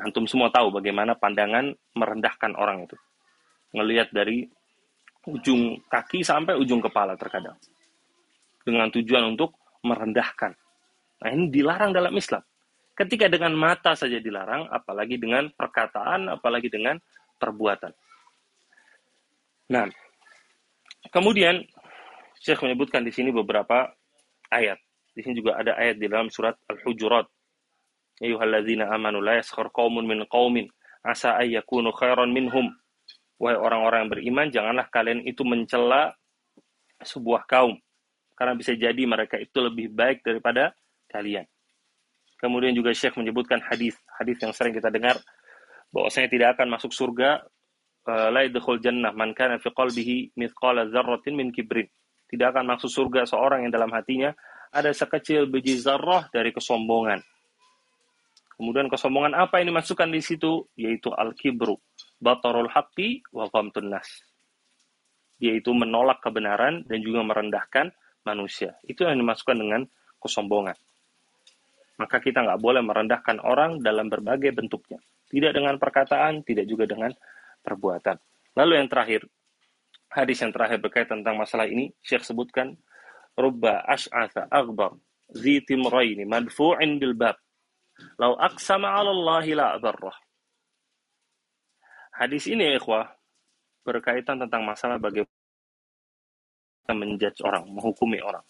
Antum 0.00 0.24
semua 0.24 0.48
tahu 0.48 0.72
bagaimana 0.72 1.16
pandangan 1.16 1.72
merendahkan 1.96 2.56
orang 2.56 2.88
itu. 2.88 2.96
Ngelihat 3.76 4.12
dari 4.12 4.44
ujung 5.28 5.80
kaki 5.88 6.24
sampai 6.24 6.56
ujung 6.56 6.80
kepala 6.80 7.16
terkadang. 7.16 7.56
Dengan 8.64 8.88
tujuan 8.92 9.36
untuk 9.36 9.56
merendahkan. 9.84 10.56
Nah 11.22 11.30
ini 11.30 11.46
dilarang 11.48 11.94
dalam 11.94 12.10
Islam. 12.18 12.42
Ketika 12.92 13.30
dengan 13.30 13.56
mata 13.56 13.96
saja 13.96 14.20
dilarang, 14.20 14.68
apalagi 14.68 15.16
dengan 15.16 15.48
perkataan, 15.54 16.28
apalagi 16.28 16.68
dengan 16.68 17.00
perbuatan. 17.40 17.88
Nah, 19.72 19.88
kemudian 21.08 21.64
Syekh 22.36 22.60
menyebutkan 22.60 23.00
di 23.00 23.14
sini 23.14 23.32
beberapa 23.32 23.88
ayat. 24.52 24.76
Di 25.16 25.24
sini 25.24 25.40
juga 25.40 25.56
ada 25.56 25.78
ayat 25.78 25.96
di 25.96 26.10
dalam 26.10 26.28
surat 26.28 26.58
Al-Hujurat. 26.68 27.24
Ayyuhalladzina 28.20 28.92
amanu 28.92 29.24
la 29.24 29.40
yaskhar 29.40 29.72
qaumun 29.72 30.04
min 30.04 30.28
qaumin 30.28 30.68
asa 31.00 31.40
ayyakunu 31.40 31.94
khairan 31.96 32.28
minhum. 32.28 32.68
Wahai 33.40 33.56
orang-orang 33.58 33.98
yang 34.06 34.12
beriman, 34.12 34.46
janganlah 34.52 34.86
kalian 34.92 35.24
itu 35.24 35.42
mencela 35.42 36.12
sebuah 37.02 37.48
kaum. 37.48 37.74
Karena 38.36 38.52
bisa 38.54 38.76
jadi 38.76 39.02
mereka 39.06 39.40
itu 39.40 39.58
lebih 39.58 39.90
baik 39.90 40.22
daripada 40.22 40.70
kalian. 41.12 41.44
Kemudian 42.40 42.72
juga 42.72 42.90
Syekh 42.96 43.20
menyebutkan 43.20 43.60
hadis, 43.60 43.94
hadis 44.18 44.40
yang 44.40 44.50
sering 44.56 44.72
kita 44.72 44.88
dengar 44.88 45.20
bahwasanya 45.92 46.32
tidak 46.32 46.48
akan 46.58 46.72
masuk 46.72 46.90
surga 46.90 47.44
eh, 48.08 48.28
la 48.32 48.48
yadkhul 48.48 48.80
jannah 48.80 49.12
man 49.12 49.36
kana 49.36 49.60
fi 49.60 49.68
qalbihi 49.68 50.34
mithqala 50.34 50.88
dzarratin 50.88 51.36
min 51.36 51.52
kibrin 51.52 51.86
tidak 52.32 52.56
akan 52.56 52.64
masuk 52.64 52.88
surga 52.88 53.28
seorang 53.28 53.68
yang 53.68 53.72
dalam 53.76 53.92
hatinya 53.92 54.32
ada 54.72 54.88
sekecil 54.88 55.52
biji 55.52 55.76
zarrah 55.76 56.32
dari 56.32 56.48
kesombongan. 56.48 57.20
Kemudian 58.56 58.88
kesombongan 58.88 59.36
apa 59.36 59.60
yang 59.60 59.76
dimasukkan 59.76 60.08
di 60.08 60.24
situ? 60.24 60.64
Yaitu 60.80 61.12
al-kibru, 61.12 61.76
batarul 62.16 62.72
haqqi 62.72 63.20
wa 63.36 63.52
ghamtun 63.52 63.92
nas. 63.92 64.08
Yaitu 65.44 65.76
menolak 65.76 66.24
kebenaran 66.24 66.88
dan 66.88 67.04
juga 67.04 67.20
merendahkan 67.20 67.92
manusia. 68.24 68.80
Itu 68.88 69.04
yang 69.04 69.20
dimasukkan 69.20 69.56
dengan 69.60 69.84
kesombongan. 70.16 70.78
Maka 72.00 72.20
kita 72.22 72.40
nggak 72.40 72.60
boleh 72.60 72.80
merendahkan 72.80 73.42
orang 73.44 73.84
dalam 73.84 74.08
berbagai 74.08 74.52
bentuknya. 74.56 74.98
Tidak 75.28 75.52
dengan 75.52 75.76
perkataan, 75.76 76.44
tidak 76.44 76.64
juga 76.68 76.88
dengan 76.88 77.12
perbuatan. 77.60 78.16
Lalu 78.56 78.72
yang 78.80 78.88
terakhir, 78.88 79.24
hadis 80.12 80.40
yang 80.40 80.52
terakhir 80.52 80.80
berkaitan 80.80 81.20
tentang 81.24 81.40
masalah 81.40 81.68
ini, 81.68 81.92
Syekh 82.04 82.24
sebutkan 82.24 82.76
rubba 83.36 83.80
ash'atha 83.88 84.48
akbar 84.52 84.96
zi 85.32 85.64
timraini 85.64 86.28
madfu'in 86.28 87.00
bil 87.00 87.16
bab 87.16 87.36
lau 88.20 88.36
aqsama 88.36 88.92
'ala 88.92 89.12
la. 89.12 90.12
Hadis 92.12 92.44
ini 92.44 92.76
ikhwah 92.76 93.08
berkaitan 93.88 94.36
tentang 94.36 94.62
masalah 94.68 95.00
bagaimana 95.00 95.32
menjudge 96.92 97.40
orang, 97.40 97.64
menghukumi 97.72 98.20
orang. 98.20 98.44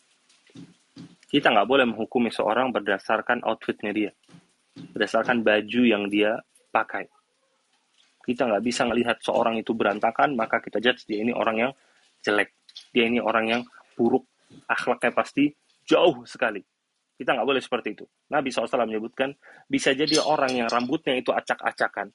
Kita 1.32 1.48
nggak 1.48 1.64
boleh 1.64 1.88
menghukumi 1.88 2.28
seorang 2.28 2.68
berdasarkan 2.68 3.40
outfitnya 3.48 3.90
dia, 3.96 4.10
berdasarkan 4.92 5.40
baju 5.40 5.82
yang 5.88 6.12
dia 6.12 6.36
pakai 6.68 7.08
kita 8.22 8.46
nggak 8.46 8.62
bisa 8.62 8.86
melihat 8.86 9.18
seorang 9.18 9.58
itu 9.58 9.74
berantakan, 9.74 10.38
maka 10.38 10.62
kita 10.62 10.78
judge 10.78 11.04
dia 11.10 11.26
ini 11.26 11.34
orang 11.34 11.68
yang 11.68 11.72
jelek. 12.22 12.54
Dia 12.94 13.10
ini 13.10 13.18
orang 13.18 13.44
yang 13.50 13.62
buruk. 13.98 14.22
Akhlaknya 14.70 15.10
pasti 15.10 15.50
jauh 15.82 16.22
sekali. 16.22 16.62
Kita 17.18 17.34
nggak 17.34 17.46
boleh 17.46 17.62
seperti 17.62 17.98
itu. 17.98 18.04
Nabi 18.30 18.54
SAW 18.54 18.86
menyebutkan, 18.86 19.34
bisa 19.66 19.90
jadi 19.92 20.22
orang 20.22 20.54
yang 20.54 20.68
rambutnya 20.70 21.18
itu 21.18 21.34
acak-acakan. 21.34 22.14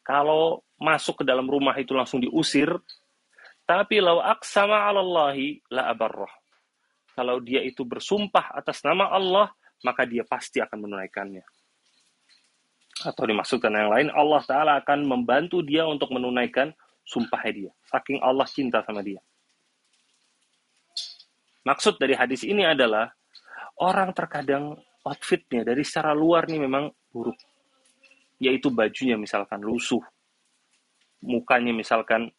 Kalau 0.00 0.64
masuk 0.80 1.22
ke 1.22 1.24
dalam 1.28 1.44
rumah 1.44 1.76
itu 1.76 1.92
langsung 1.92 2.24
diusir, 2.24 2.72
tapi 3.68 4.00
lau 4.00 4.22
aksama 4.22 4.88
alallahi 4.88 5.60
la 5.74 5.92
abarrah. 5.92 6.45
Kalau 7.16 7.40
dia 7.40 7.64
itu 7.64 7.80
bersumpah 7.82 8.52
atas 8.52 8.84
nama 8.84 9.08
Allah, 9.08 9.48
maka 9.80 10.04
dia 10.04 10.22
pasti 10.28 10.60
akan 10.60 10.84
menunaikannya 10.84 11.42
atau 13.04 13.28
dimaksudkan 13.28 13.68
yang 13.76 13.92
lain, 13.92 14.08
Allah 14.08 14.40
Ta'ala 14.48 14.72
akan 14.80 15.04
membantu 15.04 15.60
dia 15.60 15.84
untuk 15.84 16.08
menunaikan 16.16 16.72
sumpah 17.04 17.42
dia. 17.52 17.68
Saking 17.92 18.24
Allah 18.24 18.48
cinta 18.48 18.80
sama 18.80 19.04
dia. 19.04 19.20
Maksud 21.66 22.00
dari 22.00 22.16
hadis 22.16 22.46
ini 22.46 22.64
adalah, 22.64 23.12
orang 23.84 24.16
terkadang 24.16 24.80
outfitnya 25.04 25.66
dari 25.66 25.84
secara 25.84 26.16
luar 26.16 26.48
nih 26.48 26.62
memang 26.62 26.88
buruk. 27.12 27.36
Yaitu 28.40 28.72
bajunya 28.72 29.20
misalkan 29.20 29.60
lusuh. 29.60 30.00
Mukanya 31.20 31.76
misalkan 31.76 32.32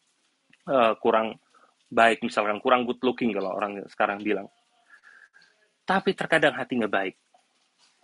uh, 0.66 0.98
kurang 0.98 1.38
baik, 1.86 2.24
misalkan 2.26 2.58
kurang 2.58 2.82
good 2.82 2.98
looking 3.06 3.30
kalau 3.30 3.54
orang 3.54 3.78
sekarang 3.86 4.18
bilang. 4.26 4.50
Tapi 5.88 6.12
terkadang 6.12 6.52
hatinya 6.52 6.84
baik. 6.84 7.16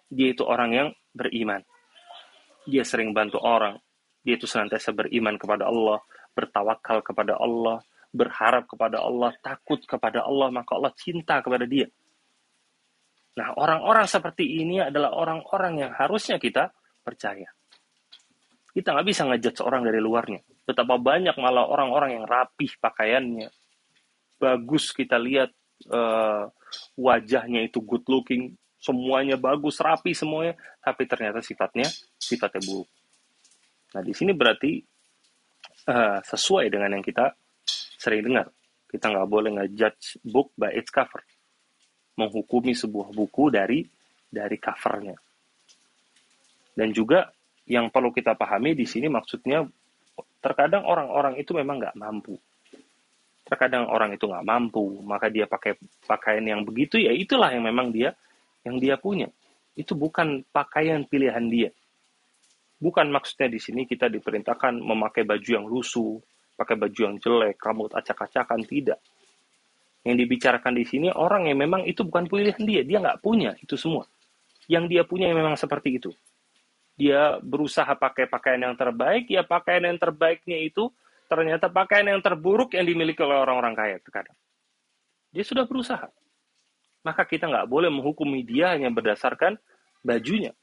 Dia 0.09 0.33
itu 0.33 0.41
orang 0.49 0.71
yang 0.73 0.89
beriman 1.13 1.61
dia 2.65 2.83
sering 2.83 3.13
bantu 3.13 3.41
orang, 3.41 3.77
dia 4.25 4.41
itu 4.41 4.49
senantiasa 4.49 4.97
beriman 4.97 5.37
kepada 5.37 5.69
Allah, 5.69 6.01
bertawakal 6.33 7.05
kepada 7.05 7.37
Allah, 7.37 7.85
berharap 8.11 8.65
kepada 8.65 9.05
Allah, 9.05 9.37
takut 9.45 9.81
kepada 9.85 10.25
Allah, 10.25 10.49
maka 10.49 10.77
Allah 10.77 10.93
cinta 10.97 11.45
kepada 11.45 11.69
dia. 11.69 11.89
Nah, 13.35 13.53
orang-orang 13.59 14.07
seperti 14.09 14.65
ini 14.65 14.81
adalah 14.81 15.13
orang-orang 15.13 15.87
yang 15.87 15.93
harusnya 15.93 16.41
kita 16.41 16.73
percaya. 17.05 17.51
Kita 18.75 18.91
nggak 18.91 19.07
bisa 19.07 19.23
ngejat 19.29 19.55
seorang 19.61 19.87
dari 19.87 20.01
luarnya. 20.03 20.43
Betapa 20.65 20.99
banyak 20.99 21.37
malah 21.39 21.67
orang-orang 21.67 22.19
yang 22.19 22.25
rapih 22.27 22.75
pakaiannya. 22.81 23.51
Bagus 24.39 24.91
kita 24.91 25.19
lihat 25.19 25.55
uh, 25.91 26.47
wajahnya 26.99 27.67
itu 27.67 27.83
good 27.83 28.05
looking, 28.07 28.55
semuanya 28.81 29.41
bagus, 29.41 29.81
rapi 29.81 30.13
semuanya, 30.13 30.55
tapi 30.81 31.09
ternyata 31.09 31.41
sifatnya 31.41 31.89
sifatnya 32.21 32.63
buruk. 32.65 32.89
Nah, 33.95 34.03
di 34.03 34.13
sini 34.13 34.35
berarti 34.35 34.83
uh, 35.89 36.19
sesuai 36.21 36.67
dengan 36.69 36.99
yang 36.99 37.05
kita 37.05 37.31
sering 37.99 38.27
dengar. 38.27 38.51
Kita 38.91 39.11
nggak 39.11 39.29
boleh 39.31 39.51
ngejudge 39.59 40.23
book 40.23 40.55
by 40.55 40.71
its 40.75 40.93
cover. 40.93 41.23
Menghukumi 42.15 42.75
sebuah 42.77 43.11
buku 43.11 43.51
dari 43.51 43.83
dari 44.31 44.57
covernya. 44.59 45.17
Dan 46.75 46.91
juga 46.91 47.31
yang 47.65 47.89
perlu 47.89 48.11
kita 48.11 48.37
pahami 48.37 48.77
di 48.77 48.85
sini 48.85 49.09
maksudnya 49.09 49.65
terkadang 50.43 50.85
orang-orang 50.85 51.41
itu 51.41 51.57
memang 51.57 51.81
nggak 51.81 51.97
mampu. 51.97 52.37
Terkadang 53.55 53.87
orang 53.87 54.19
itu 54.19 54.27
nggak 54.27 54.43
mampu, 54.43 54.99
maka 55.07 55.31
dia 55.31 55.47
pakai 55.47 55.79
pakaian 56.11 56.43
yang 56.43 56.67
begitu 56.67 56.99
ya 56.99 57.15
itulah 57.15 57.55
yang 57.55 57.63
memang 57.63 57.95
dia 57.95 58.11
yang 58.67 58.83
dia 58.83 58.99
punya. 58.99 59.31
Itu 59.79 59.95
bukan 59.95 60.43
pakaian 60.51 61.07
pilihan 61.07 61.47
dia. 61.47 61.71
Bukan 62.83 63.15
maksudnya 63.15 63.47
di 63.55 63.63
sini 63.63 63.87
kita 63.87 64.11
diperintahkan 64.11 64.75
memakai 64.75 65.23
baju 65.23 65.47
yang 65.47 65.71
lusuh, 65.71 66.19
pakai 66.59 66.75
baju 66.75 66.99
yang 66.99 67.15
jelek, 67.23 67.55
rambut 67.63 67.95
acak-acakan, 67.95 68.67
tidak. 68.67 68.99
Yang 70.03 70.27
dibicarakan 70.27 70.75
di 70.75 70.83
sini 70.83 71.09
orang 71.15 71.47
yang 71.47 71.63
memang 71.63 71.87
itu 71.87 72.03
bukan 72.03 72.27
pilihan 72.27 72.59
dia, 72.59 72.83
dia 72.83 72.99
nggak 72.99 73.23
punya 73.23 73.55
itu 73.63 73.79
semua. 73.79 74.03
Yang 74.67 74.85
dia 74.91 75.03
punya 75.07 75.31
yang 75.31 75.39
memang 75.39 75.55
seperti 75.55 76.03
itu. 76.03 76.11
Dia 76.99 77.39
berusaha 77.39 77.95
pakai 77.95 78.27
pakaian 78.27 78.67
yang 78.67 78.75
terbaik, 78.75 79.31
ya 79.31 79.47
pakaian 79.47 79.87
yang 79.87 79.99
terbaiknya 80.03 80.59
itu 80.59 80.91
ternyata 81.35 81.67
pakaian 81.71 82.07
yang 82.07 82.23
terburuk 82.23 82.75
yang 82.75 82.87
dimiliki 82.87 83.21
oleh 83.23 83.39
orang-orang 83.39 83.75
kaya 83.75 83.97
terkadang. 84.01 84.37
Dia 85.35 85.43
sudah 85.43 85.67
berusaha 85.67 86.07
maka 87.05 87.23
kita 87.29 87.47
nggak 87.47 87.69
boleh 87.69 87.93
menghukumi 87.93 88.41
dia 88.43 88.73
hanya 88.73 88.89
berdasarkan 88.89 89.61
bajunya. 90.01 90.57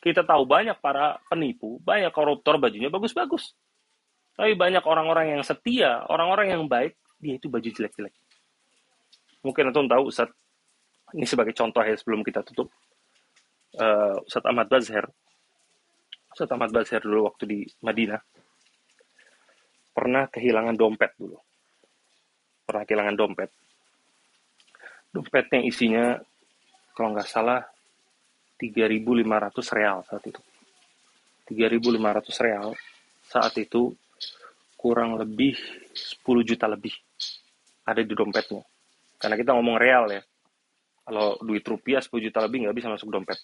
Kita 0.00 0.24
tahu 0.24 0.48
banyak 0.48 0.80
para 0.80 1.20
penipu, 1.28 1.76
banyak 1.84 2.10
koruptor 2.10 2.56
bajunya 2.56 2.88
bagus-bagus. 2.88 3.52
Tapi 4.36 4.56
banyak 4.56 4.84
orang-orang 4.84 5.36
yang 5.36 5.42
setia, 5.44 6.04
orang-orang 6.08 6.56
yang 6.56 6.64
baik, 6.64 6.96
dia 7.20 7.36
itu 7.36 7.48
baju 7.48 7.68
jelek-jelek. 7.68 8.12
Mungkin 9.44 9.72
antum 9.72 9.88
tahu 9.88 10.08
Ustaz, 10.08 10.28
ini 11.12 11.24
sebagai 11.28 11.52
contoh 11.52 11.80
ya 11.84 11.96
sebelum 11.96 12.24
kita 12.24 12.44
tutup. 12.44 12.72
Uh, 13.76 14.16
Ustaz 14.24 14.44
Ahmad 14.48 14.68
Bazher, 14.72 15.04
Ustaz 16.32 16.48
Ahmad 16.48 16.72
Bazher 16.72 17.04
dulu 17.04 17.28
waktu 17.28 17.44
di 17.44 17.58
Madinah, 17.84 18.20
pernah 19.96 20.28
kehilangan 20.28 20.76
dompet 20.76 21.16
dulu. 21.16 21.40
Pernah 22.68 22.84
kehilangan 22.84 23.16
dompet 23.16 23.50
Dompetnya 25.16 25.64
isinya 25.64 26.12
kalau 26.92 27.16
nggak 27.16 27.24
salah 27.24 27.64
3.500 28.60 29.24
real 29.72 30.04
saat 30.04 30.28
itu. 30.28 30.40
3.500 31.48 32.44
real 32.44 32.76
saat 33.24 33.56
itu 33.56 33.96
kurang 34.76 35.16
lebih 35.16 35.56
10 35.96 36.20
juta 36.44 36.68
lebih 36.68 36.92
ada 37.88 38.04
di 38.04 38.12
dompetnya. 38.12 38.60
Karena 39.16 39.40
kita 39.40 39.56
ngomong 39.56 39.80
real 39.80 40.04
ya. 40.12 40.20
Kalau 41.08 41.40
duit 41.40 41.64
rupiah 41.64 42.04
10 42.04 42.12
juta 42.20 42.44
lebih 42.44 42.68
nggak 42.68 42.76
bisa 42.76 42.92
masuk 42.92 43.08
dompet. 43.08 43.40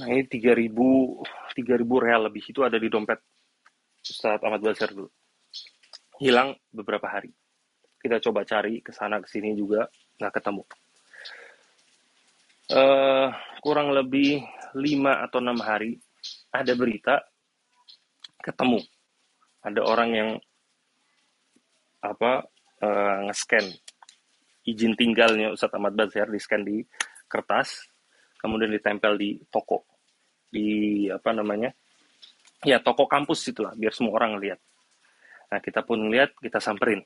Nah 0.00 0.08
ini 0.08 0.24
3000 0.24 0.72
3000 1.52 1.84
real 2.00 2.32
lebih 2.32 2.48
itu 2.48 2.64
ada 2.64 2.80
di 2.80 2.88
dompet 2.88 3.20
Ustadz 4.10 4.42
Ahmad 4.42 4.58
Basir 4.58 4.90
dulu. 4.90 5.06
Hilang 6.18 6.58
beberapa 6.74 7.06
hari. 7.06 7.30
Kita 8.02 8.18
coba 8.18 8.42
cari 8.42 8.82
ke 8.82 8.90
sana 8.90 9.22
ke 9.22 9.30
sini 9.30 9.54
juga 9.54 9.86
nggak 10.18 10.34
ketemu. 10.34 10.62
Uh, 12.70 13.30
kurang 13.62 13.90
lebih 13.94 14.42
5 14.74 15.26
atau 15.30 15.38
6 15.42 15.58
hari 15.62 15.98
ada 16.50 16.72
berita 16.74 17.14
ketemu. 18.42 18.82
Ada 19.62 19.80
orang 19.86 20.10
yang 20.10 20.30
apa 22.00 22.48
uh, 22.80 23.18
nge-scan 23.28 23.66
izin 24.64 24.96
tinggalnya 24.96 25.52
Ustadz 25.52 25.76
Ahmad 25.76 25.92
Bazar 25.92 26.28
di 26.28 26.40
scan 26.40 26.64
di 26.64 26.80
kertas 27.28 27.84
kemudian 28.40 28.72
ditempel 28.72 29.20
di 29.20 29.30
toko 29.52 29.84
di 30.48 31.06
apa 31.12 31.30
namanya 31.36 31.70
ya 32.64 32.78
toko 32.80 33.08
kampus 33.08 33.52
itulah 33.52 33.72
biar 33.76 33.92
semua 33.92 34.16
orang 34.20 34.36
lihat 34.40 34.60
nah 35.50 35.58
kita 35.58 35.82
pun 35.82 35.98
lihat 36.08 36.38
kita 36.38 36.62
samperin. 36.62 37.02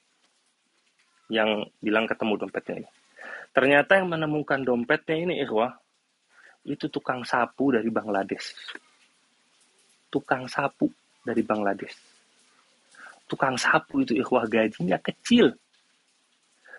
Yang 1.33 1.73
bilang 1.81 2.05
ketemu 2.05 2.37
dompetnya 2.37 2.85
ini. 2.85 2.89
Ternyata 3.57 3.97
yang 3.97 4.13
menemukan 4.13 4.61
dompetnya 4.61 5.17
ini 5.17 5.35
ikhwah 5.41 5.73
itu 6.69 6.93
tukang 6.93 7.25
sapu 7.25 7.73
dari 7.73 7.89
Bangladesh. 7.89 8.53
Tukang 10.13 10.45
sapu 10.45 10.93
dari 11.25 11.41
Bangladesh. 11.41 11.97
Tukang 13.25 13.57
sapu 13.57 14.05
itu 14.05 14.13
ikhwah 14.13 14.45
gajinya 14.45 15.01
kecil. 15.01 15.57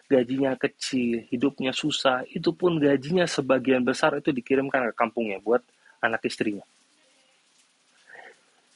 Gajinya 0.06 0.54
kecil, 0.54 1.26
hidupnya 1.34 1.74
susah, 1.74 2.22
itu 2.30 2.54
pun 2.54 2.78
gajinya 2.78 3.26
sebagian 3.26 3.82
besar 3.82 4.14
itu 4.22 4.30
dikirimkan 4.30 4.94
ke 4.94 4.94
kampungnya 4.94 5.42
buat 5.42 5.66
anak 5.98 6.22
istrinya. 6.30 6.62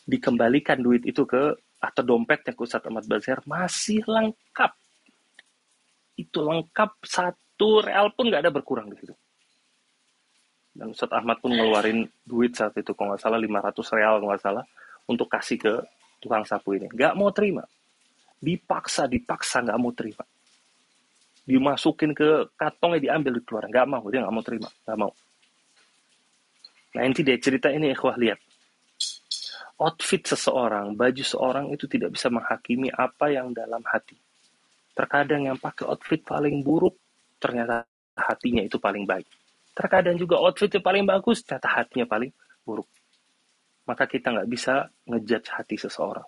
Dikembalikan 0.10 0.82
duit 0.82 1.05
itu 1.05 1.22
ke 1.30 1.53
atau 1.80 2.01
dompetnya 2.01 2.57
ke 2.57 2.62
Ustadz 2.66 2.89
Ahmad 2.89 3.05
Bazar 3.05 3.45
masih 3.45 4.01
lengkap. 4.10 4.72
Itu 6.18 6.41
lengkap 6.41 7.05
satu 7.05 7.86
real 7.86 8.10
pun 8.18 8.34
nggak 8.34 8.41
ada 8.41 8.51
berkurang 8.51 8.89
di 8.89 8.97
situ. 8.97 9.14
Dan 10.74 10.97
Ustadz 10.97 11.14
Ahmad 11.14 11.38
pun 11.38 11.53
ngeluarin 11.53 12.10
duit 12.26 12.57
saat 12.57 12.74
itu, 12.74 12.97
kalau 12.97 13.14
nggak 13.14 13.22
salah 13.22 13.38
500 13.38 13.95
real, 13.95 14.14
kalau 14.18 14.30
nggak 14.34 14.43
salah, 14.43 14.66
untuk 15.05 15.30
kasih 15.30 15.62
ke 15.62 15.74
tukang 16.18 16.41
sapu 16.41 16.74
ini. 16.74 16.89
Nggak 16.89 17.14
mau 17.14 17.30
terima. 17.30 17.62
Dipaksa, 18.41 19.05
dipaksa 19.05 19.62
nggak 19.62 19.78
mau 19.78 19.93
terima 19.93 20.26
dimasukin 21.49 22.14
ke 22.14 22.53
kantongnya 22.53 23.10
diambil 23.10 23.34
di 23.34 23.41
keluar 23.41 23.66
nggak 23.66 23.88
mau 23.89 24.05
dia 24.14 24.22
nggak 24.22 24.36
mau 24.38 24.45
terima 24.45 24.70
nggak 24.86 24.97
mau 25.01 25.12
nah 26.93 27.01
inti 27.10 27.26
dia 27.26 27.41
cerita 27.41 27.74
ini 27.74 27.89
ikhwah 27.89 28.14
lihat 28.22 28.38
outfit 29.80 30.22
seseorang 30.22 30.94
baju 30.94 31.24
seorang 31.24 31.66
itu 31.72 31.88
tidak 31.88 32.14
bisa 32.14 32.28
menghakimi 32.28 32.92
apa 32.92 33.32
yang 33.32 33.56
dalam 33.56 33.80
hati 33.88 34.20
terkadang 34.94 35.48
yang 35.48 35.58
pakai 35.58 35.88
outfit 35.88 36.20
paling 36.22 36.60
buruk 36.62 36.96
ternyata 37.40 37.88
hatinya 38.14 38.62
itu 38.62 38.76
paling 38.78 39.08
baik 39.08 39.26
terkadang 39.72 40.20
juga 40.20 40.38
outfit 40.44 40.68
yang 40.70 40.84
paling 40.84 41.04
bagus 41.08 41.42
ternyata 41.48 41.72
hatinya 41.72 42.06
paling 42.06 42.32
buruk 42.68 42.88
maka 43.88 44.06
kita 44.06 44.36
nggak 44.36 44.50
bisa 44.52 44.92
ngejudge 45.08 45.50
hati 45.56 45.80
seseorang 45.80 46.28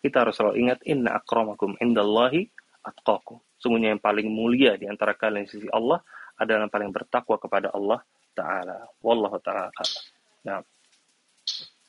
kita 0.00 0.22
harus 0.24 0.38
selalu 0.38 0.54
ingat 0.64 0.78
inna 0.86 1.18
akramakum 1.18 1.74
indallahi 1.82 2.46
atqakum 2.86 3.42
Sungguhnya 3.60 3.92
yang 3.92 4.00
paling 4.00 4.32
mulia 4.32 4.80
di 4.80 4.88
antara 4.88 5.12
kalian 5.12 5.44
sisi 5.44 5.68
Allah 5.68 6.00
adalah 6.40 6.64
yang 6.64 6.72
paling 6.72 6.90
bertakwa 6.96 7.36
kepada 7.36 7.68
Allah 7.76 8.00
Ta'ala. 8.32 8.88
Wallahu 9.04 9.36
ta'ala. 9.44 9.68
Nah. 10.48 10.64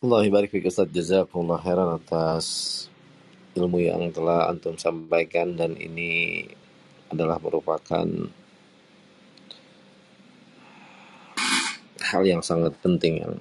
Allah 0.01 0.25
barik 0.33 0.49
fiik 0.49 0.65
Ustaz 0.65 0.89
jazakumullah 0.89 1.61
khairan 1.61 1.93
atas 1.93 2.45
ilmu 3.53 3.85
yang 3.85 4.09
telah 4.09 4.49
antum 4.49 4.73
sampaikan 4.73 5.53
dan 5.53 5.77
ini 5.77 6.41
adalah 7.13 7.37
merupakan 7.37 8.09
hal 12.01 12.23
yang 12.25 12.41
sangat 12.41 12.73
penting 12.81 13.21
yang 13.21 13.37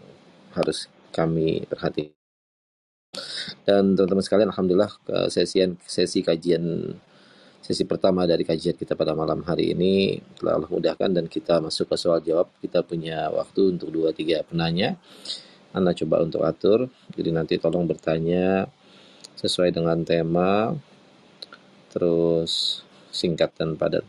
harus 0.52 0.84
kami 1.16 1.64
perhatikan. 1.64 2.12
Dan 3.64 3.96
teman-teman 3.96 4.20
sekalian, 4.20 4.52
alhamdulillah 4.52 4.92
sesi 5.32 5.64
sesi 5.88 6.20
kajian 6.20 6.92
sesi 7.64 7.88
pertama 7.88 8.28
dari 8.28 8.44
kajian 8.44 8.76
kita 8.76 9.00
pada 9.00 9.16
malam 9.16 9.40
hari 9.48 9.72
ini 9.72 10.20
telah 10.36 10.60
mudahkan 10.60 11.08
dan 11.08 11.24
kita 11.24 11.64
masuk 11.64 11.88
ke 11.88 11.96
soal 11.96 12.20
jawab. 12.20 12.52
Kita 12.60 12.84
punya 12.84 13.32
waktu 13.32 13.80
untuk 13.80 13.88
dua 13.88 14.12
tiga 14.12 14.44
penanya. 14.44 15.00
Anda 15.70 15.94
coba 15.94 16.22
untuk 16.22 16.42
atur. 16.42 16.90
Jadi 17.14 17.30
nanti 17.30 17.54
tolong 17.56 17.86
bertanya 17.86 18.66
sesuai 19.38 19.74
dengan 19.74 20.02
tema. 20.02 20.74
Terus 21.90 22.82
singkat 23.10 23.54
dan 23.58 23.74
padat. 23.74 24.06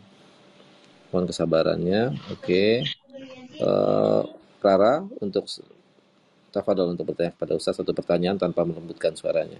Mohon 1.10 1.26
kesabarannya. 1.30 2.02
Oke. 2.30 2.40
Okay. 2.40 2.72
Uh, 3.62 4.26
Clara 4.62 5.02
untuk 5.18 5.50
tafadhol 6.54 6.94
untuk 6.94 7.10
bertanya 7.10 7.34
kepada 7.34 7.58
Ustaz 7.58 7.74
satu 7.74 7.90
pertanyaan 7.90 8.38
tanpa 8.38 8.62
melembutkan 8.62 9.10
suaranya. 9.18 9.58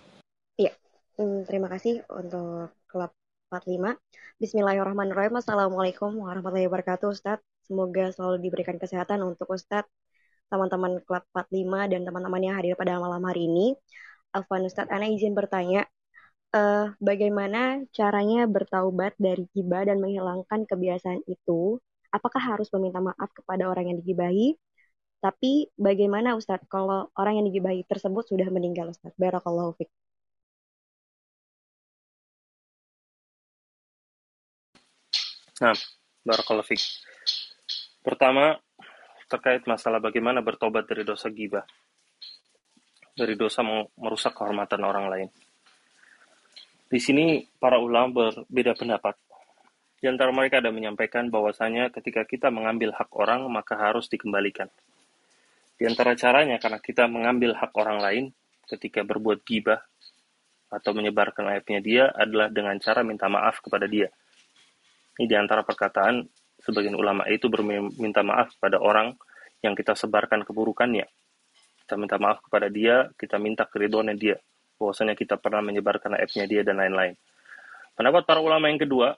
Iya, 0.54 0.76
hmm, 1.18 1.48
terima 1.48 1.66
kasih 1.66 2.06
untuk 2.06 2.70
klub 2.86 3.10
45. 3.50 3.98
Bismillahirrahmanirrahim. 4.38 5.42
Assalamualaikum 5.42 6.22
warahmatullahi 6.22 6.70
wabarakatuh 6.70 7.10
Ustadz. 7.10 7.42
Semoga 7.66 8.14
selalu 8.14 8.46
diberikan 8.46 8.78
kesehatan 8.78 9.24
untuk 9.26 9.50
Ustadz, 9.50 9.90
teman-teman 10.52 11.00
klub 11.08 11.24
45 11.32 11.88
dan 11.92 12.00
teman-teman 12.04 12.42
yang 12.44 12.54
hadir 12.60 12.76
pada 12.76 13.00
malam 13.00 13.24
hari 13.24 13.48
ini. 13.48 13.72
Afwan 14.36 14.68
Ustadz, 14.68 14.92
Ana 14.92 15.08
izin 15.08 15.32
bertanya, 15.32 15.88
uh, 16.52 16.92
bagaimana 17.00 17.80
caranya 17.96 18.44
bertaubat 18.44 19.16
dari 19.16 19.48
gibah 19.56 19.88
dan 19.88 19.98
menghilangkan 20.04 20.68
kebiasaan 20.68 21.24
itu? 21.24 21.80
Apakah 22.12 22.40
harus 22.44 22.68
meminta 22.76 23.00
maaf 23.00 23.32
kepada 23.32 23.68
orang 23.72 23.88
yang 23.88 23.98
digibahi? 24.04 24.56
Tapi 25.24 25.70
bagaimana 25.78 26.36
Ustadz 26.36 26.68
kalau 26.68 27.08
orang 27.16 27.40
yang 27.40 27.46
digibahi 27.48 27.88
tersebut 27.88 28.28
sudah 28.28 28.48
meninggal 28.52 28.92
Ustadz? 28.92 29.16
Barakallahu 29.16 29.72
fiqh. 29.80 29.92
Nah, 35.62 35.78
barakallahu 36.26 36.66
fiqh. 36.66 37.06
Pertama, 38.02 38.58
terkait 39.32 39.64
masalah 39.64 39.96
bagaimana 39.96 40.44
bertobat 40.44 40.84
dari 40.84 41.08
dosa 41.08 41.32
gibah. 41.32 41.64
Dari 43.16 43.32
dosa 43.36 43.64
merusak 43.96 44.36
kehormatan 44.36 44.80
orang 44.84 45.06
lain. 45.08 45.28
Di 46.92 47.00
sini 47.00 47.40
para 47.56 47.80
ulama 47.80 48.32
berbeda 48.32 48.76
pendapat. 48.76 49.16
Di 49.96 50.10
antara 50.10 50.28
mereka 50.34 50.60
ada 50.60 50.68
menyampaikan 50.68 51.32
bahwasanya 51.32 51.88
ketika 51.88 52.28
kita 52.28 52.52
mengambil 52.52 52.92
hak 52.92 53.08
orang 53.16 53.48
maka 53.48 53.80
harus 53.80 54.12
dikembalikan. 54.12 54.68
Di 55.80 55.88
antara 55.88 56.12
caranya 56.12 56.60
karena 56.60 56.78
kita 56.82 57.08
mengambil 57.08 57.56
hak 57.56 57.72
orang 57.80 57.98
lain 58.04 58.24
ketika 58.68 59.00
berbuat 59.00 59.40
gibah 59.48 59.80
atau 60.72 60.92
menyebarkan 60.96 61.52
aibnya 61.52 61.80
dia 61.80 62.04
adalah 62.12 62.48
dengan 62.48 62.76
cara 62.80 63.04
minta 63.04 63.28
maaf 63.28 63.60
kepada 63.60 63.84
dia 63.84 64.08
ini 65.18 65.28
di 65.28 65.36
antara 65.36 65.60
perkataan 65.60 66.24
sebagian 66.62 66.94
ulama 66.94 67.26
itu 67.26 67.50
berminta 67.50 68.22
maaf 68.22 68.54
pada 68.58 68.78
orang 68.78 69.14
yang 69.62 69.74
kita 69.74 69.94
sebarkan 69.94 70.46
keburukannya. 70.46 71.06
Kita 71.82 71.94
minta 71.98 72.18
maaf 72.18 72.42
kepada 72.42 72.70
dia, 72.70 73.10
kita 73.18 73.38
minta 73.38 73.66
keriduannya 73.66 74.14
dia. 74.18 74.38
Bahwasanya 74.78 75.14
kita 75.14 75.38
pernah 75.38 75.62
menyebarkan 75.62 76.18
aibnya 76.18 76.46
dia 76.46 76.62
dan 76.66 76.78
lain-lain. 76.78 77.14
Pendapat 77.94 78.26
para 78.26 78.40
ulama 78.42 78.70
yang 78.70 78.80
kedua, 78.82 79.14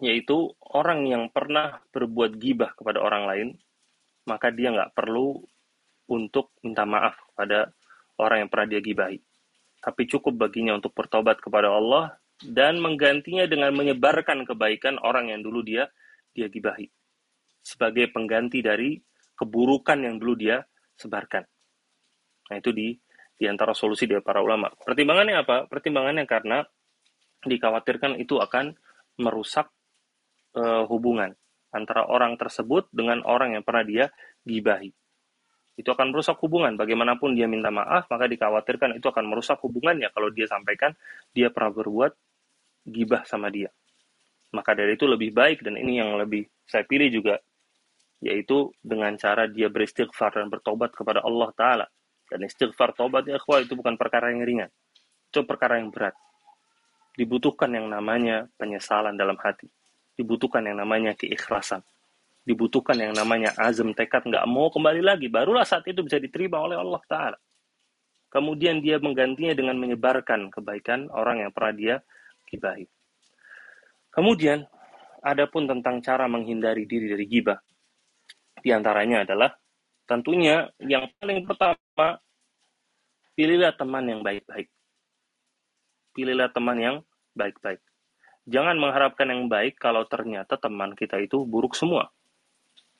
yaitu 0.00 0.52
orang 0.72 1.04
yang 1.08 1.28
pernah 1.28 1.80
berbuat 1.92 2.40
gibah 2.40 2.72
kepada 2.76 3.00
orang 3.00 3.24
lain, 3.28 3.48
maka 4.24 4.48
dia 4.48 4.72
nggak 4.72 4.96
perlu 4.96 5.40
untuk 6.08 6.52
minta 6.64 6.84
maaf 6.88 7.16
kepada 7.32 7.72
orang 8.20 8.44
yang 8.44 8.50
pernah 8.50 8.68
dia 8.68 8.80
gibahi. 8.80 9.18
Tapi 9.82 10.02
cukup 10.06 10.48
baginya 10.48 10.78
untuk 10.78 10.94
bertobat 10.94 11.42
kepada 11.42 11.72
Allah 11.72 12.14
dan 12.42 12.78
menggantinya 12.78 13.46
dengan 13.46 13.74
menyebarkan 13.74 14.46
kebaikan 14.46 14.98
orang 15.02 15.30
yang 15.30 15.42
dulu 15.42 15.62
dia 15.62 15.90
dia 16.32 16.48
gibahi 16.48 16.88
sebagai 17.62 18.10
pengganti 18.10 18.58
dari 18.58 18.98
keburukan 19.38 19.98
yang 20.02 20.18
dulu 20.18 20.34
dia 20.34 20.58
sebarkan. 20.98 21.46
Nah, 22.50 22.56
itu 22.58 22.74
di 22.74 22.92
di 23.38 23.46
antara 23.50 23.72
solusi 23.72 24.04
dari 24.06 24.20
para 24.20 24.42
ulama. 24.42 24.70
Pertimbangannya 24.70 25.34
apa? 25.40 25.56
Pertimbangannya 25.66 26.26
karena 26.26 26.62
dikhawatirkan 27.42 28.18
itu 28.22 28.38
akan 28.38 28.74
merusak 29.18 29.70
uh, 30.54 30.86
hubungan 30.86 31.34
antara 31.72 32.06
orang 32.06 32.38
tersebut 32.38 32.86
dengan 32.92 33.24
orang 33.24 33.58
yang 33.58 33.64
pernah 33.66 33.82
dia 33.82 34.04
gibahi. 34.46 34.92
Itu 35.74 35.96
akan 35.96 36.12
merusak 36.12 36.36
hubungan. 36.44 36.76
Bagaimanapun 36.76 37.32
dia 37.32 37.48
minta 37.48 37.72
maaf, 37.72 38.06
maka 38.12 38.28
dikhawatirkan 38.28 39.00
itu 39.00 39.08
akan 39.08 39.24
merusak 39.26 39.58
hubungannya 39.64 40.12
kalau 40.12 40.28
dia 40.28 40.44
sampaikan 40.46 40.92
dia 41.32 41.48
pernah 41.48 41.72
berbuat 41.72 42.12
gibah 42.86 43.24
sama 43.24 43.48
dia. 43.48 43.72
Maka 44.52 44.76
dari 44.76 44.94
itu 44.94 45.08
lebih 45.08 45.32
baik 45.32 45.64
dan 45.64 45.80
ini 45.80 45.98
yang 46.00 46.16
lebih 46.20 46.44
saya 46.68 46.84
pilih 46.84 47.08
juga 47.08 47.40
yaitu 48.22 48.70
dengan 48.78 49.18
cara 49.18 49.50
dia 49.50 49.66
beristighfar 49.66 50.38
dan 50.38 50.46
bertobat 50.46 50.94
kepada 50.94 51.24
Allah 51.26 51.50
taala. 51.56 51.86
Dan 52.30 52.46
istighfar 52.46 52.94
tobat 52.96 53.26
ya 53.28 53.36
itu 53.36 53.74
bukan 53.74 53.98
perkara 53.98 54.30
yang 54.30 54.46
ringan. 54.46 54.70
Itu 55.28 55.44
perkara 55.44 55.76
yang 55.82 55.92
berat. 55.92 56.14
Dibutuhkan 57.12 57.68
yang 57.74 57.92
namanya 57.92 58.48
penyesalan 58.56 59.18
dalam 59.18 59.36
hati 59.36 59.68
dibutuhkan 60.16 60.64
yang 60.64 60.78
namanya 60.80 61.16
keikhlasan. 61.16 61.80
Dibutuhkan 62.42 62.98
yang 62.98 63.14
namanya 63.14 63.54
azam 63.54 63.94
tekad 63.94 64.26
nggak 64.26 64.44
mau 64.50 64.68
kembali 64.68 65.02
lagi. 65.02 65.26
Barulah 65.30 65.62
saat 65.62 65.86
itu 65.86 66.02
bisa 66.02 66.18
diterima 66.18 66.58
oleh 66.58 66.74
Allah 66.74 67.02
Ta'ala. 67.06 67.38
Kemudian 68.32 68.80
dia 68.80 68.96
menggantinya 68.96 69.52
dengan 69.52 69.76
menyebarkan 69.76 70.48
kebaikan 70.50 71.12
orang 71.12 71.44
yang 71.44 71.50
pernah 71.52 71.74
dia 71.76 71.96
gibahi. 72.48 72.88
Kemudian, 74.12 74.68
adapun 75.24 75.64
tentang 75.64 76.04
cara 76.04 76.28
menghindari 76.28 76.84
diri 76.84 77.08
dari 77.08 77.24
gibah. 77.24 77.56
Di 78.60 78.70
antaranya 78.70 79.24
adalah 79.24 79.50
tentunya 80.04 80.68
yang 80.84 81.08
paling 81.16 81.48
pertama, 81.48 82.20
pilihlah 83.32 83.72
teman 83.72 84.04
yang 84.04 84.20
baik-baik. 84.20 84.68
Pilihlah 86.12 86.52
teman 86.52 86.76
yang 86.76 86.96
baik-baik. 87.32 87.80
Jangan 88.44 88.76
mengharapkan 88.76 89.32
yang 89.32 89.48
baik 89.48 89.80
kalau 89.80 90.04
ternyata 90.04 90.60
teman 90.60 90.92
kita 90.92 91.16
itu 91.16 91.48
buruk 91.48 91.72
semua. 91.72 92.12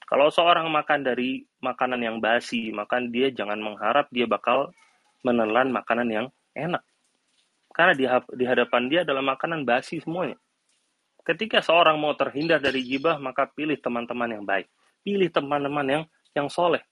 Kalau 0.08 0.32
seorang 0.32 0.68
makan 0.72 1.04
dari 1.04 1.44
makanan 1.60 2.00
yang 2.00 2.16
basi, 2.24 2.72
makan 2.72 3.12
dia 3.12 3.28
jangan 3.32 3.60
mengharap 3.60 4.08
dia 4.08 4.24
bakal 4.24 4.72
menelan 5.26 5.68
makanan 5.72 6.08
yang 6.08 6.26
enak. 6.56 6.80
Karena 7.72 7.92
di, 7.96 8.04
di 8.36 8.44
hadapan 8.44 8.82
dia 8.92 9.00
adalah 9.04 9.24
makanan 9.24 9.64
basi 9.64 10.00
semuanya. 10.04 10.36
Ketika 11.22 11.62
seorang 11.62 12.02
mau 12.02 12.18
terhindar 12.18 12.58
dari 12.58 12.82
gibah, 12.82 13.14
maka 13.22 13.46
pilih 13.46 13.78
teman-teman 13.78 14.30
yang 14.34 14.44
baik. 14.44 14.66
Pilih 15.06 15.30
teman-teman 15.30 15.86
yang 15.86 16.02
yang 16.34 16.50
soleh. 16.50 16.82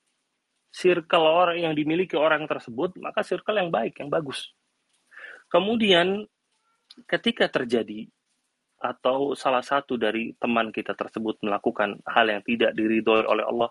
Circle 0.71 1.27
orang 1.27 1.59
yang 1.59 1.73
dimiliki 1.75 2.15
orang 2.15 2.47
tersebut, 2.47 2.95
maka 3.03 3.27
circle 3.27 3.59
yang 3.59 3.67
baik, 3.67 3.99
yang 3.99 4.07
bagus. 4.07 4.55
Kemudian, 5.51 6.23
ketika 7.03 7.51
terjadi 7.51 8.07
atau 8.79 9.35
salah 9.35 9.61
satu 9.61 9.99
dari 9.99 10.31
teman 10.39 10.71
kita 10.71 10.95
tersebut 10.95 11.43
melakukan 11.43 11.99
hal 12.07 12.31
yang 12.31 12.39
tidak 12.47 12.71
diridhoi 12.71 13.27
oleh 13.27 13.43
Allah, 13.43 13.67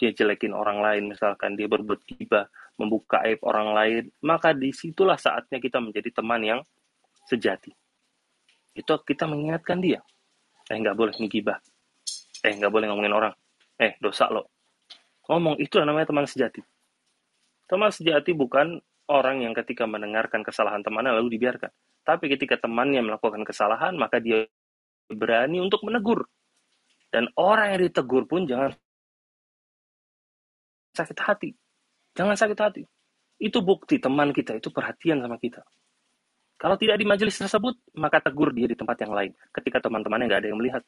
dia 0.00 0.12
jelekin 0.16 0.56
orang 0.56 0.80
lain, 0.80 1.12
misalkan 1.12 1.52
dia 1.52 1.68
berbuat 1.68 2.00
gibah, 2.08 2.48
membuka 2.80 3.20
aib 3.28 3.44
orang 3.44 3.76
lain, 3.76 4.02
maka 4.24 4.56
di 4.56 4.72
situlah 4.72 5.20
saatnya 5.20 5.60
kita 5.60 5.84
menjadi 5.84 6.16
teman 6.16 6.40
yang 6.40 6.60
sejati. 7.28 7.76
Itu 8.76 9.00
kita 9.00 9.24
mengingatkan 9.24 9.80
dia. 9.80 10.04
Eh, 10.68 10.76
nggak 10.76 10.92
boleh 10.92 11.16
ngibah. 11.16 11.58
Eh, 12.44 12.52
nggak 12.52 12.68
boleh 12.68 12.86
ngomongin 12.92 13.14
orang. 13.16 13.32
Eh, 13.80 13.96
dosa 13.96 14.28
lo. 14.28 14.52
Ngomong, 15.26 15.58
itu 15.58 15.80
namanya 15.80 16.12
teman 16.12 16.28
sejati. 16.28 16.60
Teman 17.66 17.90
sejati 17.90 18.30
bukan 18.36 18.78
orang 19.10 19.42
yang 19.42 19.56
ketika 19.56 19.88
mendengarkan 19.88 20.44
kesalahan 20.44 20.84
temannya 20.84 21.16
lalu 21.16 21.34
dibiarkan. 21.40 21.72
Tapi 22.06 22.30
ketika 22.30 22.60
temannya 22.62 23.02
melakukan 23.02 23.42
kesalahan, 23.42 23.98
maka 23.98 24.22
dia 24.22 24.46
berani 25.10 25.58
untuk 25.58 25.82
menegur. 25.82 26.30
Dan 27.10 27.30
orang 27.34 27.74
yang 27.74 27.90
ditegur 27.90 28.26
pun 28.30 28.46
jangan 28.46 28.70
sakit 30.94 31.18
hati. 31.18 31.50
Jangan 32.14 32.36
sakit 32.38 32.58
hati. 32.58 32.82
Itu 33.36 33.60
bukti 33.60 33.98
teman 33.98 34.30
kita 34.30 34.56
itu 34.56 34.70
perhatian 34.70 35.20
sama 35.22 35.36
kita. 35.36 35.62
Kalau 36.56 36.76
tidak 36.80 36.96
di 36.96 37.04
majelis 37.04 37.36
tersebut, 37.36 37.76
maka 38.00 38.20
tegur 38.24 38.52
dia 38.52 38.64
di 38.64 38.76
tempat 38.76 38.96
yang 39.04 39.12
lain. 39.12 39.32
Ketika 39.52 39.84
teman-temannya 39.84 40.26
nggak 40.28 40.40
ada 40.40 40.48
yang 40.48 40.58
melihat. 40.58 40.82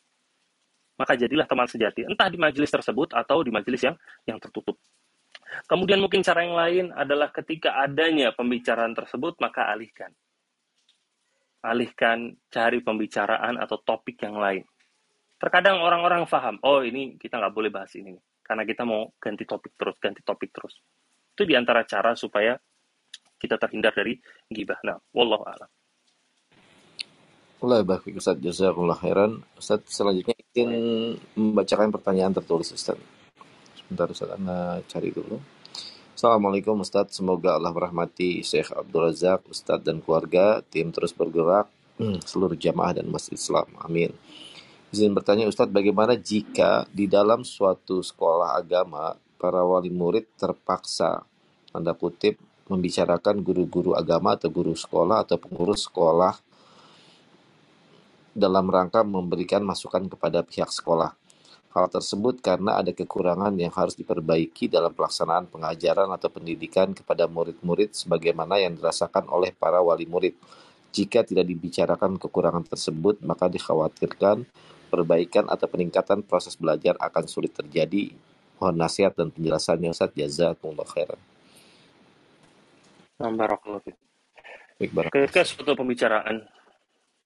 Maka 0.96 1.14
jadilah 1.14 1.46
teman 1.46 1.68
sejati. 1.68 2.08
Entah 2.08 2.26
di 2.26 2.40
majelis 2.40 2.72
tersebut 2.72 3.14
atau 3.14 3.44
di 3.44 3.52
majelis 3.52 3.84
yang 3.84 3.96
yang 4.26 4.40
tertutup. 4.40 4.80
Kemudian 5.68 6.00
mungkin 6.02 6.24
cara 6.24 6.42
yang 6.42 6.56
lain 6.56 6.86
adalah 6.96 7.30
ketika 7.30 7.78
adanya 7.78 8.34
pembicaraan 8.34 8.96
tersebut, 8.96 9.38
maka 9.38 9.70
alihkan 9.70 10.10
alihkan 11.62 12.38
cari 12.50 12.78
pembicaraan 12.82 13.58
atau 13.58 13.82
topik 13.82 14.22
yang 14.22 14.38
lain. 14.38 14.62
Terkadang 15.38 15.82
orang-orang 15.82 16.26
paham, 16.26 16.58
oh 16.66 16.82
ini 16.82 17.14
kita 17.14 17.38
nggak 17.38 17.54
boleh 17.54 17.70
bahas 17.70 17.94
ini, 17.94 18.14
karena 18.42 18.66
kita 18.66 18.82
mau 18.82 19.06
ganti 19.22 19.46
topik 19.46 19.78
terus, 19.78 19.96
ganti 20.02 20.22
topik 20.22 20.50
terus. 20.50 20.74
Itu 21.34 21.46
di 21.46 21.54
antara 21.54 21.86
cara 21.86 22.18
supaya 22.18 22.58
kita 23.38 23.56
terhindar 23.56 23.94
dari 23.94 24.18
gibah. 24.50 24.78
Nah, 24.82 24.98
wallahu 25.14 25.46
a'lam. 25.46 25.70
Allah 27.58 27.82
baik 27.82 28.14
Ustaz 28.14 28.38
Jazakumullah 28.38 28.98
khairan. 28.98 29.42
Ustaz 29.58 29.82
selanjutnya 29.90 30.34
ingin 30.54 30.70
membacakan 31.34 31.90
pertanyaan 31.90 32.30
tertulis 32.30 32.70
Ustaz. 32.70 32.98
Sebentar 33.74 34.06
Ustaz, 34.10 34.30
Anda 34.30 34.78
cari 34.86 35.10
dulu. 35.10 35.42
Assalamualaikum 36.18 36.82
Ustadz, 36.82 37.14
semoga 37.14 37.54
Allah 37.54 37.70
merahmati 37.70 38.42
Syekh 38.42 38.74
Abdul 38.74 39.06
Razak, 39.06 39.46
Ustadz 39.54 39.86
dan 39.86 40.02
keluarga, 40.02 40.58
tim 40.66 40.90
terus 40.90 41.14
bergerak, 41.14 41.70
seluruh 42.30 42.58
jamaah 42.58 42.98
dan 42.98 43.06
masjid 43.06 43.38
Islam. 43.38 43.70
Amin. 43.78 44.10
Izin 44.90 45.14
bertanya 45.14 45.46
Ustadz, 45.46 45.70
bagaimana 45.70 46.18
jika 46.18 46.90
di 46.90 47.06
dalam 47.06 47.46
suatu 47.46 48.02
sekolah 48.02 48.58
agama, 48.58 49.14
para 49.38 49.62
wali 49.62 49.94
murid 49.94 50.26
terpaksa, 50.34 51.22
tanda 51.70 51.94
kutip, 51.94 52.34
membicarakan 52.68 53.40
guru-guru 53.42 53.96
agama 53.96 54.36
atau 54.36 54.52
guru 54.52 54.76
sekolah 54.76 55.24
atau 55.24 55.40
pengurus 55.40 55.88
sekolah 55.88 56.36
dalam 58.36 58.70
rangka 58.70 59.02
memberikan 59.02 59.64
masukan 59.66 60.06
kepada 60.06 60.46
pihak 60.46 60.70
sekolah. 60.70 61.16
Hal 61.68 61.86
tersebut 61.92 62.40
karena 62.40 62.80
ada 62.80 62.94
kekurangan 62.94 63.52
yang 63.58 63.68
harus 63.74 63.92
diperbaiki 63.92 64.72
dalam 64.72 64.94
pelaksanaan 64.94 65.50
pengajaran 65.52 66.08
atau 66.14 66.32
pendidikan 66.32 66.96
kepada 66.96 67.28
murid-murid 67.28 67.92
sebagaimana 67.92 68.56
yang 68.56 68.72
dirasakan 68.78 69.28
oleh 69.28 69.52
para 69.52 69.82
wali 69.84 70.08
murid. 70.08 70.32
Jika 70.88 71.20
tidak 71.20 71.44
dibicarakan 71.44 72.16
kekurangan 72.16 72.64
tersebut, 72.64 73.20
maka 73.20 73.52
dikhawatirkan 73.52 74.48
perbaikan 74.88 75.44
atau 75.52 75.68
peningkatan 75.68 76.24
proses 76.24 76.56
belajar 76.56 76.96
akan 76.96 77.24
sulit 77.28 77.52
terjadi. 77.52 78.16
Mohon 78.56 78.76
nasihat 78.88 79.12
dan 79.14 79.28
penjelasannya 79.28 79.92
Ustaz. 79.92 80.10
Jazakumullah 80.16 80.88
khairan. 80.88 81.20
Ketika 84.78 85.42
suatu 85.42 85.74
pembicaraan 85.74 86.46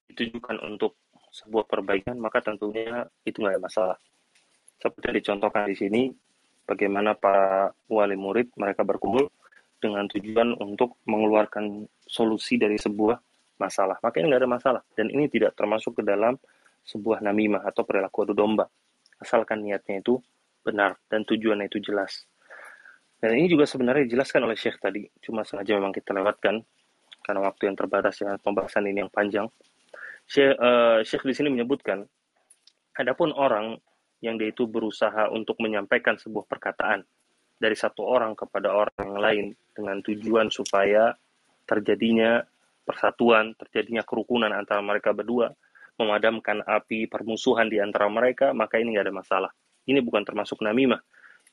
ditujukan 0.09 0.57
untuk 0.65 0.97
sebuah 1.29 1.69
perbaikan, 1.69 2.17
maka 2.17 2.41
tentunya 2.41 3.05
itu 3.25 3.41
nggak 3.41 3.57
ada 3.57 3.61
masalah. 3.61 3.97
Seperti 4.81 5.05
yang 5.09 5.17
dicontohkan 5.21 5.69
di 5.69 5.77
sini, 5.77 6.01
bagaimana 6.65 7.13
para 7.13 7.69
wali 7.89 8.17
murid 8.17 8.53
mereka 8.57 8.81
berkumpul 8.81 9.29
dengan 9.77 10.09
tujuan 10.09 10.57
untuk 10.57 10.97
mengeluarkan 11.05 11.85
solusi 12.09 12.57
dari 12.57 12.77
sebuah 12.81 13.17
masalah. 13.61 14.01
Maka 14.01 14.21
ini 14.21 14.33
nggak 14.33 14.41
ada 14.41 14.49
masalah. 14.49 14.81
Dan 14.97 15.13
ini 15.13 15.29
tidak 15.29 15.53
termasuk 15.53 16.01
ke 16.01 16.03
dalam 16.05 16.37
sebuah 16.83 17.21
namimah 17.21 17.63
atau 17.63 17.85
perilaku 17.85 18.27
adu 18.27 18.33
domba. 18.35 18.65
Asalkan 19.21 19.63
niatnya 19.63 20.01
itu 20.01 20.19
benar 20.63 20.97
dan 21.11 21.27
tujuannya 21.27 21.67
itu 21.67 21.79
jelas. 21.83 22.25
Dan 23.23 23.39
ini 23.39 23.47
juga 23.47 23.63
sebenarnya 23.63 24.03
dijelaskan 24.03 24.43
oleh 24.43 24.59
Syekh 24.59 24.83
tadi. 24.83 25.07
Cuma 25.23 25.47
sengaja 25.47 25.79
memang 25.79 25.95
kita 25.95 26.11
lewatkan 26.11 26.59
karena 27.23 27.39
waktu 27.39 27.71
yang 27.71 27.79
terbatas 27.79 28.19
dengan 28.19 28.35
pembahasan 28.35 28.83
ini 28.83 28.99
yang 28.99 29.07
panjang. 29.07 29.47
Syekh, 30.27 30.59
uh, 30.59 30.99
Syekh 31.07 31.23
di 31.23 31.31
sini 31.31 31.47
menyebutkan, 31.55 32.03
adapun 32.99 33.31
orang 33.31 33.79
yang 34.19 34.35
dia 34.35 34.51
itu 34.51 34.67
berusaha 34.67 35.31
untuk 35.31 35.55
menyampaikan 35.63 36.19
sebuah 36.19 36.51
perkataan 36.51 37.07
dari 37.55 37.79
satu 37.79 38.03
orang 38.03 38.35
kepada 38.35 38.75
orang 38.75 39.15
lain 39.15 39.45
dengan 39.71 40.03
tujuan 40.03 40.51
supaya 40.51 41.15
terjadinya 41.63 42.43
persatuan, 42.83 43.55
terjadinya 43.55 44.03
kerukunan 44.03 44.51
antara 44.51 44.83
mereka 44.83 45.15
berdua, 45.15 45.47
memadamkan 45.95 46.59
api 46.59 47.07
permusuhan 47.07 47.71
di 47.71 47.79
antara 47.79 48.11
mereka, 48.11 48.51
maka 48.51 48.83
ini 48.83 48.99
nggak 48.99 49.07
ada 49.07 49.15
masalah. 49.15 49.51
Ini 49.87 50.03
bukan 50.03 50.27
termasuk 50.27 50.59
namimah. 50.59 50.99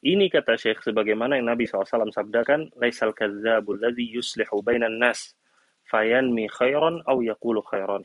Ini 0.00 0.32
kata 0.32 0.56
Syekh 0.56 0.80
sebagaimana 0.80 1.36
yang 1.36 1.52
Nabi 1.52 1.68
SAW 1.68 2.08
sabdakan, 2.08 2.72
Laisal 2.80 3.12
kadzabul 3.12 3.84
ladzi 3.84 4.08
yuslihu 4.16 4.64
bainan 4.64 4.96
nas, 4.96 5.36
fayanmi 5.84 6.48
khairan 6.48 7.04
au 7.04 7.20
yakulu 7.20 7.60
khairan 7.60 8.00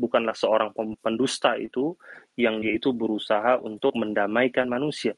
bukanlah 0.00 0.32
seorang 0.32 0.72
pendusta 1.04 1.60
itu 1.60 1.92
yang 2.40 2.64
dia 2.64 2.80
itu 2.80 2.96
berusaha 2.96 3.60
untuk 3.60 3.92
mendamaikan 4.00 4.64
manusia 4.72 5.12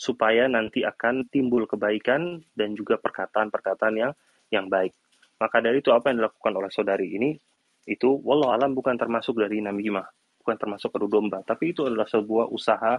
supaya 0.00 0.48
nanti 0.48 0.80
akan 0.80 1.28
timbul 1.28 1.68
kebaikan 1.68 2.40
dan 2.56 2.72
juga 2.72 2.96
perkataan-perkataan 2.96 3.94
yang 4.00 4.12
yang 4.48 4.72
baik. 4.72 4.96
Maka 5.36 5.60
dari 5.60 5.84
itu 5.84 5.92
apa 5.92 6.08
yang 6.08 6.24
dilakukan 6.24 6.52
oleh 6.56 6.72
saudari 6.72 7.12
ini 7.12 7.36
itu 7.84 8.08
wallah 8.24 8.56
alam 8.56 8.72
bukan 8.72 8.96
termasuk 8.96 9.36
dari 9.36 9.60
namimah. 9.60 10.08
bukan 10.40 10.56
termasuk 10.56 10.88
adu 10.96 11.04
domba, 11.04 11.44
tapi 11.44 11.76
itu 11.76 11.84
adalah 11.84 12.08
sebuah 12.08 12.48
usaha 12.48 12.96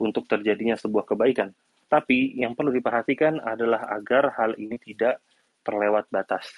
untuk 0.00 0.24
terjadinya 0.24 0.74
sebuah 0.80 1.04
kebaikan. 1.04 1.52
Tapi 1.90 2.38
yang 2.40 2.56
perlu 2.56 2.72
diperhatikan 2.72 3.42
adalah 3.44 3.84
agar 3.92 4.32
hal 4.34 4.56
ini 4.56 4.80
tidak 4.80 5.20
terlewat 5.60 6.08
batas. 6.08 6.48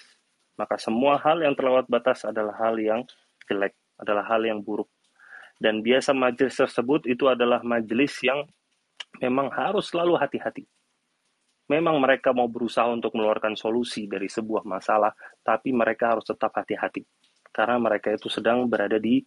Maka 0.55 0.79
semua 0.79 1.19
hal 1.19 1.43
yang 1.43 1.59
terlewat 1.59 1.91
batas 1.91 2.23
adalah 2.23 2.55
hal 2.61 2.79
yang 2.79 3.03
jelek, 3.51 3.75
adalah 3.99 4.23
hal 4.29 4.45
yang 4.45 4.63
buruk. 4.63 4.87
Dan 5.59 5.81
biasa 5.81 6.13
majelis 6.15 6.55
tersebut 6.55 7.09
itu 7.09 7.27
adalah 7.27 7.65
majelis 7.65 8.15
yang 8.23 8.47
memang 9.19 9.51
harus 9.51 9.91
selalu 9.91 10.21
hati-hati. 10.21 10.69
Memang 11.71 11.97
mereka 12.03 12.37
mau 12.37 12.51
berusaha 12.51 12.85
untuk 12.91 13.17
mengeluarkan 13.17 13.57
solusi 13.57 14.05
dari 14.05 14.29
sebuah 14.29 14.69
masalah, 14.69 15.17
tapi 15.41 15.73
mereka 15.73 16.13
harus 16.13 16.29
tetap 16.29 16.53
hati-hati. 16.53 17.01
Karena 17.49 17.81
mereka 17.81 18.13
itu 18.13 18.29
sedang 18.29 18.69
berada 18.69 19.01
di 19.01 19.25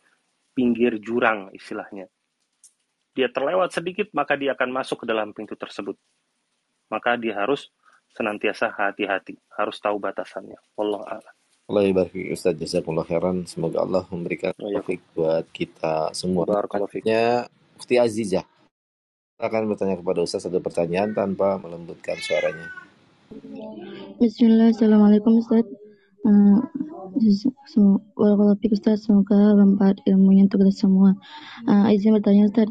pinggir 0.53 1.01
jurang 1.01 1.49
istilahnya. 1.55 2.05
Dia 3.15 3.31
terlewat 3.31 3.71
sedikit, 3.71 4.11
maka 4.11 4.35
dia 4.35 4.51
akan 4.51 4.75
masuk 4.75 5.03
ke 5.03 5.05
dalam 5.07 5.31
pintu 5.31 5.55
tersebut. 5.55 5.95
Maka 6.91 7.15
dia 7.15 7.31
harus 7.39 7.71
senantiasa 8.11 8.69
hati-hati, 8.75 9.39
harus 9.55 9.79
tahu 9.79 9.97
batasannya. 9.97 10.59
Allah 10.75 11.01
a'lam. 11.07 11.35
Allah 11.65 11.83
ibarik 11.89 12.13
Ustaz 12.29 12.53
Jazakumullah 12.59 13.07
khairan. 13.07 13.47
Semoga 13.49 13.81
Allah 13.81 14.05
memberikan 14.13 14.53
Oh, 14.61 14.69
iya. 14.69 14.83
taufik 14.83 15.01
buat 15.17 15.47
kita 15.49 16.13
semua. 16.13 16.45
Selanjutnya 16.45 17.49
Ufti 17.79 17.95
Azizah. 17.97 18.45
Kita 18.45 19.43
akan 19.49 19.73
bertanya 19.73 19.95
kepada 19.97 20.19
Ustaz 20.21 20.45
satu 20.45 20.61
pertanyaan 20.61 21.15
tanpa 21.15 21.57
melembutkan 21.57 22.19
suaranya. 22.21 22.69
Bismillah, 24.21 24.69
Assalamualaikum 24.75 25.41
Ustaz. 25.41 25.65
Uh, 26.25 26.57
so, 27.69 28.01
Waalaikumsalam 28.17 28.73
Ustaz, 28.73 29.05
semoga 29.05 29.53
bermanfaat 29.53 30.01
ilmunya 30.09 30.49
untuk 30.49 30.65
kita 30.65 30.73
semua. 30.73 31.13
Uh, 31.69 31.93
izin 31.93 32.17
bertanya 32.17 32.49
Ustaz, 32.49 32.65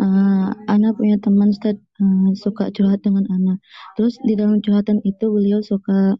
uh, 0.00 0.56
Ana 0.72 0.96
punya 0.96 1.20
teman 1.20 1.52
Ustaz 1.52 1.76
uh, 2.00 2.32
suka 2.32 2.72
curhat 2.72 3.04
dengan 3.04 3.28
Ana. 3.28 3.60
Terus 4.00 4.16
di 4.24 4.32
dalam 4.40 4.64
curhatan 4.64 5.04
itu 5.04 5.28
beliau 5.28 5.60
suka 5.60 6.16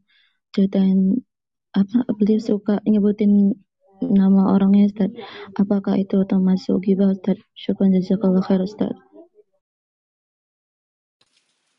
ceritain 0.53 1.25
apa? 1.73 2.05
Beliau 2.21 2.39
suka 2.45 2.85
nyebutin 2.85 3.57
nama 4.05 4.53
orangnya 4.53 4.93
Ustaz. 4.93 5.11
Apakah 5.57 5.97
itu 5.97 6.21
termasuk 6.29 6.85
gibah 6.85 7.17
Ustaz? 7.17 7.41
Syukran 7.57 7.97
jazakallah 7.97 8.45
khair 8.45 8.61
Ustaz. 8.61 8.93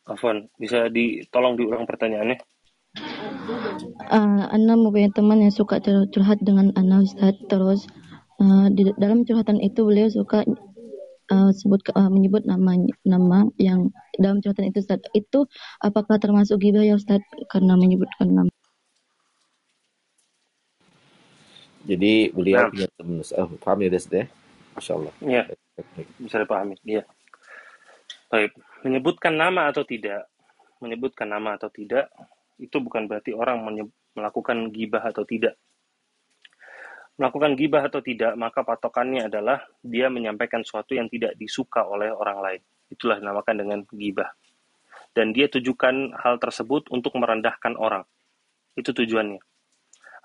Afwan, 0.05 0.49
bisa 0.57 0.89
ditolong 0.89 1.57
diulang 1.57 1.85
pertanyaannya? 1.85 2.37
Uh, 4.11 4.45
Ana 4.51 4.73
mempunyai 4.77 5.11
teman 5.13 5.41
yang 5.43 5.53
suka 5.53 5.81
cur- 5.83 6.07
curhat 6.11 6.39
dengan 6.43 6.71
Ana 6.79 7.03
Ustaz 7.03 7.35
terus 7.51 7.87
uh, 8.41 8.67
di 8.73 8.91
dalam 8.99 9.23
curhatan 9.27 9.59
itu 9.61 9.83
beliau 9.85 10.09
suka 10.11 10.43
uh, 11.33 11.51
sebut 11.55 11.81
uh, 11.95 12.11
menyebut 12.11 12.45
nama 12.47 12.77
nama 13.07 13.47
yang 13.61 13.91
dalam 14.19 14.39
curhatan 14.43 14.69
itu 14.71 14.83
Ustaz 14.83 15.01
itu 15.17 15.47
apakah 15.83 16.17
termasuk 16.21 16.61
gibah 16.61 16.83
ya 16.85 16.97
Ustaz 16.99 17.21
karena 17.51 17.75
menyebutkan 17.79 18.31
nama 18.31 18.51
Jadi 21.85 22.33
beliau 22.33 22.65
Nah. 22.65 22.71
punya 22.73 22.87
teman. 22.97 23.21
Oh, 23.37 23.49
paham 23.61 23.79
ya 23.85 23.89
Ustaz 23.93 24.13
ya? 24.13 24.25
Masya 24.73 24.93
Allah. 24.97 25.13
Iya, 25.21 25.43
bisa 26.19 26.37
dipahami. 26.41 26.75
Iya. 26.85 27.03
Baik, 28.29 28.57
menyebutkan 28.83 29.37
nama 29.37 29.69
atau 29.71 29.85
tidak, 29.85 30.27
menyebutkan 30.83 31.29
nama 31.29 31.55
atau 31.55 31.69
tidak, 31.71 32.09
itu 32.59 32.77
bukan 32.79 33.07
berarti 33.09 33.35
orang 33.35 33.63
melakukan 34.15 34.71
gibah 34.71 35.03
atau 35.03 35.27
tidak. 35.27 35.59
Melakukan 37.15 37.55
gibah 37.55 37.87
atau 37.87 38.03
tidak, 38.03 38.35
maka 38.35 38.67
patokannya 38.67 39.31
adalah 39.31 39.63
dia 39.79 40.11
menyampaikan 40.11 40.67
sesuatu 40.67 40.99
yang 40.99 41.07
tidak 41.07 41.39
disuka 41.39 41.87
oleh 41.87 42.11
orang 42.11 42.43
lain. 42.43 42.61
Itulah 42.91 43.23
dinamakan 43.23 43.55
dengan 43.55 43.79
gibah. 43.87 44.35
Dan 45.15 45.31
dia 45.31 45.47
tujukan 45.47 46.11
hal 46.19 46.35
tersebut 46.43 46.91
untuk 46.91 47.15
merendahkan 47.15 47.79
orang. 47.79 48.03
Itu 48.75 48.91
tujuannya. 48.91 49.39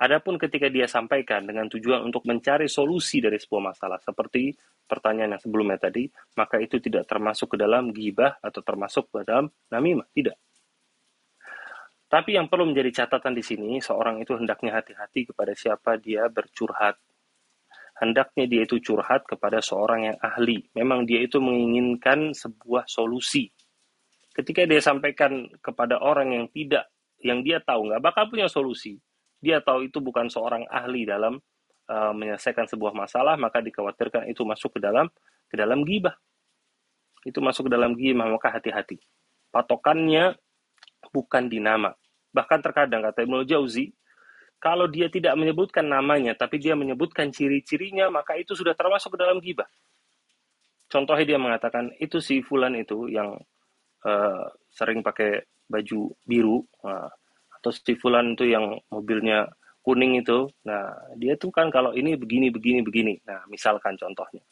Adapun 0.00 0.40
ketika 0.40 0.66
dia 0.66 0.88
sampaikan 0.90 1.46
dengan 1.46 1.70
tujuan 1.70 2.02
untuk 2.02 2.26
mencari 2.26 2.66
solusi 2.66 3.22
dari 3.22 3.38
sebuah 3.38 3.70
masalah, 3.70 4.00
seperti 4.02 4.50
pertanyaan 4.88 5.36
yang 5.36 5.42
sebelumnya 5.44 5.78
tadi, 5.78 6.10
maka 6.34 6.58
itu 6.58 6.82
tidak 6.82 7.06
termasuk 7.06 7.54
ke 7.54 7.56
dalam 7.60 7.94
gibah 7.94 8.40
atau 8.42 8.64
termasuk 8.64 9.12
ke 9.14 9.28
dalam 9.28 9.46
namimah, 9.70 10.08
tidak. 10.10 10.40
Tapi 12.10 12.34
yang 12.34 12.50
perlu 12.50 12.66
menjadi 12.74 13.06
catatan 13.06 13.38
di 13.38 13.44
sini, 13.46 13.78
seorang 13.78 14.18
itu 14.18 14.34
hendaknya 14.34 14.82
hati-hati 14.82 15.30
kepada 15.30 15.54
siapa 15.54 15.94
dia 15.94 16.26
bercurhat. 16.26 16.98
Hendaknya 18.02 18.50
dia 18.50 18.66
itu 18.66 18.82
curhat 18.82 19.30
kepada 19.30 19.62
seorang 19.62 20.10
yang 20.10 20.18
ahli. 20.18 20.66
Memang 20.74 21.06
dia 21.06 21.22
itu 21.22 21.38
menginginkan 21.38 22.34
sebuah 22.34 22.90
solusi. 22.90 23.46
Ketika 24.34 24.66
dia 24.66 24.82
sampaikan 24.82 25.46
kepada 25.62 26.02
orang 26.02 26.34
yang 26.34 26.46
tidak, 26.50 26.90
yang 27.22 27.46
dia 27.46 27.62
tahu 27.62 27.86
nggak 27.86 28.02
bakal 28.02 28.26
punya 28.26 28.50
solusi, 28.50 28.98
dia 29.38 29.62
tahu 29.62 29.86
itu 29.86 30.02
bukan 30.02 30.26
seorang 30.26 30.66
ahli 30.66 31.06
dalam 31.06 31.38
uh, 31.86 32.12
menyelesaikan 32.16 32.66
sebuah 32.66 32.90
masalah, 32.90 33.38
maka 33.38 33.62
dikhawatirkan 33.62 34.26
itu 34.26 34.42
masuk 34.42 34.76
ke 34.76 34.80
dalam 34.82 35.06
ke 35.46 35.54
dalam 35.54 35.86
gibah. 35.86 36.18
Itu 37.22 37.38
masuk 37.38 37.68
ke 37.68 37.70
dalam 37.70 37.94
gibah, 37.94 38.26
maka 38.26 38.50
hati-hati. 38.50 38.98
Patokannya 39.52 40.34
bukan 41.12 41.52
di 41.52 41.60
nama. 41.60 41.92
Bahkan 42.30 42.58
terkadang 42.62 43.02
kata 43.04 43.26
Ibnu 43.26 43.42
Jauzi, 43.46 43.90
kalau 44.60 44.86
dia 44.86 45.08
tidak 45.08 45.34
menyebutkan 45.40 45.88
namanya, 45.88 46.36
tapi 46.36 46.60
dia 46.60 46.76
menyebutkan 46.76 47.32
ciri-cirinya, 47.32 48.12
maka 48.12 48.36
itu 48.36 48.52
sudah 48.52 48.76
termasuk 48.76 49.16
ke 49.16 49.18
dalam 49.18 49.40
gibah. 49.40 49.66
Contohnya 50.90 51.24
dia 51.24 51.38
mengatakan, 51.40 51.96
itu 51.96 52.20
si 52.20 52.44
Fulan 52.44 52.76
itu 52.76 53.08
yang 53.08 53.40
uh, 54.04 54.44
sering 54.68 55.00
pakai 55.00 55.48
baju 55.64 56.12
biru, 56.26 56.66
nah, 56.84 57.08
atau 57.56 57.70
si 57.72 57.94
Fulan 57.96 58.36
itu 58.36 58.50
yang 58.50 58.76
mobilnya 58.92 59.48
kuning 59.80 60.20
itu, 60.20 60.44
nah 60.60 60.92
dia 61.16 61.40
tuh 61.40 61.48
kan 61.48 61.72
kalau 61.72 61.96
ini 61.96 62.12
begini, 62.20 62.52
begini, 62.52 62.84
begini. 62.84 63.14
Nah, 63.24 63.48
misalkan 63.48 63.96
contohnya. 63.96 64.44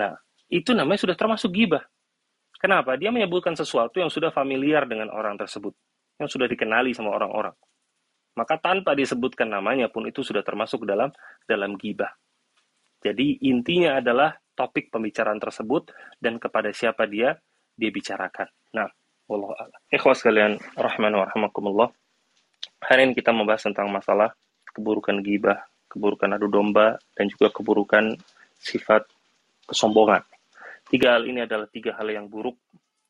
Nah, 0.00 0.16
itu 0.48 0.72
namanya 0.72 1.02
sudah 1.04 1.16
termasuk 1.18 1.52
gibah. 1.52 1.84
Kenapa? 2.56 2.96
Dia 2.96 3.12
menyebutkan 3.12 3.52
sesuatu 3.52 4.00
yang 4.00 4.08
sudah 4.08 4.32
familiar 4.32 4.88
dengan 4.88 5.12
orang 5.12 5.36
tersebut, 5.36 5.76
yang 6.16 6.28
sudah 6.28 6.48
dikenali 6.48 6.96
sama 6.96 7.12
orang-orang. 7.12 7.54
Maka 8.36 8.60
tanpa 8.60 8.92
disebutkan 8.92 9.48
namanya 9.48 9.88
pun 9.88 10.04
itu 10.04 10.20
sudah 10.20 10.44
termasuk 10.44 10.84
dalam 10.84 11.08
dalam 11.48 11.76
gibah. 11.80 12.12
Jadi 13.00 13.40
intinya 13.48 14.00
adalah 14.00 14.36
topik 14.56 14.92
pembicaraan 14.92 15.40
tersebut 15.40 15.92
dan 16.20 16.36
kepada 16.36 16.72
siapa 16.72 17.08
dia 17.08 17.36
dia 17.76 17.90
bicarakan. 17.92 18.48
Nah, 18.72 18.88
wallahu 19.28 19.52
a'lam. 19.56 19.80
Ikhwas 19.92 20.24
sekalian, 20.24 20.56
rahman 20.76 21.12
wa 21.12 21.24
rahmakumullah. 21.28 21.88
Hari 22.80 23.08
ini 23.08 23.12
kita 23.16 23.32
membahas 23.32 23.68
tentang 23.68 23.88
masalah 23.92 24.32
keburukan 24.72 25.20
gibah, 25.20 25.64
keburukan 25.88 26.36
adu 26.36 26.48
domba, 26.48 26.96
dan 27.16 27.28
juga 27.28 27.52
keburukan 27.52 28.16
sifat 28.60 29.04
kesombongan. 29.68 30.24
Tiga 30.88 31.16
hal 31.20 31.28
ini 31.28 31.44
adalah 31.44 31.68
tiga 31.68 31.96
hal 31.96 32.08
yang 32.08 32.28
buruk, 32.28 32.56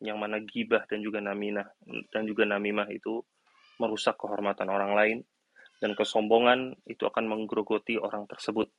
yang 0.01 0.21
mana 0.21 0.43
gibah 0.45 0.85
dan 0.85 1.01
juga 1.01 1.25
naminah 1.25 1.67
dan 2.13 2.29
juga 2.29 2.45
namimah 2.45 2.89
itu 2.93 3.25
merusak 3.81 4.17
kehormatan 4.17 4.69
orang 4.73 4.93
lain, 4.97 5.19
dan 5.81 5.93
kesombongan 5.93 6.73
itu 6.89 7.05
akan 7.05 7.29
menggerogoti 7.29 8.01
orang 8.01 8.25
tersebut, 8.25 8.73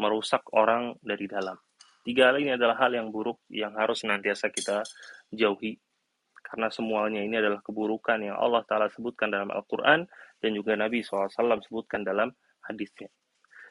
merusak 0.00 0.40
orang 0.56 0.96
dari 1.04 1.28
dalam. 1.28 1.56
Tiga 2.00 2.32
hal 2.32 2.40
ini 2.40 2.56
adalah 2.56 2.80
hal 2.80 2.96
yang 2.96 3.12
buruk 3.12 3.44
yang 3.52 3.76
harus 3.76 4.00
senantiasa 4.00 4.48
kita 4.48 4.80
jauhi. 5.28 5.76
Karena 6.40 6.72
semuanya 6.72 7.20
ini 7.20 7.36
adalah 7.36 7.60
keburukan 7.60 8.18
yang 8.24 8.40
Allah 8.40 8.64
Ta'ala 8.64 8.88
sebutkan 8.88 9.28
dalam 9.28 9.52
Al-Quran 9.52 10.08
dan 10.40 10.50
juga 10.56 10.74
Nabi 10.74 11.04
SAW 11.04 11.60
sebutkan 11.60 12.02
dalam 12.02 12.32
hadisnya. 12.64 13.12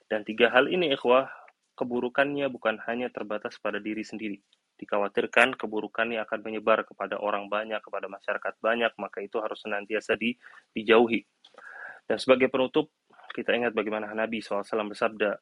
Dan 0.05 0.21
tiga 0.21 0.53
hal 0.53 0.69
ini, 0.69 0.93
ikhwah, 0.93 1.27
keburukannya 1.73 2.45
bukan 2.53 2.77
hanya 2.85 3.09
terbatas 3.09 3.57
pada 3.57 3.81
diri 3.81 4.05
sendiri. 4.05 4.37
Dikhawatirkan 4.79 5.59
keburukannya 5.59 6.23
akan 6.23 6.39
menyebar 6.39 6.87
kepada 6.87 7.19
orang 7.19 7.51
banyak, 7.51 7.83
kepada 7.83 8.07
masyarakat 8.07 8.53
banyak, 8.63 8.95
maka 8.95 9.19
itu 9.19 9.35
harus 9.43 9.59
senantiasa 9.59 10.15
di, 10.15 10.39
dijauhi. 10.71 11.19
Dan 12.07 12.15
sebagai 12.15 12.47
penutup, 12.47 12.95
kita 13.35 13.51
ingat 13.51 13.75
bagaimana 13.75 14.07
Nabi 14.15 14.39
SAW 14.39 14.63
bersabda, 14.63 15.35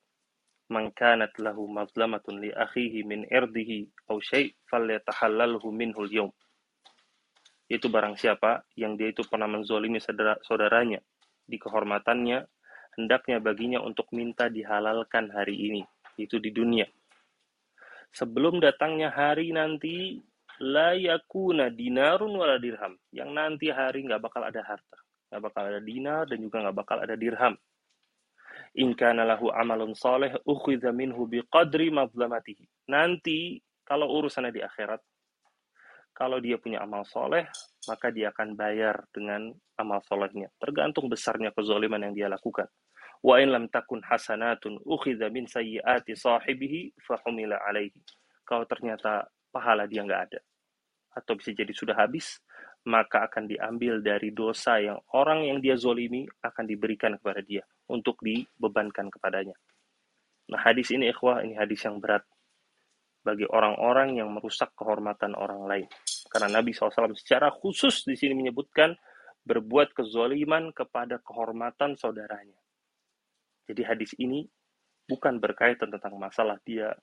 man 0.67 0.91
lahu 1.39 1.63
mazlamatun 1.71 2.43
li 2.43 2.51
akhihi 2.51 3.07
min 3.07 3.23
irdihi 3.23 4.09
aw 4.11 4.19
syai' 4.19 4.51
falyatahallalhu 4.67 5.69
minhu 5.71 6.03
al-yawm. 6.03 6.31
Itu 7.67 7.87
barang 7.87 8.19
siapa 8.19 8.67
yang 8.75 8.95
dia 8.99 9.11
itu 9.11 9.23
pernah 9.27 9.47
menzolimi 9.47 9.99
saudara, 9.99 10.39
saudaranya 10.43 10.99
di 11.47 11.55
kehormatannya, 11.55 12.43
hendaknya 12.99 13.37
baginya 13.39 13.79
untuk 13.79 14.11
minta 14.11 14.51
dihalalkan 14.51 15.31
hari 15.31 15.55
ini, 15.55 15.81
itu 16.19 16.39
di 16.39 16.51
dunia. 16.51 16.87
Sebelum 18.13 18.59
datangnya 18.63 19.13
hari 19.13 19.51
nanti, 19.53 20.17
la 20.63 20.93
yakuna 20.97 21.69
dinarun 21.69 22.33
wala 22.33 22.57
dirham. 22.57 22.97
Yang 23.13 23.29
nanti 23.33 23.67
hari 23.69 24.05
nggak 24.05 24.21
bakal 24.23 24.41
ada 24.45 24.61
harta, 24.63 24.99
nggak 25.31 25.41
bakal 25.43 25.63
ada 25.67 25.81
dinar 25.83 26.25
dan 26.25 26.41
juga 26.41 26.65
nggak 26.65 26.77
bakal 26.77 26.97
ada 27.01 27.13
dirham 27.13 27.53
In 28.77 28.93
kana 28.93 29.25
lahu 29.25 29.49
amalun 29.53 29.97
saleh 29.97 30.33
ukhidha 30.45 30.93
minhu 30.93 31.25
biqadri 31.29 31.89
madlamatihi. 31.89 32.91
Nanti 32.93 33.57
kalau 33.81 34.11
urusannya 34.19 34.51
di 34.51 34.61
akhirat, 34.61 35.01
kalau 36.11 36.37
dia 36.37 36.61
punya 36.61 36.81
amal 36.85 37.05
soleh, 37.07 37.45
maka 37.89 38.13
dia 38.13 38.33
akan 38.33 38.57
bayar 38.57 39.05
dengan 39.13 39.53
amal 39.77 40.01
solehnya. 40.05 40.49
Tergantung 40.61 41.07
besarnya 41.07 41.53
kezoliman 41.53 42.01
yang 42.05 42.13
dia 42.13 42.27
lakukan. 42.29 42.67
Wa 43.25 43.41
in 43.41 43.49
lam 43.53 43.65
takun 43.67 44.01
hasanatun 44.05 44.81
ukhidha 44.85 45.29
min 45.33 45.49
sayyiati 45.49 46.13
sahibihi 46.13 46.93
fahumila 47.01 47.57
alaihi. 47.65 47.97
Kalau 48.45 48.63
ternyata 48.69 49.27
pahala 49.49 49.89
dia 49.89 50.05
nggak 50.05 50.21
ada, 50.31 50.39
atau 51.17 51.33
bisa 51.33 51.51
jadi 51.51 51.73
sudah 51.73 51.97
habis, 51.97 52.39
maka 52.87 53.27
akan 53.27 53.49
diambil 53.49 53.99
dari 53.99 54.31
dosa 54.31 54.79
yang 54.79 55.01
orang 55.17 55.43
yang 55.49 55.59
dia 55.59 55.75
zolimi 55.75 56.23
akan 56.45 56.63
diberikan 56.63 57.19
kepada 57.19 57.43
dia 57.43 57.65
untuk 57.91 58.21
dibebankan 58.23 59.11
kepadanya. 59.11 59.57
Nah 60.47 60.61
hadis 60.63 60.93
ini 60.95 61.11
ikhwah, 61.11 61.43
ini 61.43 61.59
hadis 61.59 61.83
yang 61.83 61.99
berat 61.99 62.23
bagi 63.27 63.43
orang-orang 63.43 64.23
yang 64.23 64.31
merusak 64.31 64.71
kehormatan 64.79 65.35
orang 65.35 65.67
lain. 65.67 65.87
Karena 66.31 66.59
Nabi 66.59 66.71
SAW 66.71 67.11
secara 67.11 67.51
khusus 67.51 68.07
di 68.07 68.15
sini 68.15 68.31
menyebutkan 68.31 68.95
berbuat 69.43 69.91
kezoliman 69.91 70.71
kepada 70.71 71.19
kehormatan 71.19 71.99
saudaranya. 71.99 72.55
Jadi 73.67 73.81
hadis 73.83 74.15
ini 74.17 74.47
bukan 75.07 75.43
berkaitan 75.43 75.91
tentang 75.91 76.15
masalah 76.15 76.55
dia 76.63 76.95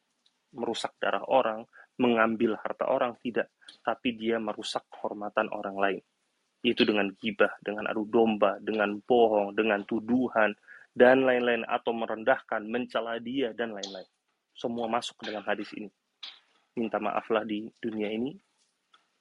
merusak 0.55 0.95
darah 1.03 1.27
orang, 1.27 1.67
mengambil 1.99 2.55
harta 2.63 2.87
orang, 2.87 3.19
tidak. 3.21 3.51
Tapi 3.83 4.15
dia 4.15 4.39
merusak 4.39 4.87
kehormatan 4.89 5.51
orang 5.51 5.77
lain. 5.77 6.03
Itu 6.65 6.87
dengan 6.89 7.13
gibah, 7.21 7.53
dengan 7.61 7.91
adu 7.91 8.09
domba, 8.09 8.57
dengan 8.63 8.97
bohong, 9.03 9.53
dengan 9.53 9.85
tuduhan, 9.85 10.55
dan 10.95 11.27
lain-lain. 11.27 11.67
Atau 11.67 11.93
merendahkan, 11.93 12.65
mencela 12.65 13.19
dia, 13.21 13.53
dan 13.53 13.75
lain-lain. 13.75 14.07
Semua 14.55 14.87
masuk 14.87 15.21
dalam 15.27 15.43
hadis 15.45 15.69
ini. 15.75 15.91
Minta 16.79 17.03
maaflah 17.03 17.43
di 17.43 17.67
dunia 17.83 18.09
ini, 18.11 18.35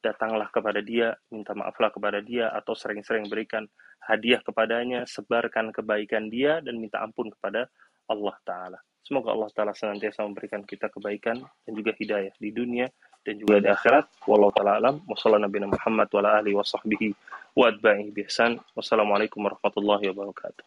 datanglah 0.03 0.51
kepada 0.51 0.83
dia, 0.83 1.15
minta 1.31 1.55
maaflah 1.55 1.89
kepada 1.89 2.19
dia, 2.19 2.51
atau 2.51 2.75
sering-sering 2.75 3.31
berikan 3.31 3.63
hadiah 4.03 4.43
kepadanya, 4.43 5.07
sebarkan 5.07 5.71
kebaikan 5.71 6.27
dia, 6.27 6.59
dan 6.59 6.75
minta 6.77 6.99
ampun 6.99 7.31
kepada 7.31 7.71
Allah 8.11 8.35
Ta'ala. 8.43 8.79
Semoga 9.03 9.31
Allah 9.31 9.51
Ta'ala 9.55 9.71
senantiasa 9.71 10.27
memberikan 10.27 10.63
kita 10.67 10.91
kebaikan 10.91 11.39
dan 11.39 11.71
juga 11.71 11.95
hidayah 11.95 12.35
di 12.35 12.51
dunia 12.51 12.91
dan 13.23 13.39
juga 13.39 13.59
di 13.63 13.67
akhirat. 13.71 14.27
Wallahu 14.27 14.51
ta'ala 14.51 14.79
alam. 14.79 14.95
Wassalamualaikum 15.07 15.71
Muhammad 15.71 16.07
wa 16.11 16.21
alihi 16.39 16.55
wa 16.55 16.63
sahbihi 16.67 17.09
wa 17.55 17.71
bihsan. 18.11 18.59
Wassalamualaikum 18.75 19.39
warahmatullahi 19.43 20.11
wabarakatuh. 20.11 20.63